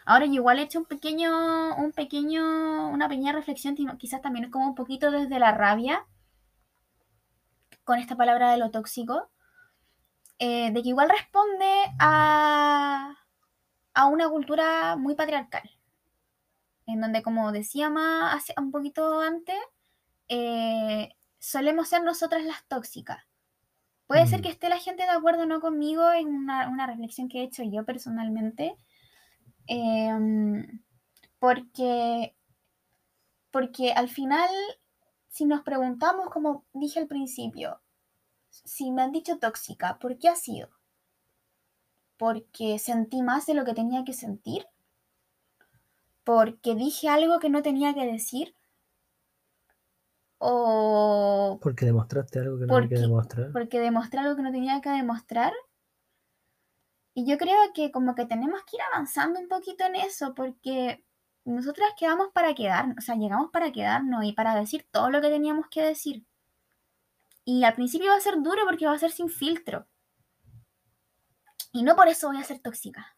Ahora 0.05 0.27
yo 0.27 0.33
igual 0.33 0.59
he 0.59 0.61
hecho 0.61 0.77
un 0.77 0.85
pequeño, 0.85 1.75
un 1.75 1.91
pequeño, 1.91 2.89
una 2.89 3.09
pequeña 3.09 3.31
reflexión, 3.33 3.75
quizás 3.97 4.21
también 4.21 4.51
como 4.51 4.67
un 4.67 4.75
poquito 4.75 5.09
desde 5.09 5.39
la 5.39 5.53
rabia, 5.53 6.05
con 7.83 7.99
esta 7.99 8.15
palabra 8.15 8.51
de 8.51 8.57
lo 8.57 8.71
tóxico, 8.71 9.29
eh, 10.39 10.71
de 10.71 10.81
que 10.81 10.89
igual 10.89 11.09
responde 11.09 11.65
a, 11.99 13.15
a 13.93 14.05
una 14.07 14.29
cultura 14.29 14.95
muy 14.97 15.15
patriarcal, 15.15 15.69
en 16.85 17.01
donde, 17.01 17.21
como 17.23 17.51
decía 17.51 17.89
más 17.89 18.35
hace 18.35 18.53
un 18.57 18.71
poquito 18.71 19.19
antes, 19.21 19.57
eh, 20.27 21.15
solemos 21.39 21.89
ser 21.89 22.03
nosotras 22.03 22.43
las 22.43 22.65
tóxicas. 22.67 23.23
Puede 24.07 24.27
ser 24.27 24.41
que 24.41 24.49
esté 24.49 24.67
la 24.67 24.77
gente 24.77 25.03
de 25.03 25.09
acuerdo 25.09 25.43
o 25.43 25.45
no 25.45 25.61
conmigo, 25.61 26.09
es 26.11 26.25
una, 26.25 26.67
una 26.67 26.85
reflexión 26.85 27.29
que 27.29 27.39
he 27.39 27.43
hecho 27.43 27.63
yo 27.63 27.85
personalmente, 27.85 28.75
em, 29.67 30.81
porque, 31.39 32.35
porque 33.51 33.93
al 33.93 34.09
final, 34.09 34.49
si 35.29 35.45
nos 35.45 35.61
preguntamos, 35.61 36.29
como 36.29 36.65
dije 36.73 36.99
al 36.99 37.07
principio, 37.07 37.81
si 38.49 38.91
me 38.91 39.01
han 39.01 39.13
dicho 39.13 39.39
tóxica, 39.39 39.97
¿por 39.97 40.17
qué 40.17 40.27
ha 40.27 40.35
sido? 40.35 40.69
porque 42.21 42.77
sentí 42.77 43.23
más 43.23 43.47
de 43.47 43.55
lo 43.55 43.65
que 43.65 43.73
tenía 43.73 44.03
que 44.03 44.13
sentir, 44.13 44.67
porque 46.33 46.75
dije 46.75 47.09
algo 47.09 47.39
que 47.39 47.49
no 47.49 47.61
tenía 47.61 47.93
que 47.93 48.05
decir, 48.05 48.55
o 50.37 51.59
Porque 51.61 51.85
demostraste 51.85 52.39
algo 52.39 52.57
que 52.57 52.65
no 52.65 52.77
hay 52.77 52.87
que 52.87 52.95
demostrar. 52.95 53.51
porque 53.51 53.79
demostré 53.81 54.21
algo 54.21 54.37
que 54.37 54.41
no 54.41 54.51
tenía 54.51 54.79
que 54.79 54.89
demostrar. 54.89 55.51
Y 57.13 57.29
yo 57.29 57.37
creo 57.37 57.57
que 57.75 57.91
como 57.91 58.15
que 58.15 58.25
tenemos 58.25 58.61
que 58.63 58.77
ir 58.77 58.81
avanzando 58.81 59.41
un 59.41 59.49
poquito 59.49 59.83
en 59.83 59.95
eso, 59.95 60.33
porque 60.33 61.03
nosotras 61.43 61.89
quedamos 61.97 62.29
para 62.33 62.55
quedarnos, 62.55 62.95
o 62.97 63.01
sea, 63.01 63.15
llegamos 63.15 63.51
para 63.51 63.73
quedarnos 63.73 64.23
y 64.23 64.31
para 64.31 64.55
decir 64.55 64.87
todo 64.89 65.09
lo 65.09 65.19
que 65.19 65.29
teníamos 65.29 65.67
que 65.67 65.83
decir. 65.83 66.25
Y 67.43 67.65
al 67.65 67.75
principio 67.75 68.11
va 68.11 68.15
a 68.15 68.21
ser 68.21 68.41
duro 68.41 68.61
porque 68.65 68.85
va 68.85 68.93
a 68.93 68.97
ser 68.97 69.11
sin 69.11 69.27
filtro. 69.27 69.85
Y 71.73 71.83
no 71.83 71.97
por 71.97 72.07
eso 72.07 72.29
voy 72.29 72.37
a 72.37 72.43
ser 72.45 72.59
tóxica. 72.59 73.17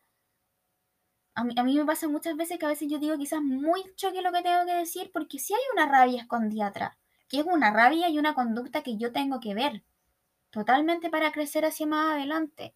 A 1.36 1.43
mí, 1.43 1.53
a 1.57 1.63
mí 1.63 1.77
me 1.77 1.86
pasa 1.86 2.07
muchas 2.07 2.36
veces 2.38 2.59
que 2.59 2.65
a 2.65 2.69
veces 2.69 2.89
yo 2.89 2.99
digo 2.99 3.17
quizás 3.17 3.41
mucho 3.41 4.11
que 4.11 4.21
lo 4.21 4.31
que 4.31 4.43
tengo 4.43 4.65
que 4.65 4.73
decir 4.73 5.09
porque 5.11 5.39
sí 5.39 5.53
hay 5.53 5.61
una 5.73 5.88
rabia 5.88 6.21
escondida 6.21 6.67
atrás, 6.67 6.95
que 7.27 7.39
es 7.39 7.45
una 7.45 7.71
rabia 7.71 8.09
y 8.09 8.19
una 8.19 8.34
conducta 8.36 8.84
que 8.84 8.97
yo 8.97 9.11
tengo 9.11 9.39
que 9.39 9.55
ver 9.55 9.84
totalmente 10.51 11.09
para 11.09 11.31
crecer 11.31 11.65
hacia 11.65 11.88
más 11.88 12.11
adelante 12.11 12.75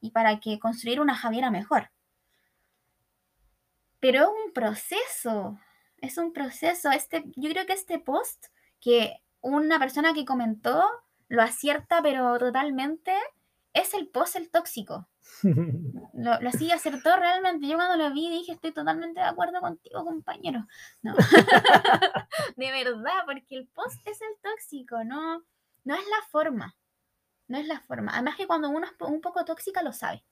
y 0.00 0.10
para 0.10 0.40
que 0.40 0.58
construir 0.58 1.00
una 1.00 1.14
Javiera 1.14 1.50
mejor. 1.50 1.90
Pero 4.00 4.22
es 4.22 4.28
un 4.46 4.52
proceso, 4.52 5.58
es 5.98 6.16
un 6.16 6.32
proceso. 6.32 6.90
Este, 6.90 7.24
yo 7.36 7.50
creo 7.50 7.66
que 7.66 7.74
este 7.74 7.98
post 7.98 8.46
que 8.80 9.22
una 9.40 9.78
persona 9.78 10.14
que 10.14 10.24
comentó 10.24 10.82
lo 11.28 11.42
acierta 11.42 12.00
pero 12.02 12.38
totalmente 12.38 13.12
es 13.74 13.92
el 13.94 14.08
post 14.08 14.36
el 14.36 14.50
tóxico. 14.50 15.08
Lo, 16.18 16.40
lo 16.40 16.48
así 16.48 16.70
acertó 16.72 17.16
realmente. 17.16 17.66
Yo 17.68 17.76
cuando 17.76 17.96
lo 17.96 18.12
vi 18.12 18.28
dije, 18.30 18.52
estoy 18.52 18.72
totalmente 18.72 19.20
de 19.20 19.26
acuerdo 19.26 19.60
contigo, 19.60 20.04
compañero. 20.04 20.66
No. 21.02 21.14
de 22.56 22.70
verdad, 22.72 23.22
porque 23.26 23.56
el 23.56 23.66
post 23.68 24.00
es 24.06 24.20
el 24.22 24.36
tóxico, 24.42 25.04
no, 25.04 25.44
no 25.84 25.94
es 25.94 26.00
la 26.04 26.26
forma. 26.30 26.76
No 27.46 27.56
es 27.58 27.66
la 27.66 27.80
forma. 27.80 28.12
Además 28.12 28.36
que 28.36 28.46
cuando 28.46 28.68
uno 28.68 28.86
es 28.86 28.92
un 29.00 29.20
poco 29.20 29.44
tóxica 29.44 29.82
lo 29.82 29.92
sabe. 29.92 30.22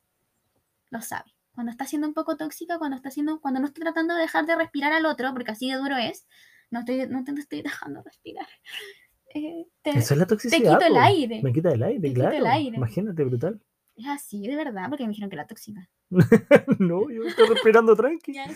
Lo 0.91 1.01
sabe. 1.01 1.33
Cuando 1.55 1.71
está 1.73 1.87
siendo 1.87 2.07
un 2.07 2.13
poco 2.15 2.37
tóxica, 2.37 2.79
cuando 2.79 2.97
está 2.97 3.11
siendo, 3.11 3.41
cuando 3.41 3.61
no 3.61 3.67
estoy 3.67 3.83
tratando 3.83 4.15
de 4.15 4.21
dejar 4.21 4.45
de 4.45 4.55
respirar 4.57 4.93
al 4.93 5.07
otro, 5.07 5.33
porque 5.33 5.53
así 5.53 5.71
de 5.71 5.79
duro 5.79 5.97
es, 5.97 6.27
no 6.71 6.81
estoy, 6.81 7.07
no 7.09 7.25
te 7.25 7.33
estoy 7.33 7.63
dejando 7.63 8.03
respirar. 8.03 8.47
Eh, 9.35 9.67
te- 9.83 9.91
Eso 9.91 10.15
es 10.15 10.19
la 10.19 10.27
te 10.27 10.29
toxicidad. 10.35 10.79
quito 10.79 10.87
el 10.87 10.97
aire. 10.99 11.41
Me 11.43 11.53
quita 11.53 11.71
el 11.73 11.83
aire, 11.83 12.01
Te 12.01 12.09
quito 12.09 12.21
claro. 12.21 12.37
el 12.37 12.47
aire. 12.47 12.77
Imagínate, 12.77 13.25
brutal. 13.25 13.61
Es 13.97 14.07
así, 14.09 14.47
de 14.47 14.57
verdad, 14.57 14.89
porque 14.89 15.05
me 15.05 15.11
dijeron 15.11 15.31
que 15.31 15.37
era 15.37 15.47
tóxica. 15.47 15.89
no, 16.79 17.11
yo 17.11 17.23
estoy 17.25 17.49
respirando 17.49 17.97
tranqui. 17.97 18.33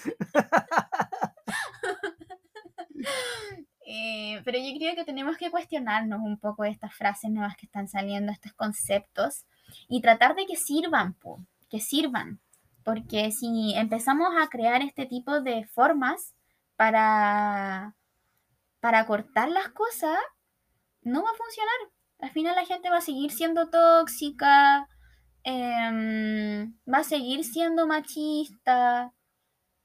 Eh, 3.93 4.41
pero 4.45 4.57
yo 4.57 4.73
creo 4.79 4.95
que 4.95 5.05
tenemos 5.05 5.37
que 5.37 5.51
cuestionarnos 5.51 6.21
un 6.21 6.39
poco 6.39 6.63
estas 6.63 6.95
frases 6.95 7.29
nuevas 7.29 7.57
que 7.57 7.67
están 7.67 7.89
saliendo, 7.89 8.31
estos 8.31 8.53
conceptos, 8.53 9.47
y 9.89 10.01
tratar 10.01 10.37
de 10.37 10.47
que 10.47 10.55
sirvan, 10.55 11.15
po, 11.15 11.45
que 11.69 11.81
sirvan. 11.81 12.41
Porque 12.85 13.33
si 13.33 13.75
empezamos 13.75 14.29
a 14.41 14.47
crear 14.47 14.81
este 14.83 15.07
tipo 15.07 15.41
de 15.41 15.67
formas 15.67 16.37
para, 16.77 17.97
para 18.79 19.05
cortar 19.07 19.49
las 19.49 19.71
cosas, 19.71 20.19
no 21.03 21.25
va 21.25 21.31
a 21.31 21.35
funcionar. 21.35 21.75
Al 22.21 22.31
final 22.31 22.55
la 22.55 22.67
gente 22.67 22.91
va 22.91 22.99
a 22.99 23.01
seguir 23.01 23.33
siendo 23.33 23.71
tóxica, 23.71 24.89
em, 25.45 26.75
va 26.93 26.99
a 26.99 27.05
seguir 27.05 27.45
siendo 27.45 27.87
machista, 27.87 29.13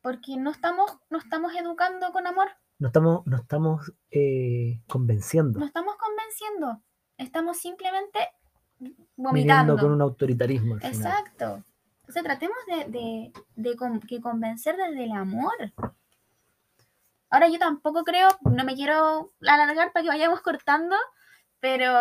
porque 0.02 0.38
no 0.38 0.52
estamos, 0.52 0.98
no 1.10 1.18
estamos 1.18 1.54
educando 1.56 2.12
con 2.12 2.28
amor, 2.28 2.50
No 2.80 2.88
estamos, 2.88 3.26
no 3.26 3.38
estamos 3.38 3.94
eh, 4.12 4.82
convenciendo. 4.88 5.60
no 5.60 5.66
estamos 5.66 5.96
convenciendo, 5.98 6.82
estamos 7.18 7.58
simplemente 7.58 8.20
viniendo 8.80 9.06
vomitando. 9.16 9.78
con 9.78 9.92
un 9.94 10.02
autoritarismo 10.02 10.76
al 10.76 10.82
final. 10.82 10.96
Exacto. 10.96 11.64
Entonces 12.02 12.24
tratemos 12.24 12.58
de, 12.68 12.92
de- 12.92 13.34
de 13.56 13.76
con- 13.76 14.00
que 14.00 14.22
convencer 14.22 14.76
desde 14.78 15.06
el 15.06 15.12
amor. 15.14 15.54
Ahora 17.30 17.48
yo 17.50 17.58
tampoco 17.60 18.04
creo, 18.04 18.30
no 18.42 18.64
me 18.64 18.76
quiero 18.76 19.34
alargar 19.42 19.92
para 19.92 20.04
que 20.04 20.10
vayamos 20.10 20.42
cortando, 20.42 20.96
pero 21.60 21.92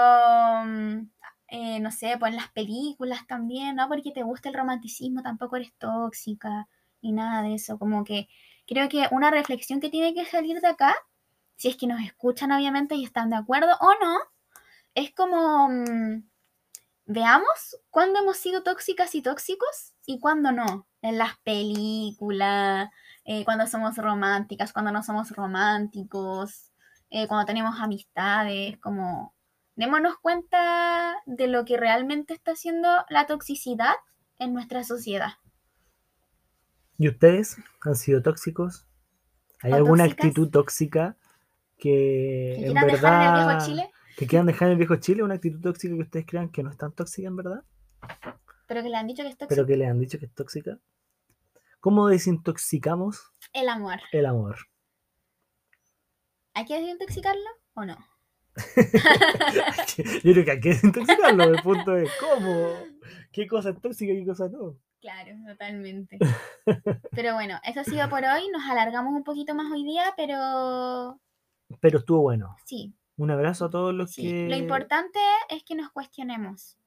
mm, 0.65 1.09
eh, 1.57 1.79
no 1.79 1.93
sé, 1.93 2.17
pues 2.19 2.31
en 2.33 2.37
las 2.37 2.51
películas 2.51 3.29
también, 3.29 3.77
no 3.77 3.89
porque 3.89 4.11
te 4.11 4.25
gusta 4.25 4.49
el 4.49 4.57
romanticismo, 4.57 5.23
tampoco 5.23 5.55
eres 5.55 5.73
tóxica 5.79 6.69
ni 7.01 7.13
nada 7.13 7.43
de 7.43 7.55
eso. 7.55 7.79
Como 7.79 8.03
que 8.03 8.29
creo 8.67 8.89
que 8.89 9.07
una 9.13 9.31
reflexión 9.31 9.79
que 9.81 9.89
tiene 9.89 10.15
que 10.15 10.25
salir 10.27 10.61
de 10.61 10.67
acá, 10.67 10.97
si 11.57 11.69
es 11.69 11.77
que 11.77 11.87
nos 11.87 12.01
escuchan 12.03 12.51
obviamente 12.51 12.97
y 12.97 13.05
están 13.05 13.31
de 13.31 13.37
acuerdo 13.37 13.69
o 13.81 14.05
no, 14.05 14.19
es 14.95 15.15
como 15.15 15.69
mm, 15.69 16.29
veamos 17.07 17.79
cuándo 17.91 18.19
hemos 18.21 18.37
sido 18.37 18.65
tóxicas 18.65 19.15
y 19.15 19.23
tóxicos 19.23 19.95
y 20.07 20.19
cuándo 20.19 20.51
no. 20.51 20.89
En 21.03 21.19
las 21.19 21.39
películas, 21.45 22.91
eh, 23.25 23.45
cuando 23.45 23.69
somos 23.69 23.97
románticas, 23.97 24.73
cuando 24.73 24.91
no 24.91 25.05
somos 25.05 25.31
románticos, 25.31 26.73
eh, 27.11 27.29
cuando 27.29 27.47
tenemos 27.47 27.81
amistades, 27.81 28.79
como 28.81 29.35
démonos 29.77 30.17
cuenta 30.19 31.17
de 31.27 31.47
lo 31.49 31.65
que 31.65 31.77
realmente 31.77 32.35
está 32.35 32.53
haciendo 32.53 32.89
la 33.09 33.27
toxicidad 33.27 33.95
en 34.39 34.53
nuestra 34.55 34.85
sociedad. 34.85 35.35
¿Y 36.99 37.09
ustedes 37.09 37.57
han 37.83 37.97
sido 37.97 38.23
tóxicos? 38.23 38.87
¿Hay 39.63 39.73
¿O 39.73 39.77
alguna 39.77 40.05
tóxicas? 40.05 40.27
actitud 40.27 40.51
tóxica 40.51 41.17
que 41.79 42.57
¿Que 42.59 42.67
en 42.67 42.73
quieran 42.73 42.87
dejar 42.87 43.13
en 43.15 43.23
el 43.23 43.33
verdad 43.33 43.47
viejo 43.49 43.67
Chile? 43.67 43.91
que 44.17 44.27
quieran 44.27 44.47
dejar 44.47 44.69
en 44.69 44.73
el 44.73 44.79
viejo 44.79 44.97
Chile? 44.97 45.23
¿Una 45.23 45.35
actitud 45.35 45.61
tóxica 45.61 45.95
que 45.95 46.03
ustedes 46.03 46.27
crean 46.27 46.51
que 46.51 46.63
no 46.63 46.71
es 46.71 46.77
tan 46.77 46.93
tóxica 46.93 47.29
en 47.29 47.37
verdad? 47.37 47.65
Pero 48.67 48.83
que 48.83 48.89
le 48.89 48.97
han 48.97 49.07
dicho 49.07 49.23
que 49.23 49.29
es 49.31 49.37
tóxico. 49.37 49.49
Pero 49.57 49.67
que 49.67 49.77
le 49.77 49.87
han 49.87 49.99
dicho 49.99 50.19
que 50.19 50.27
es 50.27 50.35
tóxica. 50.35 50.79
¿Cómo 51.81 52.09
desintoxicamos 52.09 53.33
El 53.53 53.69
amor. 53.69 54.01
el 54.13 54.27
amor? 54.27 54.57
¿Hay 56.55 56.65
que 56.65 56.79
desintoxicarlo 56.81 57.51
o 57.75 57.85
no? 57.85 57.97
Yo 60.25 60.33
creo 60.33 60.45
que 60.45 60.51
hay 60.51 60.61
que 60.61 60.69
desintoxicarlo. 60.71 61.45
El 61.45 61.63
punto 61.63 61.97
es 61.97 62.11
cómo, 62.21 62.71
qué 63.33 63.47
cosa 63.47 63.71
es 63.71 63.81
tóxica 63.81 64.13
y 64.13 64.21
qué 64.21 64.27
cosa 64.27 64.49
no. 64.49 64.77
Claro, 65.01 65.33
totalmente. 65.47 66.19
Pero 67.11 67.35
bueno, 67.35 67.61
eso 67.65 67.81
ha 67.81 67.85
sido 67.85 68.09
por 68.09 68.25
hoy. 68.25 68.49
Nos 68.51 68.63
alargamos 68.65 69.13
un 69.13 69.23
poquito 69.25 69.55
más 69.55 69.71
hoy 69.71 69.85
día, 69.85 70.15
pero 70.17 71.21
Pero 71.81 71.99
estuvo 71.99 72.23
bueno. 72.23 72.57
sí, 72.65 72.95
Un 73.17 73.31
abrazo 73.31 73.67
a 73.67 73.71
todos 73.71 73.93
los 73.93 74.13
sí. 74.13 74.23
que. 74.23 74.49
Lo 74.49 74.57
importante 74.57 75.19
es 75.51 75.63
que 75.63 75.75
nos 75.75 75.91
cuestionemos. 75.91 76.79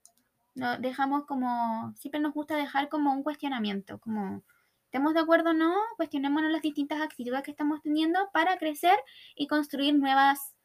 No, 0.55 0.79
dejamos 0.79 1.25
como, 1.25 1.93
siempre 1.95 2.19
nos 2.19 2.33
gusta 2.33 2.55
dejar 2.55 2.89
como 2.89 3.13
un 3.13 3.21
cuestionamiento, 3.21 3.99
como, 3.99 4.43
¿estemos 4.85 5.13
de 5.13 5.19
acuerdo 5.19 5.51
o 5.51 5.53
no? 5.53 5.75
Cuestionémonos 5.97 6.51
las 6.51 6.63
distintas 6.63 6.99
actitudes 6.99 7.43
que 7.43 7.51
estamos 7.51 7.83
teniendo 7.83 8.31
para 8.33 8.57
crecer 8.57 8.97
y 9.35 9.45
construir 9.45 9.93
nuevas 9.93 10.55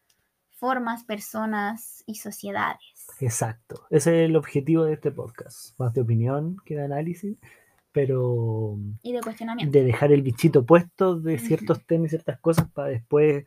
formas, 0.63 1.03
personas 1.03 2.05
y 2.07 2.15
sociedades. 2.15 2.79
Exacto. 3.19 3.85
Ese 3.91 4.23
es 4.23 4.29
el 4.31 4.37
objetivo 4.37 4.85
de 4.85 4.93
este 4.93 5.11
podcast. 5.11 5.77
Más 5.81 5.93
de 5.93 6.03
opinión 6.03 6.57
que 6.65 6.77
de 6.77 6.85
análisis, 6.85 7.37
pero 7.91 8.79
Y 9.03 9.13
de 9.13 9.21
cuestionamiento. 9.23 9.77
de 9.77 9.85
dejar 9.85 10.13
el 10.13 10.23
bichito 10.23 10.65
puesto 10.65 11.19
de 11.19 11.41
ciertos 11.41 11.85
temas 11.85 12.07
y 12.07 12.09
ciertas 12.11 12.39
cosas 12.39 12.71
para 12.71 12.91
después 12.91 13.45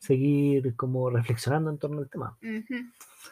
seguir 0.00 0.74
como 0.74 1.08
reflexionando 1.10 1.70
en 1.70 1.78
torno 1.78 2.00
al 2.00 2.10
tema. 2.10 2.36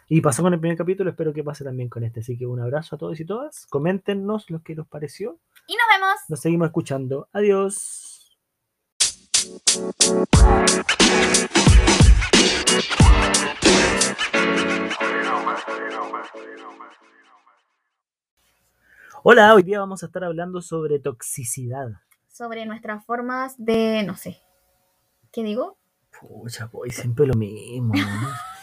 Y 0.08 0.20
pasó 0.20 0.44
con 0.44 0.54
el 0.54 0.60
primer 0.60 0.78
capítulo, 0.78 1.10
espero 1.10 1.32
que 1.32 1.42
pase 1.42 1.64
también 1.64 1.88
con 1.88 2.04
este. 2.04 2.20
Así 2.20 2.38
que 2.38 2.46
un 2.46 2.60
abrazo 2.60 2.94
a 2.94 2.98
todos 3.00 3.18
y 3.18 3.24
todas. 3.24 3.66
Coméntenos 3.66 4.50
lo 4.50 4.62
que 4.62 4.76
les 4.76 4.86
pareció. 4.86 5.40
Y 5.66 5.74
nos 5.74 5.86
vemos. 5.92 6.16
Nos 6.28 6.38
seguimos 6.40 6.66
escuchando. 6.66 7.28
Adiós. 7.32 8.38
Hola, 19.28 19.54
hoy 19.54 19.64
día 19.64 19.80
vamos 19.80 20.04
a 20.04 20.06
estar 20.06 20.22
hablando 20.22 20.62
sobre 20.62 21.00
toxicidad. 21.00 21.88
Sobre 22.28 22.64
nuestras 22.64 23.04
formas 23.04 23.56
de, 23.58 24.04
no 24.04 24.16
sé, 24.16 24.40
¿qué 25.32 25.42
digo? 25.42 25.78
Pucha, 26.20 26.68
pues 26.68 26.94
siempre 26.94 27.26
lo 27.26 27.34
mismo. 27.34 27.92
¿no? 27.94 28.55